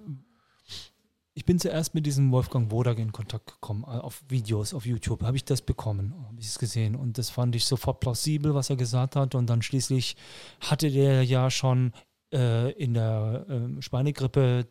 [1.37, 5.21] ich bin zuerst mit diesem Wolfgang Wodak in Kontakt gekommen, äh, auf Videos, auf YouTube,
[5.21, 6.95] habe ich das bekommen, habe ich es gesehen.
[6.95, 9.35] Und das fand ich sofort plausibel, was er gesagt hat.
[9.35, 10.15] Und dann schließlich
[10.61, 11.93] hatte der ja schon
[12.33, 14.65] äh, in der äh, Schweinegrippe,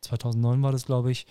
[0.00, 1.26] 2009 war das, glaube ich,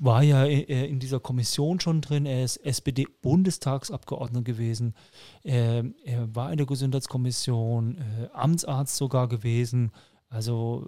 [0.00, 2.26] war ja äh, in dieser Kommission schon drin.
[2.26, 4.94] Er ist SPD-Bundestagsabgeordneter gewesen.
[5.42, 9.92] Er, er, war in der Gesundheitskommission, äh, Amtsarzt sogar gewesen.
[10.28, 10.86] Also,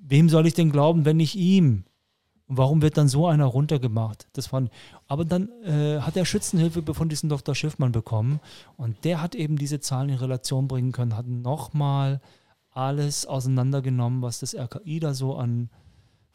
[0.00, 1.84] wem soll ich denn glauben, wenn nicht ihm?
[2.50, 4.26] Warum wird dann so einer runtergemacht?
[4.32, 4.70] Das fand,
[5.06, 7.54] aber dann äh, hat er Schützenhilfe von diesem Dr.
[7.54, 8.40] Schiffmann bekommen
[8.78, 12.22] und der hat eben diese Zahlen in Relation bringen können, hat nochmal
[12.70, 15.68] alles auseinandergenommen, was das RKI da so an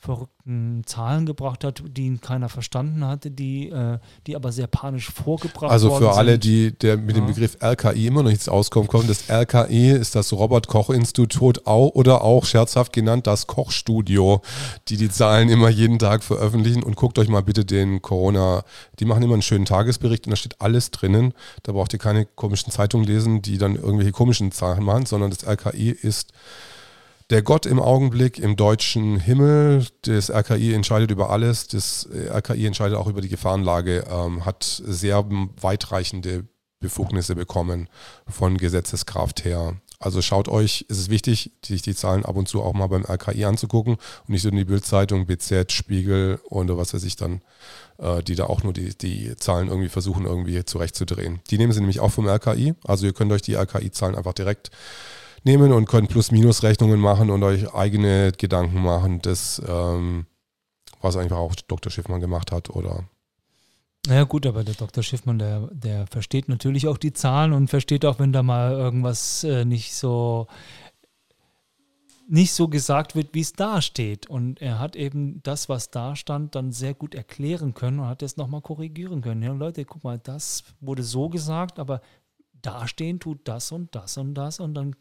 [0.04, 5.10] verrückten Zahlen gebracht hat, die ihn keiner verstanden hatte, die, äh, die aber sehr panisch
[5.10, 6.08] vorgebracht also worden sind.
[6.08, 7.22] Also für alle, die der mit ja.
[7.22, 12.46] dem Begriff RKI immer noch nichts auskommen kommen, das RKI ist das Robert-Koch-Institut oder auch
[12.46, 14.42] scherzhaft genannt das Kochstudio,
[14.90, 18.66] die die Zahlen immer jeden Tag veröffentlichen und guckt euch mal bitte den Corona,
[19.00, 21.34] die machen immer einen schönen Tagesbericht und da steht alles drinnen.
[21.64, 25.48] Da braucht ihr keine komischen Zeitungen lesen, die dann irgendwelche komischen Zahlen machen, sondern das
[25.48, 26.34] RKI ist
[27.30, 32.98] der Gott im Augenblick im deutschen Himmel, das RKI entscheidet über alles, das RKI entscheidet
[32.98, 35.26] auch über die Gefahrenlage, ähm, hat sehr
[35.62, 36.46] weitreichende
[36.80, 37.88] Befugnisse bekommen
[38.28, 39.76] von Gesetzeskraft her.
[40.04, 43.06] Also schaut euch, es ist wichtig, sich die Zahlen ab und zu auch mal beim
[43.06, 47.42] RKI anzugucken und nicht so in die Bildzeitung, BZ, Spiegel oder was weiß ich dann,
[48.00, 51.40] äh, die da auch nur die, die Zahlen irgendwie versuchen irgendwie zurechtzudrehen.
[51.50, 52.74] Die nehmen sie nämlich auch vom RKI.
[52.84, 54.72] Also ihr könnt euch die RKI-Zahlen einfach direkt
[55.44, 60.26] nehmen und könnt Plus-Minus-Rechnungen machen und euch eigene Gedanken machen, das, ähm,
[61.02, 61.92] was einfach auch Dr.
[61.92, 63.04] Schiffmann gemacht hat oder
[64.06, 65.02] naja gut, aber der Dr.
[65.02, 69.46] Schiffmann, der, der versteht natürlich auch die Zahlen und versteht auch, wenn da mal irgendwas
[69.46, 70.48] äh, nicht so
[72.28, 74.30] nicht so gesagt wird, wie es da steht.
[74.30, 78.24] Und er hat eben das, was da stand, dann sehr gut erklären können und hat
[78.24, 79.44] es nochmal korrigieren können.
[79.44, 82.02] Ja, Leute, guck mal, das wurde so gesagt, aber
[82.66, 84.96] dastehen tut das und das und das und dann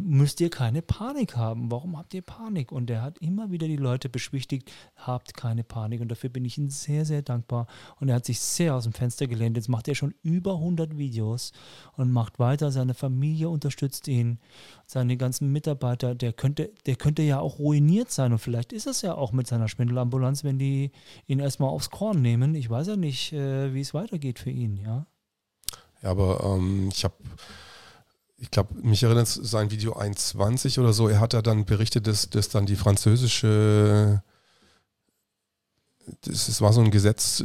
[0.00, 1.70] müsst ihr keine Panik haben.
[1.70, 2.72] Warum habt ihr Panik?
[2.72, 6.00] Und er hat immer wieder die Leute beschwichtigt, habt keine Panik.
[6.00, 7.66] Und dafür bin ich ihm sehr, sehr dankbar.
[8.00, 9.56] Und er hat sich sehr aus dem Fenster gelehnt.
[9.56, 11.52] Jetzt macht er schon über 100 Videos
[11.96, 12.70] und macht weiter.
[12.70, 14.38] Seine Familie unterstützt ihn,
[14.86, 16.14] seine ganzen Mitarbeiter.
[16.14, 18.32] Der könnte, der könnte ja auch ruiniert sein.
[18.32, 20.92] Und vielleicht ist es ja auch mit seiner Schwindelambulanz, wenn die
[21.26, 22.54] ihn erstmal aufs Korn nehmen.
[22.54, 25.06] Ich weiß ja nicht, äh, wie es weitergeht für ihn, ja.
[26.04, 27.14] Ja, aber ähm, ich habe,
[28.36, 32.28] ich glaube, mich erinnert sein Video 1.20 oder so, er hat ja dann berichtet, dass,
[32.28, 34.22] dass dann die französische
[36.20, 37.42] das, das, war so ein Gesetz,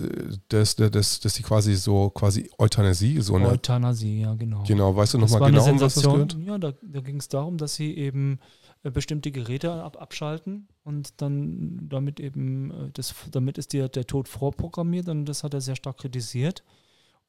[0.49, 3.47] dass das, das, die quasi so quasi Euthanasie, so eine.
[3.47, 4.63] Euthanasie, ja, genau.
[4.67, 6.37] Genau, weißt du nochmal genau, um was das gehört?
[6.45, 8.39] Ja, da, da ging es darum, dass sie eben
[8.83, 14.05] äh, bestimmte Geräte ab, abschalten und dann damit eben, äh, das, damit ist dir der
[14.05, 16.63] Tod vorprogrammiert und das hat er sehr stark kritisiert.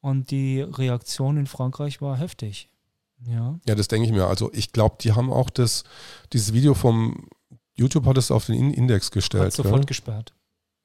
[0.00, 2.70] Und die Reaktion in Frankreich war heftig.
[3.26, 4.26] Ja, ja das denke ich mir.
[4.26, 5.84] Also ich glaube, die haben auch das,
[6.32, 7.28] dieses Video vom
[7.74, 9.44] YouTube hat es auf den Index gestellt.
[9.44, 9.86] Hat sofort gell?
[9.86, 10.34] gesperrt.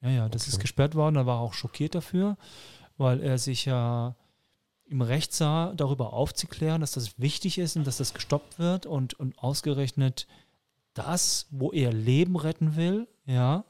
[0.02, 0.50] Ja, ja, das okay.
[0.50, 1.16] ist gesperrt worden.
[1.16, 2.36] Er war auch schockiert dafür,
[2.96, 4.16] weil er sich ja
[4.84, 9.14] im Recht sah, darüber aufzuklären, dass das wichtig ist und dass das gestoppt wird und,
[9.14, 10.26] und ausgerechnet
[10.94, 13.64] das, wo er Leben retten will, ja,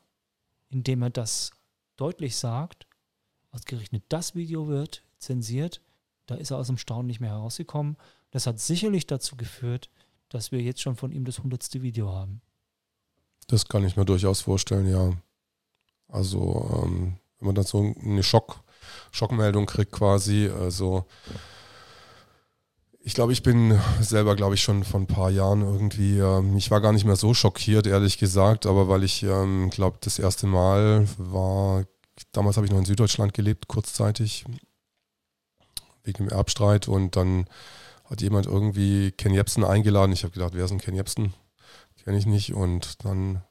[0.68, 1.52] indem er das
[1.96, 2.86] deutlich sagt,
[3.50, 5.80] ausgerechnet das Video wird zensiert.
[6.26, 7.96] Da ist er aus dem Staunen nicht mehr herausgekommen.
[8.30, 9.90] Das hat sicherlich dazu geführt,
[10.28, 12.40] dass wir jetzt schon von ihm das hundertste Video haben.
[13.46, 15.12] Das kann ich mir durchaus vorstellen, ja.
[16.08, 18.60] Also, ähm, wenn man dann so eine Schock,
[19.12, 21.06] Schockmeldung kriegt quasi, also
[23.06, 26.72] ich glaube, ich bin selber, glaube ich, schon vor ein paar Jahren irgendwie, ähm, ich
[26.72, 30.48] war gar nicht mehr so schockiert, ehrlich gesagt, aber weil ich, ähm, glaube, das erste
[30.48, 31.84] Mal war,
[32.32, 34.44] damals habe ich noch in Süddeutschland gelebt, kurzzeitig,
[36.06, 37.46] wegen dem Erbstreit und dann
[38.04, 40.12] hat jemand irgendwie Ken Jebsen eingeladen.
[40.12, 41.34] Ich habe gedacht, wer ist denn Ken Jebsen?
[42.06, 42.54] Kenne ich nicht.
[42.54, 43.42] Und dann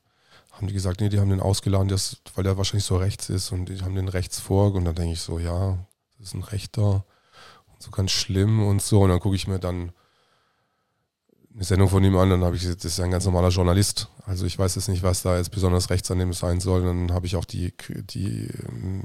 [0.54, 1.92] haben die gesagt, nee, die haben den ausgeladen,
[2.36, 4.74] weil der wahrscheinlich so rechts ist und die haben den rechts vor.
[4.74, 5.78] Und dann denke ich so, ja,
[6.18, 7.06] das ist ein Rechter
[7.74, 9.02] und so ganz schlimm und so.
[9.02, 9.92] Und dann gucke ich mir dann
[11.54, 14.10] eine Sendung von ihm an, dann habe ich gesagt, das ist ein ganz normaler Journalist.
[14.26, 16.84] Also ich weiß jetzt nicht, was da jetzt besonders rechts an dem sein soll.
[16.84, 19.04] Dann habe ich auch die, die ähm,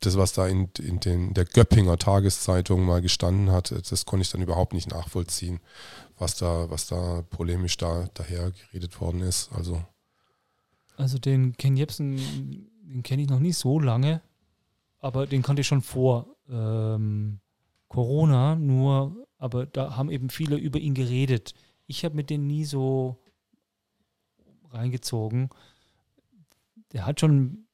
[0.00, 4.30] das, was da in, in den, der Göppinger Tageszeitung mal gestanden hat, das konnte ich
[4.30, 5.60] dann überhaupt nicht nachvollziehen,
[6.18, 9.50] was da, was da polemisch da daher geredet worden ist.
[9.52, 9.84] Also,
[10.96, 12.16] also den Ken Jebsen,
[12.82, 14.22] den kenne ich noch nicht so lange,
[15.00, 17.40] aber den kannte ich schon vor ähm,
[17.88, 21.54] Corona, nur, aber da haben eben viele über ihn geredet.
[21.86, 23.18] Ich habe mit denen nie so
[24.70, 25.50] reingezogen.
[26.92, 27.66] Der hat schon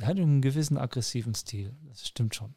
[0.00, 2.54] hat einen gewissen aggressiven Stil, das stimmt schon.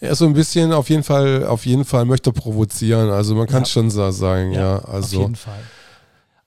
[0.00, 3.10] Er ist so ein bisschen auf jeden Fall, auf jeden Fall möchte er provozieren.
[3.10, 3.72] Also man kann es Ja.
[3.74, 4.78] schon so sagen, ja.
[4.78, 5.62] Ja, also Auf jeden Fall.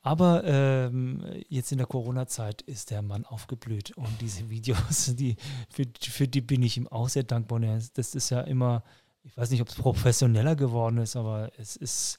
[0.02, 5.36] Aber ähm, jetzt in der Corona-Zeit ist der Mann aufgeblüht und diese Videos, die,
[5.70, 7.62] für, für die bin ich ihm auch sehr dankbar.
[7.62, 8.84] Er, das ist ja immer,
[9.24, 12.18] ich weiß nicht, ob es professioneller geworden ist, aber es ist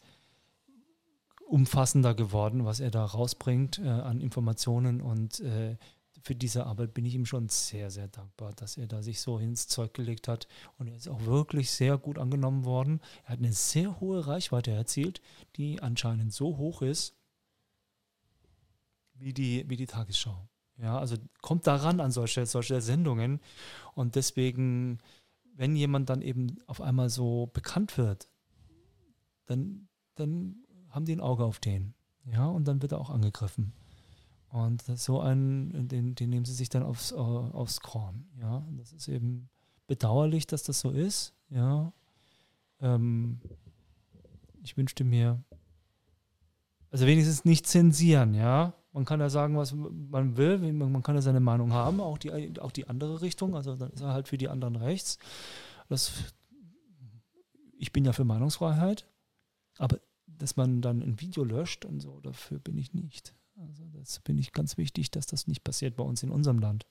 [1.48, 5.76] umfassender geworden, was er da rausbringt äh, an Informationen und äh,
[6.22, 9.38] für diese Arbeit bin ich ihm schon sehr, sehr dankbar, dass er da sich so
[9.38, 10.46] ins Zeug gelegt hat.
[10.78, 13.00] Und er ist auch wirklich sehr gut angenommen worden.
[13.24, 15.20] Er hat eine sehr hohe Reichweite erzielt,
[15.56, 17.14] die anscheinend so hoch ist
[19.14, 20.48] wie die, wie die Tagesschau.
[20.78, 23.40] Ja, also kommt daran an solche, solche Sendungen.
[23.94, 24.98] Und deswegen,
[25.54, 28.28] wenn jemand dann eben auf einmal so bekannt wird,
[29.46, 31.94] dann, dann haben die ein Auge auf den.
[32.24, 33.72] Ja, und dann wird er auch angegriffen.
[34.50, 38.26] Und so einen, den, den nehmen sie sich dann aufs, äh, aufs Korn.
[38.40, 39.48] Ja, das ist eben
[39.86, 41.32] bedauerlich, dass das so ist.
[41.50, 41.92] Ja,
[42.80, 43.40] ähm,
[44.62, 45.42] ich wünschte mir,
[46.90, 48.74] also wenigstens nicht zensieren, ja.
[48.92, 52.60] Man kann ja sagen, was man will, man kann ja seine Meinung haben, auch die,
[52.60, 55.18] auch die andere Richtung, also dann ist er halt für die anderen rechts.
[55.88, 56.12] Das,
[57.78, 59.06] ich bin ja für Meinungsfreiheit,
[59.78, 63.32] aber dass man dann ein Video löscht und so, dafür bin ich nicht.
[63.60, 66.86] Also das finde ich ganz wichtig, dass das nicht passiert bei uns in unserem Land.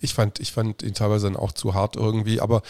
[0.00, 2.62] ich fand, ich fand ihn teilweise dann auch zu hart irgendwie, aber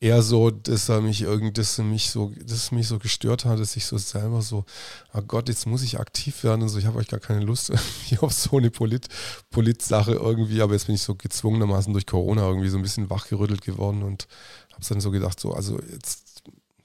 [0.00, 3.44] eher so, dass er mich irgend, dass er mich so, dass es mich so gestört
[3.44, 4.64] hat, dass ich so selber so,
[5.12, 7.70] oh Gott, jetzt muss ich aktiv werden und so, ich habe euch gar keine Lust
[7.70, 9.08] irgendwie auf so eine Polit,
[9.50, 13.62] Polit-Sache irgendwie, aber jetzt bin ich so gezwungenermaßen durch Corona irgendwie so ein bisschen wachgerüttelt
[13.62, 14.28] geworden und
[14.72, 16.27] habe dann so gedacht, so, also jetzt,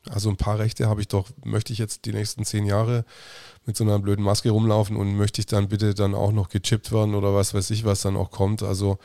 [0.10, 3.06] also ein paar Rechte habe ich doch, möchte ich jetzt die nächsten zehn Jahre
[3.66, 6.92] mit so einer blöden Maske rumlaufen und möchte ich dann bitte dann auch noch gechippt
[6.92, 8.64] werden oder was weiß ich, was dann auch kommt.
[8.64, 8.98] Also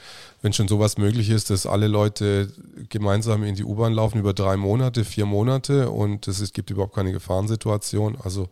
[0.42, 2.52] wenn schon sowas möglich ist, dass alle Leute
[2.88, 7.12] gemeinsam in die U-Bahn laufen über drei Monate, vier Monate und es gibt überhaupt keine
[7.12, 8.16] Gefahrensituation.
[8.22, 8.48] Also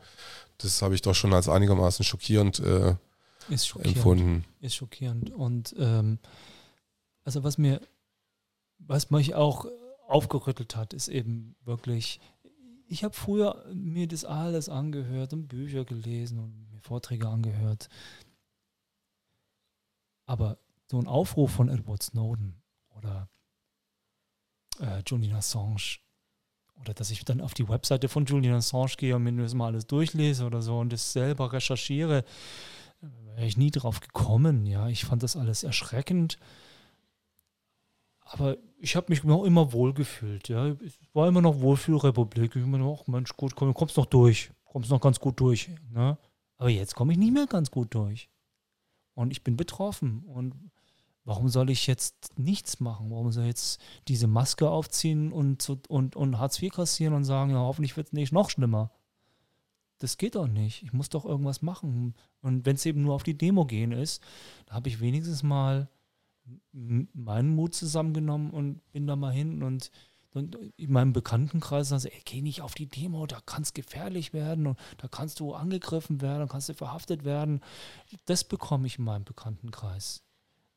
[0.58, 2.94] das habe ich doch schon als einigermaßen schockierend äh,
[3.48, 3.96] Ist schockierend.
[3.96, 4.44] empfunden.
[4.60, 5.30] ist schockierend.
[5.30, 6.20] Und ähm,
[7.24, 7.80] also was mir,
[8.78, 9.66] was mich auch
[10.06, 12.20] aufgerüttelt hat, ist eben wirklich,
[12.88, 17.88] ich habe früher mir das alles angehört und Bücher gelesen und mir Vorträge angehört.
[20.26, 22.62] Aber so ein Aufruf von Edward Snowden
[22.96, 23.28] oder
[24.80, 25.98] äh, Julian Assange
[26.80, 29.66] oder dass ich dann auf die Webseite von Julian Assange gehe und mir das mal
[29.66, 32.24] alles durchlese oder so und das selber recherchiere,
[33.00, 34.66] wäre ich nie drauf gekommen.
[34.66, 36.38] Ja, ich fand das alles erschreckend.
[38.28, 40.48] Aber ich habe mich noch immer wohl gefühlt.
[40.48, 42.56] Ja, es war immer noch Wohlfühlrepublik.
[42.56, 44.50] Ich gedacht, ach Mensch, gut, komm, kommst noch durch.
[44.64, 45.70] Kommst noch ganz gut durch.
[45.92, 46.18] Ne?
[46.58, 48.28] Aber jetzt komme ich nicht mehr ganz gut durch.
[49.14, 50.24] Und ich bin betroffen.
[50.24, 50.54] Und
[51.24, 53.10] warum soll ich jetzt nichts machen?
[53.12, 57.52] Warum soll ich jetzt diese Maske aufziehen und, und, und Hartz IV kassieren und sagen,
[57.52, 58.90] ja, hoffentlich wird es nicht noch schlimmer?
[59.98, 60.82] Das geht doch nicht.
[60.82, 62.14] Ich muss doch irgendwas machen.
[62.42, 64.20] Und wenn es eben nur auf die Demo gehen ist,
[64.66, 65.88] da habe ich wenigstens mal
[66.72, 69.90] meinen Mut zusammengenommen und bin da mal hin und,
[70.30, 74.32] und in meinem Bekanntenkreis also, ey, geh nicht auf die Demo, da kann es gefährlich
[74.32, 77.60] werden und da kannst du angegriffen werden, da kannst du verhaftet werden.
[78.26, 80.22] Das bekomme ich in meinem Bekanntenkreis.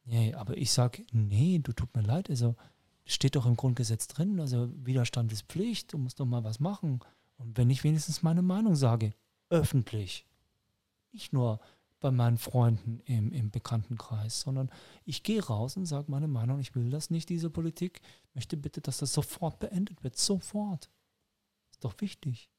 [0.05, 2.55] Nee, aber ich sage, nee, du tut mir leid, also
[3.05, 6.99] steht doch im Grundgesetz drin, also Widerstand ist Pflicht, du musst doch mal was machen.
[7.37, 9.13] Und wenn ich wenigstens meine Meinung sage,
[9.49, 10.25] öffentlich,
[11.11, 11.59] nicht nur
[11.99, 14.69] bei meinen Freunden im, im Bekanntenkreis, sondern
[15.05, 18.01] ich gehe raus und sage meine Meinung, ich will das nicht, diese Politik,
[18.33, 20.89] möchte bitte, dass das sofort beendet wird, sofort.
[21.71, 22.49] Ist doch wichtig.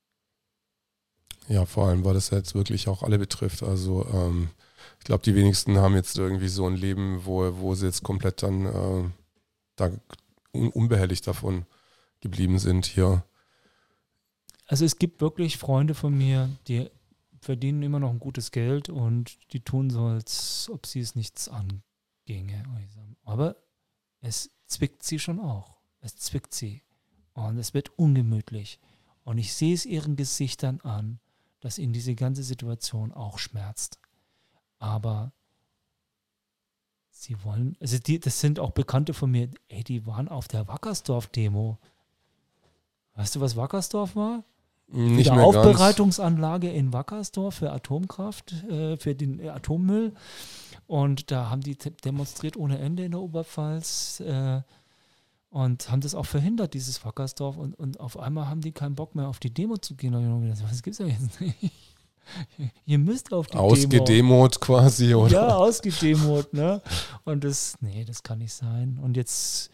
[1.49, 3.63] Ja, vor allem, weil das jetzt wirklich auch alle betrifft.
[3.63, 4.51] Also ähm,
[4.99, 8.43] ich glaube, die wenigsten haben jetzt irgendwie so ein Leben, wo, wo sie jetzt komplett
[8.43, 9.11] dann äh,
[9.77, 9.91] da
[10.53, 11.65] un unbehelligt davon
[12.21, 13.25] geblieben sind hier.
[14.67, 16.91] Also es gibt wirklich Freunde von mir, die
[17.41, 21.49] verdienen immer noch ein gutes Geld und die tun so, als ob sie es nichts
[21.49, 22.63] anginge.
[23.25, 23.57] Aber
[24.21, 25.79] es zwickt sie schon auch.
[26.01, 26.83] Es zwickt sie.
[27.33, 28.79] Und es wird ungemütlich.
[29.25, 31.21] Und ich sehe es ihren Gesichtern an,
[31.61, 33.99] dass ihnen diese ganze Situation auch schmerzt.
[34.79, 35.33] Aber
[37.11, 40.69] sie wollen, also die, das sind auch Bekannte von mir, ey, die waren auf der
[40.69, 41.79] Wackersdorf-Demo.
[43.15, 44.45] Weißt du, was Wackersdorf war?
[44.93, 45.57] Nicht die mehr ganz.
[45.57, 50.13] Aufbereitungsanlage in Wackersdorf für Atomkraft, äh, für den Atommüll.
[50.87, 54.63] Und da haben die demonstriert ohne Ende in der Oberpfalz äh,
[55.51, 57.57] und haben das auch verhindert, dieses Wackersdorf.
[57.57, 60.15] Und, und auf einmal haben die keinen Bock mehr auf die Demo zu gehen.
[60.15, 61.73] Hab ich gedacht, was gibt's da jetzt nicht?
[62.87, 63.65] Ihr müsst auf die Demo.
[63.65, 65.33] Ausgedemot quasi, oder?
[65.33, 66.83] Ja, ausgedemot, ne?
[67.25, 68.99] Und das, nee, das kann nicht sein.
[69.01, 69.71] Und jetzt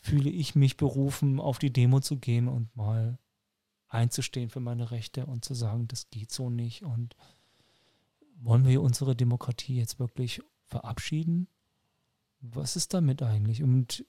[0.00, 3.18] fühle ich mich berufen, auf die Demo zu gehen und mal
[3.90, 6.82] einzustehen für meine Rechte und zu sagen, das geht so nicht.
[6.82, 7.16] Und
[8.36, 11.48] wollen wir unsere Demokratie jetzt wirklich verabschieden?
[12.40, 13.62] Was ist damit eigentlich?
[13.62, 14.04] Und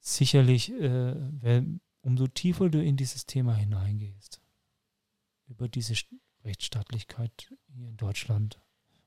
[0.00, 4.40] sicherlich, äh, wenn, umso tiefer du in dieses Thema hineingehst,
[5.48, 5.94] über diese
[6.44, 8.60] Rechtsstaatlichkeit hier in Deutschland,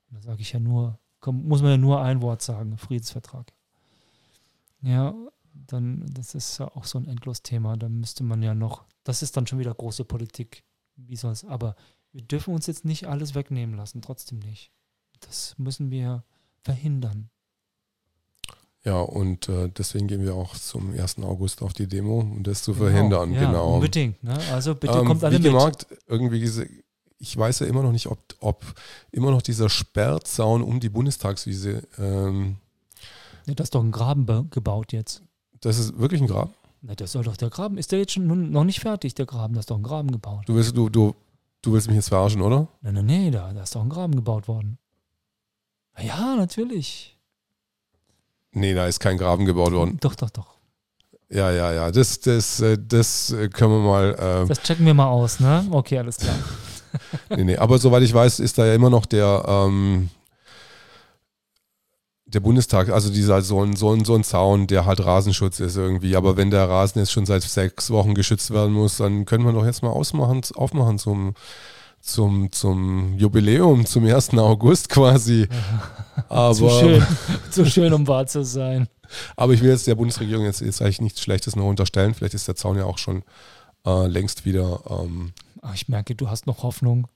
[0.08, 3.52] und da sage ich ja nur, komm, muss man ja nur ein Wort sagen, Friedensvertrag.
[4.82, 5.14] Ja,
[5.54, 7.76] dann, das ist ja auch so ein Endlos-Thema.
[7.76, 10.64] Da müsste man ja noch, das ist dann schon wieder große Politik,
[10.96, 11.76] wie es, aber
[12.12, 14.70] wir dürfen uns jetzt nicht alles wegnehmen lassen, trotzdem nicht.
[15.20, 16.24] Das müssen wir
[16.62, 17.30] verhindern.
[18.84, 21.18] Ja, und äh, deswegen gehen wir auch zum 1.
[21.20, 23.32] August auf die Demo, um das zu genau, verhindern.
[23.32, 23.74] Ja, genau.
[23.74, 24.22] Unbedingt.
[24.24, 24.36] Ne?
[24.52, 26.00] Also bitte ähm, kommt alle wie gemerkt, mit.
[26.08, 26.66] irgendwie diese,
[27.18, 28.64] ich weiß ja immer noch nicht, ob, ob
[29.12, 31.86] immer noch dieser Sperrzaun um die Bundestagswiese.
[31.96, 32.56] Ähm,
[33.46, 35.22] ja, das ist doch ein Graben gebaut jetzt.
[35.60, 36.52] Das ist wirklich ein Graben?
[36.82, 37.78] Na, das soll doch der Graben.
[37.78, 39.54] Ist der jetzt schon noch nicht fertig, der Graben?
[39.54, 40.42] Das ist doch ein Graben gebaut.
[40.46, 41.14] Du willst, du, du,
[41.62, 42.66] du willst mich jetzt verarschen, oder?
[42.80, 44.78] Nein, nein, nein, da, da ist doch ein Graben gebaut worden.
[46.00, 47.16] Ja, natürlich.
[48.50, 49.98] Nee, da ist kein Graben gebaut worden.
[50.00, 50.56] Doch, doch, doch.
[51.30, 51.90] Ja, ja, ja.
[51.92, 54.42] Das, das, äh, das äh, können wir mal.
[54.44, 55.64] Äh das checken wir mal aus, ne?
[55.70, 56.34] Okay, alles klar.
[57.30, 57.56] nee, nee.
[57.56, 60.10] Aber soweit ich weiß, ist da ja immer noch der, ähm,
[62.32, 65.76] der Bundestag, also dieser so ein, so, ein, so ein Zaun, der halt Rasenschutz ist
[65.76, 66.16] irgendwie.
[66.16, 69.52] Aber wenn der Rasen jetzt schon seit sechs Wochen geschützt werden muss, dann können wir
[69.52, 71.34] doch jetzt mal ausmachen, aufmachen zum
[72.02, 74.34] zum, zum Jubiläum, zum 1.
[74.34, 75.48] August quasi.
[76.28, 77.06] Aber, zu, schön,
[77.50, 78.88] zu schön, um wahr zu sein.
[79.36, 82.14] Aber ich will jetzt der Bundesregierung jetzt, jetzt eigentlich nichts Schlechtes noch unterstellen.
[82.14, 83.22] Vielleicht ist der Zaun ja auch schon
[83.86, 84.80] äh, längst wieder.
[84.90, 85.32] Ähm,
[85.74, 87.06] ich merke, du hast noch Hoffnung.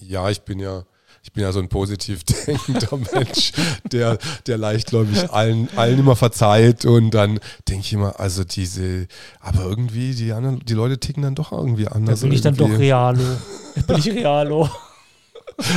[0.00, 0.84] Ja, ich bin ja
[1.24, 3.52] ich bin ja so ein positiv denkender Mensch,
[3.90, 9.08] der, der leichtgläubig allen, allen immer verzeiht und dann denke ich immer, also diese,
[9.40, 12.20] aber irgendwie, die anderen, die Leute ticken dann doch irgendwie anders.
[12.20, 12.62] Da bin ich irgendwie.
[12.62, 13.22] dann doch Realo.
[13.74, 14.68] Da bin ich Realo.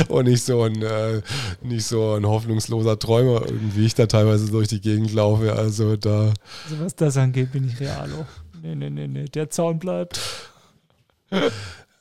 [0.08, 1.22] und nicht so ein äh,
[1.62, 3.42] nicht so ein hoffnungsloser Träumer,
[3.74, 5.54] wie ich da teilweise durch die Gegend laufe.
[5.54, 6.34] Also da.
[6.64, 8.26] Also was das angeht, bin ich Realo.
[8.60, 9.24] Nee, nee, nee, nee.
[9.24, 10.20] Der Zaun bleibt.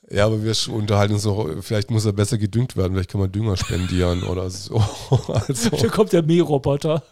[0.10, 3.32] Ja, aber wir unterhalten uns noch, vielleicht muss er besser gedüngt werden, vielleicht kann man
[3.32, 4.82] Dünger spendieren oder so.
[5.28, 5.70] Also.
[5.70, 7.04] Da kommt der Mähroboter.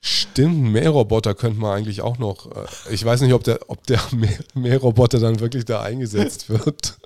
[0.00, 2.46] Stimmt, Mähroboter könnte man eigentlich auch noch.
[2.46, 4.00] Äh, ich weiß nicht, ob der, ob der
[4.54, 6.98] Mähroboter dann wirklich da eingesetzt wird.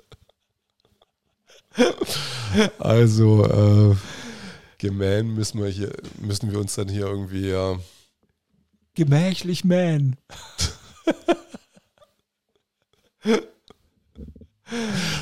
[2.77, 3.95] Also, äh,
[4.77, 5.91] gemähen müssen wir hier,
[6.21, 7.49] müssen wir uns dann hier irgendwie.
[7.49, 7.77] Äh,
[8.95, 10.17] Gemächlich mähen.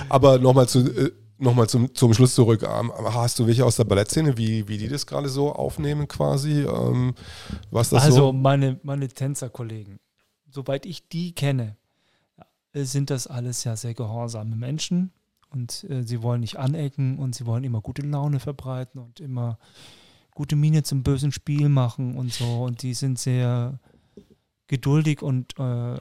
[0.10, 2.64] Aber nochmal zu, äh, noch zum, zum Schluss zurück.
[2.64, 6.62] Ähm, hast du welche aus der Ballettszene, wie, wie die das gerade so aufnehmen quasi?
[6.62, 7.14] Ähm,
[7.72, 8.34] was das also so?
[8.34, 10.00] meine, meine Tänzerkollegen,
[10.50, 11.78] soweit ich die kenne,
[12.74, 15.12] sind das alles ja sehr gehorsame Menschen
[15.50, 19.58] und äh, sie wollen nicht anecken und sie wollen immer gute Laune verbreiten und immer
[20.34, 23.80] gute Miene zum bösen Spiel machen und so und die sind sehr
[24.68, 25.98] geduldig und äh,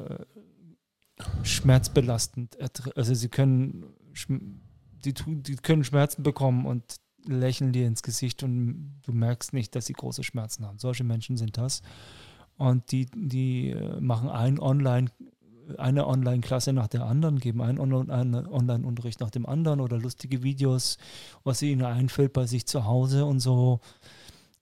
[1.42, 2.56] schmerzbelastend.
[2.96, 3.86] Also sie können,
[5.04, 9.86] die, die können Schmerzen bekommen und lächeln dir ins Gesicht und du merkst nicht, dass
[9.86, 10.78] sie große Schmerzen haben.
[10.78, 11.82] Solche Menschen sind das.
[12.56, 15.10] Und die, die äh, machen ein Online,
[15.78, 20.98] eine Online-Klasse nach der anderen, geben einen Online-Unterricht nach dem anderen oder lustige Videos,
[21.44, 23.80] was ihnen einfällt bei sich zu Hause und so.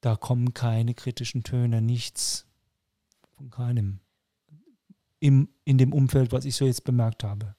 [0.01, 2.47] Da kommen keine kritischen Töne, nichts
[3.36, 4.01] von keinem
[5.20, 7.54] im, in dem Umfeld, was ich so jetzt bemerkt habe.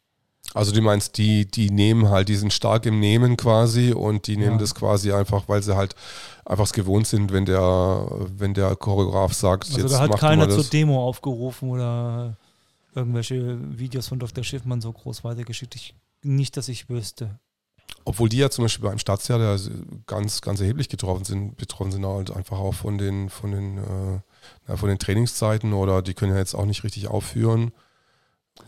[0.53, 4.35] Also du meinst, die, die nehmen halt, die sind stark im Nehmen quasi und die
[4.35, 4.57] nehmen ja.
[4.57, 5.95] das quasi einfach, weil sie halt
[6.43, 10.49] einfach es gewohnt sind, wenn der, wenn der Choreograf sagt, also jetzt da hat keiner
[10.49, 12.35] zur Demo aufgerufen oder
[12.95, 14.43] irgendwelche Videos von Dr.
[14.43, 15.75] Schiffmann so groß weitergeschickt.
[15.75, 17.39] Ich, nicht, dass ich wüsste.
[18.05, 19.59] Obwohl die ja zum Beispiel beim Staatstheater
[20.07, 24.19] ganz, ganz erheblich getroffen sind, betroffen sind halt einfach auch von den, von den äh,
[24.67, 27.71] ja, von den Trainingszeiten oder die können ja jetzt auch nicht richtig aufführen.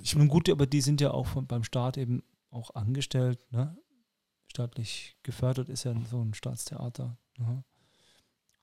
[0.02, 3.78] Ich Nun gut, aber die sind ja auch von, beim Staat eben auch angestellt, ne?
[4.48, 7.18] Staatlich gefördert ist ja so ein Staatstheater.
[7.38, 7.64] Ne?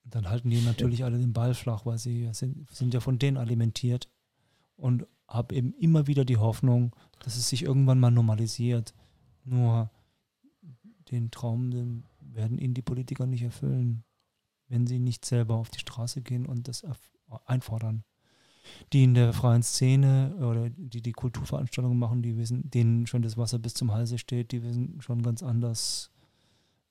[0.04, 3.18] Und dann halten die natürlich alle den Ball flach, weil sie sind, sind ja von
[3.18, 4.10] denen alimentiert
[4.76, 8.94] und habe eben immer wieder die Hoffnung, dass es sich irgendwann mal normalisiert.
[9.44, 9.90] Nur
[11.10, 14.04] den Traum den werden ihnen die Politiker nicht erfüllen
[14.68, 16.84] wenn sie nicht selber auf die Straße gehen und das
[17.46, 18.04] einfordern.
[18.92, 23.36] Die in der freien Szene oder die die Kulturveranstaltungen machen, die wissen, denen schon das
[23.36, 26.10] Wasser bis zum Halse steht, die wissen schon ganz anders,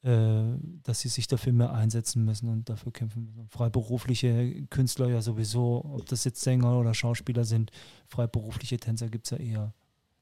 [0.03, 3.47] äh, dass sie sich dafür mehr einsetzen müssen und dafür kämpfen müssen.
[3.49, 7.71] Freiberufliche Künstler ja sowieso, ob das jetzt Sänger oder Schauspieler sind,
[8.07, 9.73] freiberufliche Tänzer gibt es ja eher.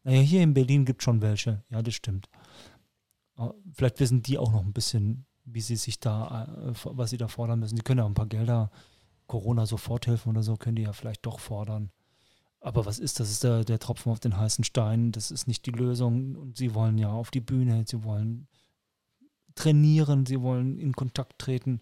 [0.04, 2.30] Naja, hier in Berlin gibt es schon welche, ja, das stimmt.
[3.36, 7.18] Aber vielleicht wissen die auch noch ein bisschen, wie sie sich da, äh, was sie
[7.18, 7.76] da fordern müssen.
[7.76, 8.72] Die können ja ein paar Gelder,
[9.28, 11.92] Corona-Soforthilfen oder so, können die ja vielleicht doch fordern.
[12.60, 13.30] Aber was ist das?
[13.30, 15.12] Ist der, der Tropfen auf den heißen Stein.
[15.12, 16.36] Das ist nicht die Lösung.
[16.36, 18.48] Und sie wollen ja auf die Bühne, sie wollen
[19.54, 21.80] trainieren, sie wollen in Kontakt treten.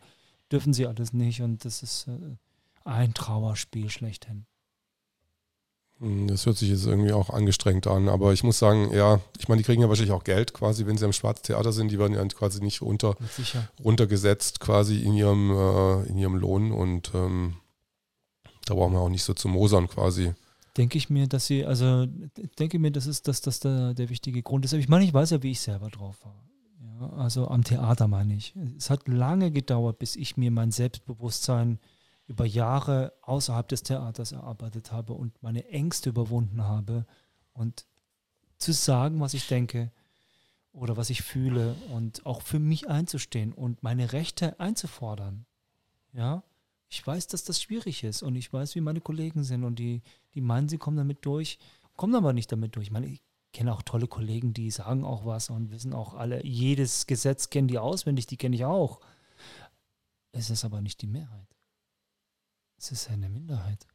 [0.52, 1.42] Dürfen sie alles nicht.
[1.42, 2.36] Und das ist äh,
[2.84, 4.46] ein Trauerspiel schlechthin.
[6.04, 9.48] Hm, das hört sich jetzt irgendwie auch angestrengt an, aber ich muss sagen, ja, ich
[9.48, 12.14] meine, die kriegen ja wahrscheinlich auch Geld quasi, wenn sie am Schwarztheater sind, die werden
[12.14, 13.16] ja quasi nicht runter,
[13.84, 17.56] runtergesetzt quasi in ihrem, äh, in ihrem Lohn und ähm,
[18.66, 20.34] da brauchen wir auch nicht so zu mosern quasi.
[20.76, 22.06] Denke ich mir, dass sie, also
[22.60, 24.74] denke mir, das ist, dass das der, der wichtige Grund ist.
[24.74, 26.44] Ich meine, ich weiß ja, wie ich selber drauf war.
[26.82, 28.56] Ja, also am Theater meine ich.
[28.78, 31.80] Es hat lange gedauert, bis ich mir mein Selbstbewusstsein
[32.28, 37.06] über Jahre außerhalb des Theaters erarbeitet habe und meine Ängste überwunden habe
[37.54, 37.86] und
[38.58, 39.92] zu sagen, was ich denke
[40.72, 45.46] oder was ich fühle und auch für mich einzustehen und meine Rechte einzufordern.
[46.14, 46.44] Ja,
[46.90, 50.02] ich weiß, dass das schwierig ist und ich weiß, wie meine Kollegen sind und die,
[50.34, 51.60] die meinen, sie kommen damit durch,
[51.96, 52.88] kommen aber nicht damit durch.
[52.88, 53.22] Ich meine, ich
[53.52, 57.68] kenne auch tolle Kollegen, die sagen auch was und wissen auch alle, jedes Gesetz kennen
[57.68, 59.00] die auswendig, die kenne ich auch.
[60.32, 61.53] Es ist aber nicht die Mehrheit.
[62.84, 63.88] Es ist eine Minderheit.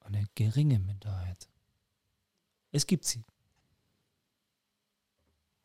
[0.00, 1.48] Eine geringe Minderheit.
[2.72, 3.22] Es gibt sie.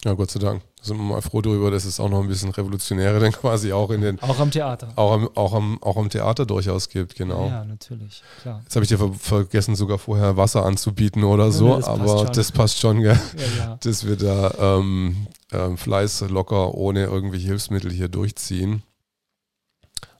[0.03, 0.61] Ja, Gott sei Dank.
[0.77, 3.73] Da sind wir mal froh darüber, dass es auch noch ein bisschen Revolutionäre dann quasi
[3.73, 4.21] auch in den.
[4.21, 4.93] Auch am Theater.
[4.95, 7.47] Auch am, auch am, auch am Theater durchaus gibt, genau.
[7.47, 8.61] Ja, natürlich, klar.
[8.63, 12.25] Jetzt habe ich dir ver vergessen, sogar vorher Wasser anzubieten oder so, ja, das aber
[12.25, 13.19] passt das passt schon, gell?
[13.37, 13.79] Ja, ja.
[13.81, 18.83] Dass wir da ähm, ähm, Fleiß locker ohne irgendwelche Hilfsmittel hier durchziehen.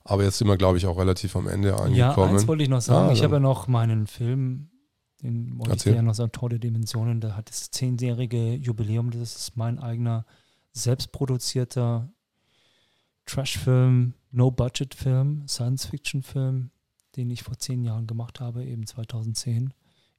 [0.10, 1.96] Aber jetzt sind wir, glaube ich, auch relativ am Ende angekommen.
[1.96, 3.10] Ja, eins wollte ich noch sagen.
[3.10, 4.70] Ah, ich habe ja noch meinen Film,
[5.22, 5.92] den wollte Erzähl.
[5.92, 7.20] ich dir ja noch sagen, Tolle Dimensionen.
[7.20, 9.12] Der hat das zehnjährige Jubiläum.
[9.12, 10.26] Das ist mein eigener,
[10.72, 12.10] selbstproduzierter
[13.26, 16.72] Trash-Film, No-Budget-Film, Science-Fiction-Film,
[17.18, 19.74] den ich vor zehn Jahren gemacht habe, eben 2010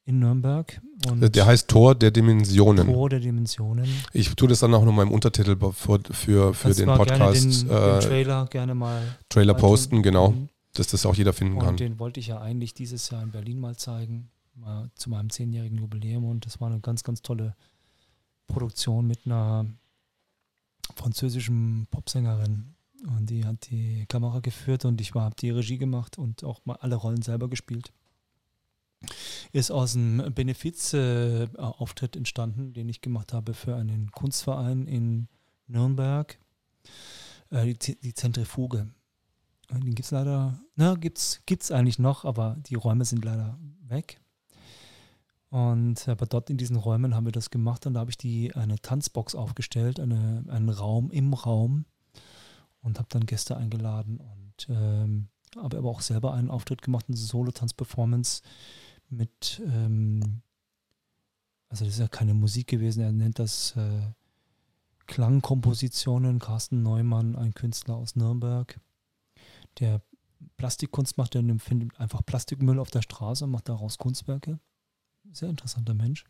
[0.09, 0.81] in Nürnberg.
[1.07, 2.87] Und der heißt Tor der Dimensionen.
[2.87, 3.87] Tor der Dimensionen.
[4.15, 7.69] Ich tue das dann auch nochmal im Untertitel für, für, für den Podcast.
[7.69, 9.19] Gerne den, äh, den, Trailer gerne mal.
[9.29, 10.31] Trailer posten, genau.
[10.31, 10.49] Mhm.
[10.73, 11.77] Dass das auch jeder finden und kann.
[11.77, 15.77] Den wollte ich ja eigentlich dieses Jahr in Berlin mal zeigen, mal zu meinem zehnjährigen
[15.77, 16.25] Jubiläum.
[16.25, 17.55] Und das war eine ganz, ganz tolle
[18.47, 19.67] Produktion mit einer
[20.97, 22.75] französischen Popsängerin.
[23.07, 26.77] Und die hat die Kamera geführt und ich habe die Regie gemacht und auch mal
[26.81, 27.93] alle Rollen selber gespielt
[29.53, 35.29] ist aus einem Benefizauftritt äh, entstanden, den ich gemacht habe für einen Kunstverein in
[35.67, 36.39] Nürnberg.
[37.51, 38.89] Äh, die, die, Zentrifuge.
[39.71, 43.59] Äh, den gibt es leider, na, gibt es eigentlich noch, aber die Räume sind leider
[43.87, 44.21] weg.
[45.51, 48.55] Und aber dort in diesen Räumen haben wir das gemacht und da habe ich die
[48.55, 51.87] eine Tanzbox aufgestellt, eine, einen Raum im Raum
[52.83, 57.17] und habe dann Gäste eingeladen und ähm, habe aber auch selber einen Auftritt gemacht, eine
[57.17, 58.43] Solo-Tanz-Performance
[59.11, 60.43] mit, ähm,
[61.69, 64.03] also das ist ja keine Musik gewesen, er nennt das äh,
[65.07, 66.39] Klangkompositionen.
[66.39, 68.79] Carsten Neumann, ein Künstler aus Nürnberg,
[69.81, 70.03] der
[70.57, 74.61] Plastikkunst macht, der findet einfach Plastikmüll auf der Straße und macht daraus Kunstwerke.
[75.33, 76.25] Sehr interessanter Mensch.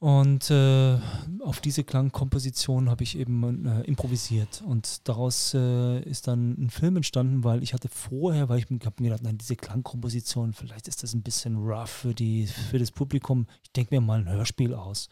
[0.00, 0.98] Und äh,
[1.40, 4.62] auf diese Klangkomposition habe ich eben äh, improvisiert.
[4.66, 8.78] Und daraus äh, ist dann ein Film entstanden, weil ich hatte vorher, weil ich mir
[8.78, 13.46] gedacht, nein, diese Klangkomposition, vielleicht ist das ein bisschen rough für, die, für das Publikum.
[13.62, 15.08] Ich denke mir mal ein Hörspiel aus.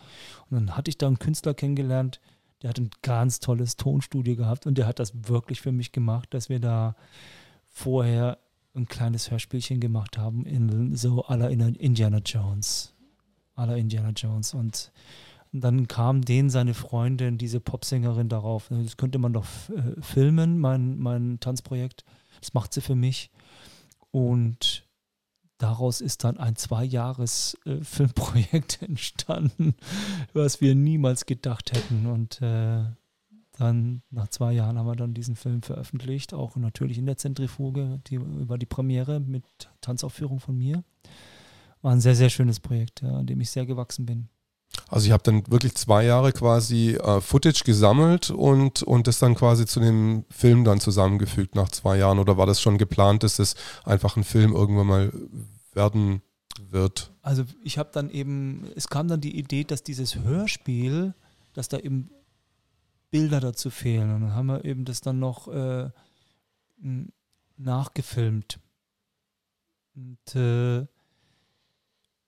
[0.50, 2.20] Und dann hatte ich da einen Künstler kennengelernt,
[2.60, 6.32] der hat ein ganz tolles Tonstudio gehabt und der hat das wirklich für mich gemacht,
[6.34, 6.94] dass wir da
[7.66, 8.38] vorher
[8.74, 12.91] ein kleines Hörspielchen gemacht haben, in so aller Indiana Jones
[13.62, 14.54] aller Indiana Jones.
[14.54, 14.92] Und,
[15.52, 18.68] dann kam den seine Freundin, diese Popsängerin, darauf.
[18.70, 22.06] Das könnte man doch äh, filmen, mein, mein Tanzprojekt.
[22.40, 23.30] Das macht sie für mich.
[24.10, 24.88] Und
[25.58, 29.74] daraus ist dann ein Zwei-Jahres-Filmprojekt äh, entstanden,
[30.32, 32.06] was wir niemals gedacht hätten.
[32.06, 32.84] Und äh,
[33.58, 38.00] dann nach zwei Jahren haben wir dann diesen Film veröffentlicht, auch natürlich in der Zentrifuge,
[38.06, 39.44] die, über die Premiere mit
[39.82, 40.82] Tanzaufführung von mir
[41.82, 44.28] war ein sehr, sehr schönes Projekt, ja, an dem ich sehr gewachsen bin.
[44.88, 49.34] Also ich habe dann wirklich zwei Jahre quasi äh, Footage gesammelt und, und das dann
[49.34, 52.18] quasi zu dem Film dann zusammengefügt nach zwei Jahren.
[52.18, 53.54] Oder war das schon geplant, dass das
[53.84, 55.12] einfach ein Film irgendwann mal
[55.72, 56.22] werden
[56.70, 57.12] wird?
[57.22, 61.14] Also ich habe dann eben, es kam dann die Idee, dass dieses Hörspiel,
[61.52, 62.10] dass da eben
[63.10, 64.14] Bilder dazu fehlen.
[64.14, 65.90] Und dann haben wir eben das dann noch äh,
[67.56, 68.58] nachgefilmt.
[69.94, 70.86] Und, äh,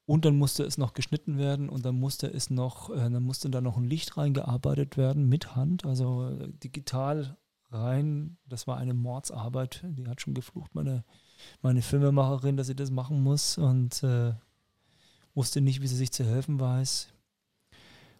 [0.06, 3.50] und dann musste es noch geschnitten werden und dann musste es noch, äh, dann musste
[3.50, 7.36] da noch ein Licht reingearbeitet werden mit Hand, also äh, digital
[7.70, 8.36] rein.
[8.46, 9.84] Das war eine Mordsarbeit.
[9.84, 11.04] Die hat schon geflucht, meine,
[11.62, 14.34] meine Filmemacherin, dass sie das machen muss und äh,
[15.34, 17.08] wusste nicht, wie sie sich zu helfen weiß.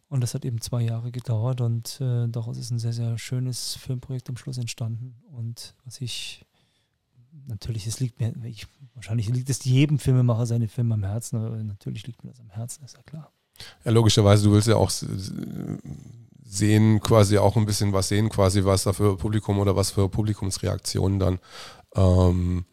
[0.09, 3.75] Und das hat eben zwei Jahre gedauert und äh, daraus ist ein sehr, sehr schönes
[3.77, 5.17] Filmprojekt am Schluss entstanden.
[5.33, 6.45] Und was ich,
[7.47, 11.57] natürlich, es liegt mir, ich, wahrscheinlich liegt es jedem Filmemacher seine Filme am Herzen, aber
[11.63, 13.33] natürlich liegt mir das am Herzen, ist ja klar.
[13.85, 14.91] Ja, logischerweise, du willst ja auch
[16.45, 20.09] sehen, quasi auch ein bisschen was sehen, quasi was da für Publikum oder was für
[20.09, 21.39] Publikumsreaktionen dann
[21.95, 22.65] ähm,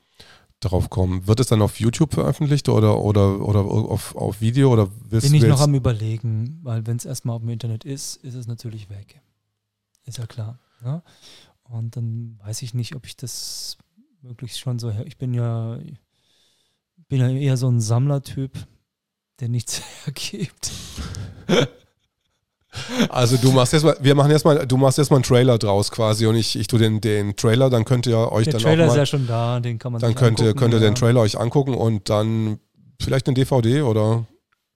[0.59, 1.27] darauf kommen.
[1.27, 4.71] Wird es dann auf YouTube veröffentlicht oder, oder, oder auf, auf Video?
[4.71, 8.17] Oder willst, Bin ich noch am überlegen, weil wenn es erstmal auf dem Internet ist,
[8.17, 9.21] ist es natürlich weg.
[10.05, 10.59] Ist ja klar.
[10.83, 11.01] Ne?
[11.63, 13.77] Und dann weiß ich nicht, ob ich das
[14.21, 15.05] möglichst schon so her.
[15.05, 15.79] Ich bin ja,
[17.07, 18.53] bin ja eher so ein Sammlertyp,
[19.39, 20.71] der nichts hergibt.
[23.09, 26.35] Also du machst erstmal, wir machen erstmal, du machst erstmal einen Trailer draus quasi und
[26.35, 28.93] ich, ich tue den, den Trailer, dann könnt ihr euch Der dann Trailer auch mal,
[28.93, 31.37] ist ja schon da, den kann man Dann könnt ihr, könnt ihr den Trailer euch
[31.37, 32.59] angucken und dann
[33.01, 34.25] vielleicht eine DVD oder?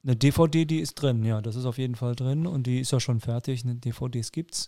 [0.04, 2.92] Eine DVD, die ist drin, ja, das ist auf jeden Fall drin und die ist
[2.92, 3.64] ja schon fertig.
[3.64, 4.68] Eine DVDs gibt's.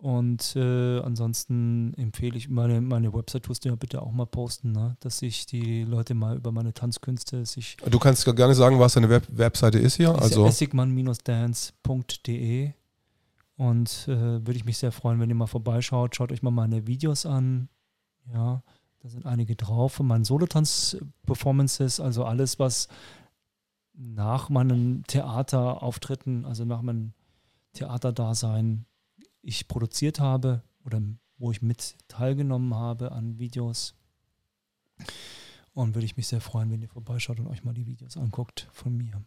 [0.00, 4.72] Und äh, ansonsten empfehle ich, meine, meine Website tust du ja bitte auch mal posten,
[4.72, 4.96] ne?
[5.00, 7.76] dass sich die Leute mal über meine Tanzkünste sich.
[7.84, 10.14] Du kannst nicht sagen, was deine Web Webseite ist hier.
[10.14, 12.72] Ist also essigmann-dance.de
[13.56, 16.16] und äh, würde ich mich sehr freuen, wenn ihr mal vorbeischaut.
[16.16, 17.68] Schaut euch mal meine Videos an.
[18.32, 18.62] Ja,
[19.02, 22.88] da sind einige drauf von meinen Solotanz-Performances, also alles, was
[23.92, 27.12] nach meinen Theaterauftritten, also nach meinem
[27.74, 28.86] Theaterdasein
[29.42, 31.00] ich produziert habe oder
[31.38, 33.94] wo ich mit teilgenommen habe an Videos.
[35.72, 38.68] Und würde ich mich sehr freuen, wenn ihr vorbeischaut und euch mal die Videos anguckt
[38.72, 39.22] von mir.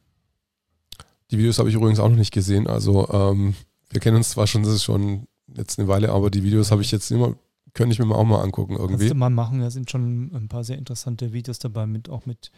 [1.31, 2.67] Die Videos habe ich übrigens auch noch nicht gesehen.
[2.67, 3.55] Also ähm,
[3.89, 6.81] wir kennen uns zwar schon, das ist schon jetzt eine Weile, aber die Videos habe
[6.81, 7.35] ich jetzt immer,
[7.73, 8.97] könnte ich mir auch mal angucken irgendwie.
[8.97, 12.25] Kannst du mal machen, da sind schon ein paar sehr interessante Videos dabei, mit auch
[12.25, 12.51] mit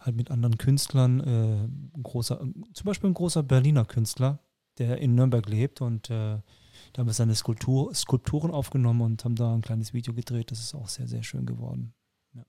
[0.00, 1.20] halt mit anderen Künstlern.
[1.20, 2.38] Äh, ein großer,
[2.72, 4.40] zum Beispiel ein großer Berliner Künstler,
[4.78, 6.38] der in Nürnberg lebt und äh,
[6.94, 10.52] da haben wir seine Skulptur, Skulpturen aufgenommen und haben da ein kleines Video gedreht.
[10.52, 11.92] Das ist auch sehr, sehr schön geworden.
[12.34, 12.44] Ja.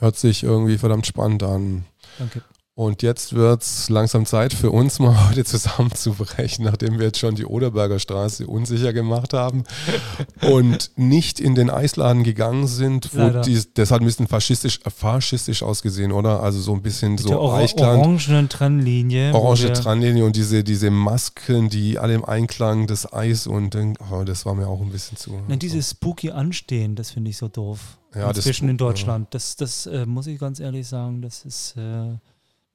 [0.00, 1.86] Hört sich irgendwie verdammt spannend an.
[2.18, 2.42] Danke.
[2.78, 7.34] Und jetzt wird es langsam Zeit für uns mal heute zusammenzubrechen, nachdem wir jetzt schon
[7.34, 9.64] die Oderberger Straße unsicher gemacht haben
[10.48, 13.10] und nicht in den Eisladen gegangen sind.
[13.16, 16.40] Wo die, das hat ein bisschen faschistisch, faschistisch ausgesehen, oder?
[16.40, 17.98] Also so ein bisschen Mit so der Eichklang.
[17.98, 19.34] Orange Trennlinie.
[19.34, 23.76] Orange Trennlinie und diese, diese Masken, die alle im Einklang, das Eis und
[24.08, 25.32] oh, das war mir auch ein bisschen zu.
[25.48, 27.98] Na, dieses spooky Anstehen, das finde ich so doof.
[28.14, 29.34] Ja, Inzwischen in Deutschland.
[29.34, 31.74] Das, das äh, muss ich ganz ehrlich sagen, das ist.
[31.76, 32.18] Äh,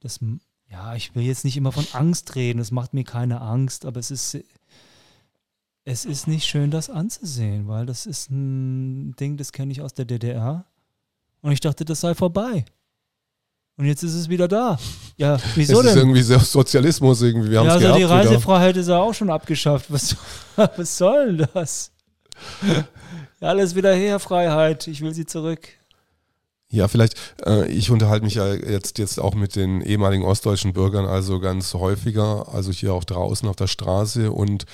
[0.03, 0.19] das,
[0.69, 3.99] ja, ich will jetzt nicht immer von Angst reden, es macht mir keine Angst, aber
[3.99, 4.37] es ist,
[5.85, 9.93] es ist nicht schön, das anzusehen, weil das ist ein Ding, das kenne ich aus
[9.93, 10.65] der DDR.
[11.41, 12.65] Und ich dachte, das sei vorbei.
[13.75, 14.77] Und jetzt ist es wieder da.
[15.17, 15.89] Ja, wieso es denn?
[15.89, 17.49] ist irgendwie Sozialismus irgendwie.
[17.49, 18.81] Wir ja, also gehabt, die Reisefreiheit wieder.
[18.81, 19.91] ist ja auch schon abgeschafft.
[19.91, 20.15] Was,
[20.55, 21.91] was soll das?
[23.39, 24.87] Alles wieder her, Freiheit.
[24.87, 25.67] Ich will sie zurück.
[26.73, 31.05] Ja, vielleicht, äh, ich unterhalte mich ja jetzt, jetzt auch mit den ehemaligen ostdeutschen Bürgern
[31.05, 34.65] also ganz häufiger, also hier auch draußen auf der Straße und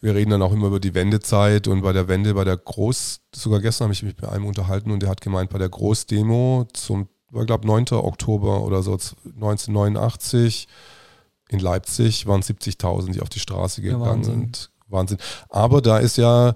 [0.00, 3.20] wir reden dann auch immer über die Wendezeit und bei der Wende, bei der Groß,
[3.34, 6.66] sogar gestern habe ich mich mit einem unterhalten und der hat gemeint, bei der Großdemo
[6.72, 7.88] zum, ich glaube 9.
[7.92, 10.66] Oktober oder so 1989
[11.50, 14.70] in Leipzig waren 70.000, die auf die Straße gegangen ja, sind.
[14.88, 15.18] Wahnsinn.
[15.50, 16.54] Aber da ist ja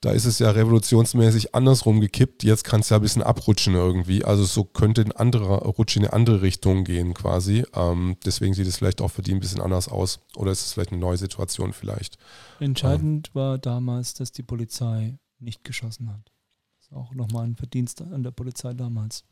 [0.00, 2.44] da ist es ja revolutionsmäßig andersrum gekippt.
[2.44, 4.24] Jetzt kann es ja ein bisschen abrutschen irgendwie.
[4.24, 7.64] Also so könnte ein anderer Rutsch in eine andere Richtung gehen quasi.
[7.74, 10.20] Ähm, deswegen sieht es vielleicht auch für die ein bisschen anders aus.
[10.36, 12.16] Oder ist es vielleicht eine neue Situation vielleicht?
[12.60, 13.34] Entscheidend ähm.
[13.34, 16.30] war damals, dass die Polizei nicht geschossen hat.
[16.78, 19.24] Das ist auch nochmal ein Verdienst an der Polizei damals.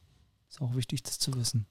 [0.50, 1.66] Ist auch wichtig, das zu wissen.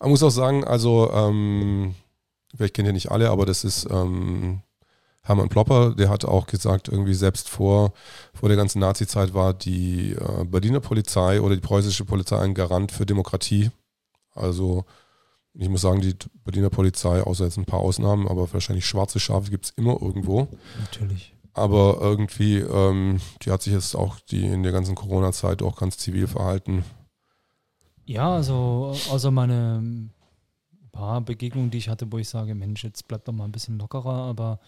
[0.00, 1.94] Man muss auch sagen, also, ähm,
[2.54, 4.62] vielleicht kennt ihr nicht alle, aber das ist ähm,
[5.24, 7.92] Hermann Plopper, der hat auch gesagt, irgendwie selbst vor,
[8.34, 12.92] vor der ganzen Nazi-Zeit war die äh, Berliner Polizei oder die preußische Polizei ein Garant
[12.92, 13.70] für Demokratie.
[14.34, 14.84] Also
[15.54, 16.14] ich muss sagen, die
[16.44, 20.48] Berliner Polizei, außer jetzt ein paar Ausnahmen, aber wahrscheinlich schwarze Schafe gibt es immer irgendwo.
[20.80, 21.34] Natürlich.
[21.54, 25.96] Aber irgendwie, ähm, die hat sich jetzt auch die in der ganzen Corona-Zeit auch ganz
[25.96, 26.84] zivil verhalten.
[28.04, 30.10] Ja, also außer meine
[30.94, 33.78] paar Begegnungen, die ich hatte, wo ich sage, Mensch, jetzt bleibt doch mal ein bisschen
[33.78, 34.60] lockerer, aber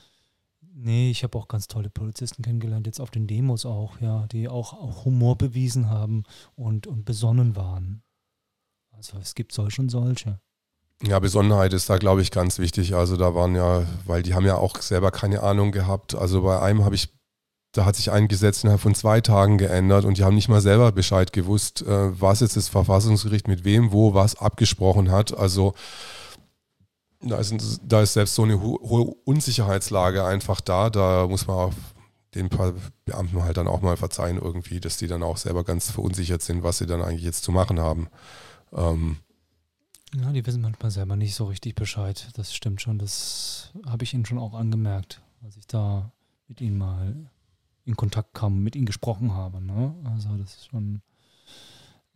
[0.78, 4.46] Nee, ich habe auch ganz tolle Polizisten kennengelernt, jetzt auf den Demos auch, ja, die
[4.46, 6.24] auch, auch Humor bewiesen haben
[6.54, 8.02] und, und besonnen waren.
[8.90, 10.38] Also es gibt solche und solche.
[11.02, 12.94] Ja, Besonnenheit ist da, glaube ich, ganz wichtig.
[12.94, 16.14] Also da waren ja, weil die haben ja auch selber keine Ahnung gehabt.
[16.14, 17.08] Also bei einem habe ich,
[17.72, 20.60] da hat sich ein Gesetz innerhalb von zwei Tagen geändert und die haben nicht mal
[20.60, 25.36] selber Bescheid gewusst, äh, was jetzt das Verfassungsgericht mit wem, wo, was abgesprochen hat.
[25.36, 25.72] Also
[27.20, 30.90] da ist, da ist selbst so eine hohe Unsicherheitslage einfach da.
[30.90, 31.74] Da muss man auch
[32.34, 32.74] den paar
[33.04, 36.62] Beamten halt dann auch mal verzeihen irgendwie, dass die dann auch selber ganz verunsichert sind,
[36.62, 38.08] was sie dann eigentlich jetzt zu machen haben.
[38.72, 39.16] Ähm,
[40.14, 42.28] ja, die wissen manchmal selber nicht so richtig Bescheid.
[42.34, 42.98] Das stimmt schon.
[42.98, 46.12] Das habe ich ihnen schon auch angemerkt, als ich da
[46.48, 47.30] mit ihnen mal
[47.84, 49.60] in Kontakt kam, mit ihnen gesprochen habe.
[49.60, 49.94] Ne?
[50.04, 51.02] Also das ist schon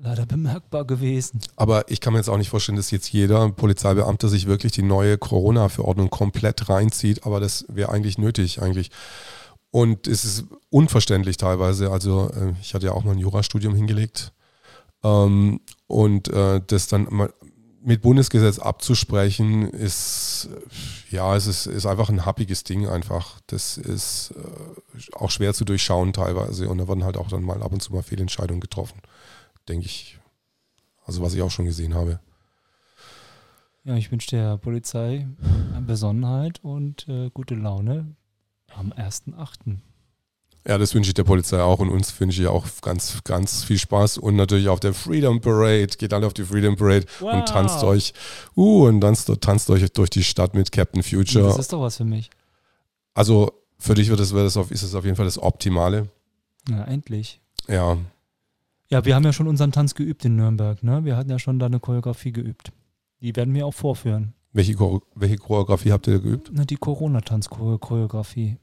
[0.02, 1.40] leider bemerkbar gewesen.
[1.56, 4.82] Aber ich kann mir jetzt auch nicht vorstellen, dass jetzt jeder Polizeibeamte sich wirklich die
[4.82, 7.27] neue Corona-Verordnung komplett reinzieht.
[7.27, 8.90] Aber das wäre eigentlich nötig, eigentlich.
[9.70, 11.90] Und es ist unverständlich teilweise.
[11.90, 14.32] Also äh, ich hatte ja auch mal ein Jurastudium hingelegt.
[15.05, 17.32] Ähm, und äh, das dann mal
[17.82, 20.51] mit Bundesgesetz abzusprechen, ist
[21.10, 23.40] ja, es ist, ist einfach ein happiges Ding einfach.
[23.47, 26.68] Das ist äh, auch schwer zu durchschauen teilweise.
[26.68, 29.01] Und da werden halt auch dann mal ab und zu mal Fehlentscheidungen getroffen,
[29.70, 30.18] denke ich.
[31.06, 32.20] Also was ich auch schon gesehen habe.
[33.84, 35.26] Ja, ich wünsche der Polizei
[35.86, 38.14] Besonnenheit und äh, gute Laune
[38.76, 39.78] am 1.8.
[40.68, 43.78] Ja, das wünsche ich der Polizei auch und uns wünsche ich auch ganz, ganz viel
[43.78, 45.86] Spaß und natürlich auf der Freedom Parade.
[45.97, 47.32] Geht alle auf die Freedom Parade wow.
[47.32, 48.12] und tanzt euch,
[48.56, 51.47] uh, und tanzt, tanzt euch durch die Stadt mit Captain Future.
[51.47, 52.28] Das ist doch was für mich.
[53.14, 56.10] Also für dich wird das, wird das auf, ist es auf jeden Fall das Optimale.
[56.68, 57.40] Ja, endlich.
[57.66, 57.97] Ja.
[58.90, 61.04] Ja, wir haben ja schon unseren Tanz geübt in Nürnberg, ne?
[61.04, 62.72] Wir hatten ja schon da eine Choreografie geübt.
[63.20, 64.34] Die werden wir auch vorführen.
[64.52, 64.76] Welche,
[65.14, 66.50] welche Choreografie habt ihr geübt?
[66.52, 68.56] Na, die Corona-Tanz-Choreografie.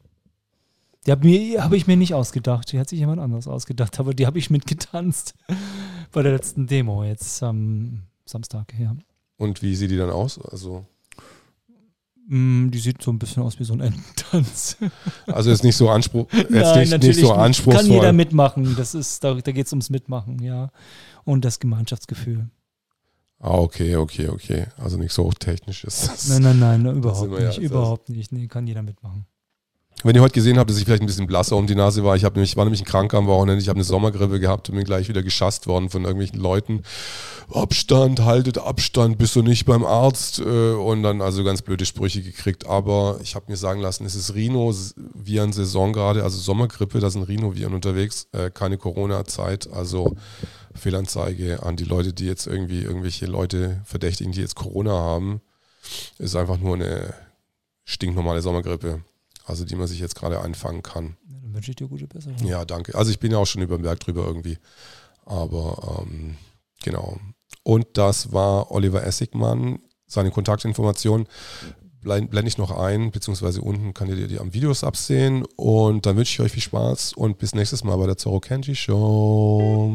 [1.06, 1.30] Die habe
[1.62, 2.70] hab ich mir nicht ausgedacht.
[2.74, 5.34] Die hat sich jemand anderes ausgedacht, aber die habe ich mitgetanzt
[6.12, 8.74] bei der letzten Demo jetzt am Samstag.
[8.78, 8.98] Ja.
[9.38, 10.42] Und wie sieht die dann aus?
[10.42, 10.86] Also
[12.30, 14.78] die sieht so ein bisschen aus wie so ein Ententanz.
[15.28, 17.86] Also ist nicht so Anspruch, jetzt Nein, nicht, natürlich nicht so anspruchsvoll.
[17.86, 18.76] Kann jeder mitmachen.
[18.78, 20.72] Das ist, da, da geht es ums Mitmachen, ja.
[21.24, 22.50] Und das Gemeinschaftsgefühl.
[23.40, 24.66] Ah, okay, okay, okay.
[24.78, 26.28] Also nicht so technisch ist das.
[26.30, 27.58] Nein, nein, nein, überhaupt nicht.
[27.58, 28.32] Ja, überhaupt nicht.
[28.32, 29.26] Nee, kann jeder mitmachen.
[30.04, 32.16] Wenn ihr heute gesehen habt, dass ich vielleicht ein bisschen blasser um die Nase war,
[32.16, 34.84] ich habe nämlich, war nämlich krank am Wochenende, ich habe eine Sommergrippe gehabt und bin
[34.84, 36.84] gleich wieder geschasst worden von irgendwelchen Leuten.
[37.52, 42.22] Abstand, haltet Abstand, bist du nicht beim Arzt äh, und dann also ganz blöde Sprüche
[42.22, 42.68] gekriegt.
[42.68, 47.74] Aber ich habe mir sagen lassen, es ist Rhino-Viren-Saison gerade, also Sommergrippe, da sind Rhino-Viren
[47.74, 50.16] unterwegs, äh, keine Corona-Zeit, also
[50.76, 55.42] Fehlanzeige an die Leute, die jetzt irgendwie irgendwelche Leute verdächtigen, die jetzt Corona haben,
[56.20, 57.16] ist einfach nur eine
[57.84, 59.02] stinknormale Sommergrippe
[59.48, 61.16] also die man sich jetzt gerade einfangen kann.
[61.30, 62.46] Ja, dann wünsche ich dir gute Besserung.
[62.46, 62.96] Ja, danke.
[62.96, 64.58] Also ich bin ja auch schon über den Berg drüber irgendwie.
[65.26, 66.36] Aber ähm,
[66.84, 67.18] genau.
[67.64, 69.80] Und das war Oliver Essigmann.
[70.06, 71.28] Seine Kontaktinformationen
[72.02, 75.46] blende ich noch ein, beziehungsweise unten kann ihr die am Videos absehen.
[75.56, 78.76] Und dann wünsche ich euch viel Spaß und bis nächstes Mal bei der Zorro Kenji
[78.76, 79.94] Show.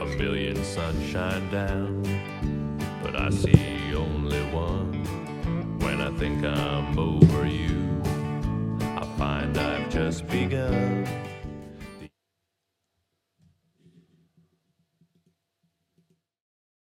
[0.00, 1.99] A billion sunshine down.
[3.30, 4.92] I see only one.
[5.78, 8.02] When I think I'm over you,
[8.98, 10.99] I find I've just begun.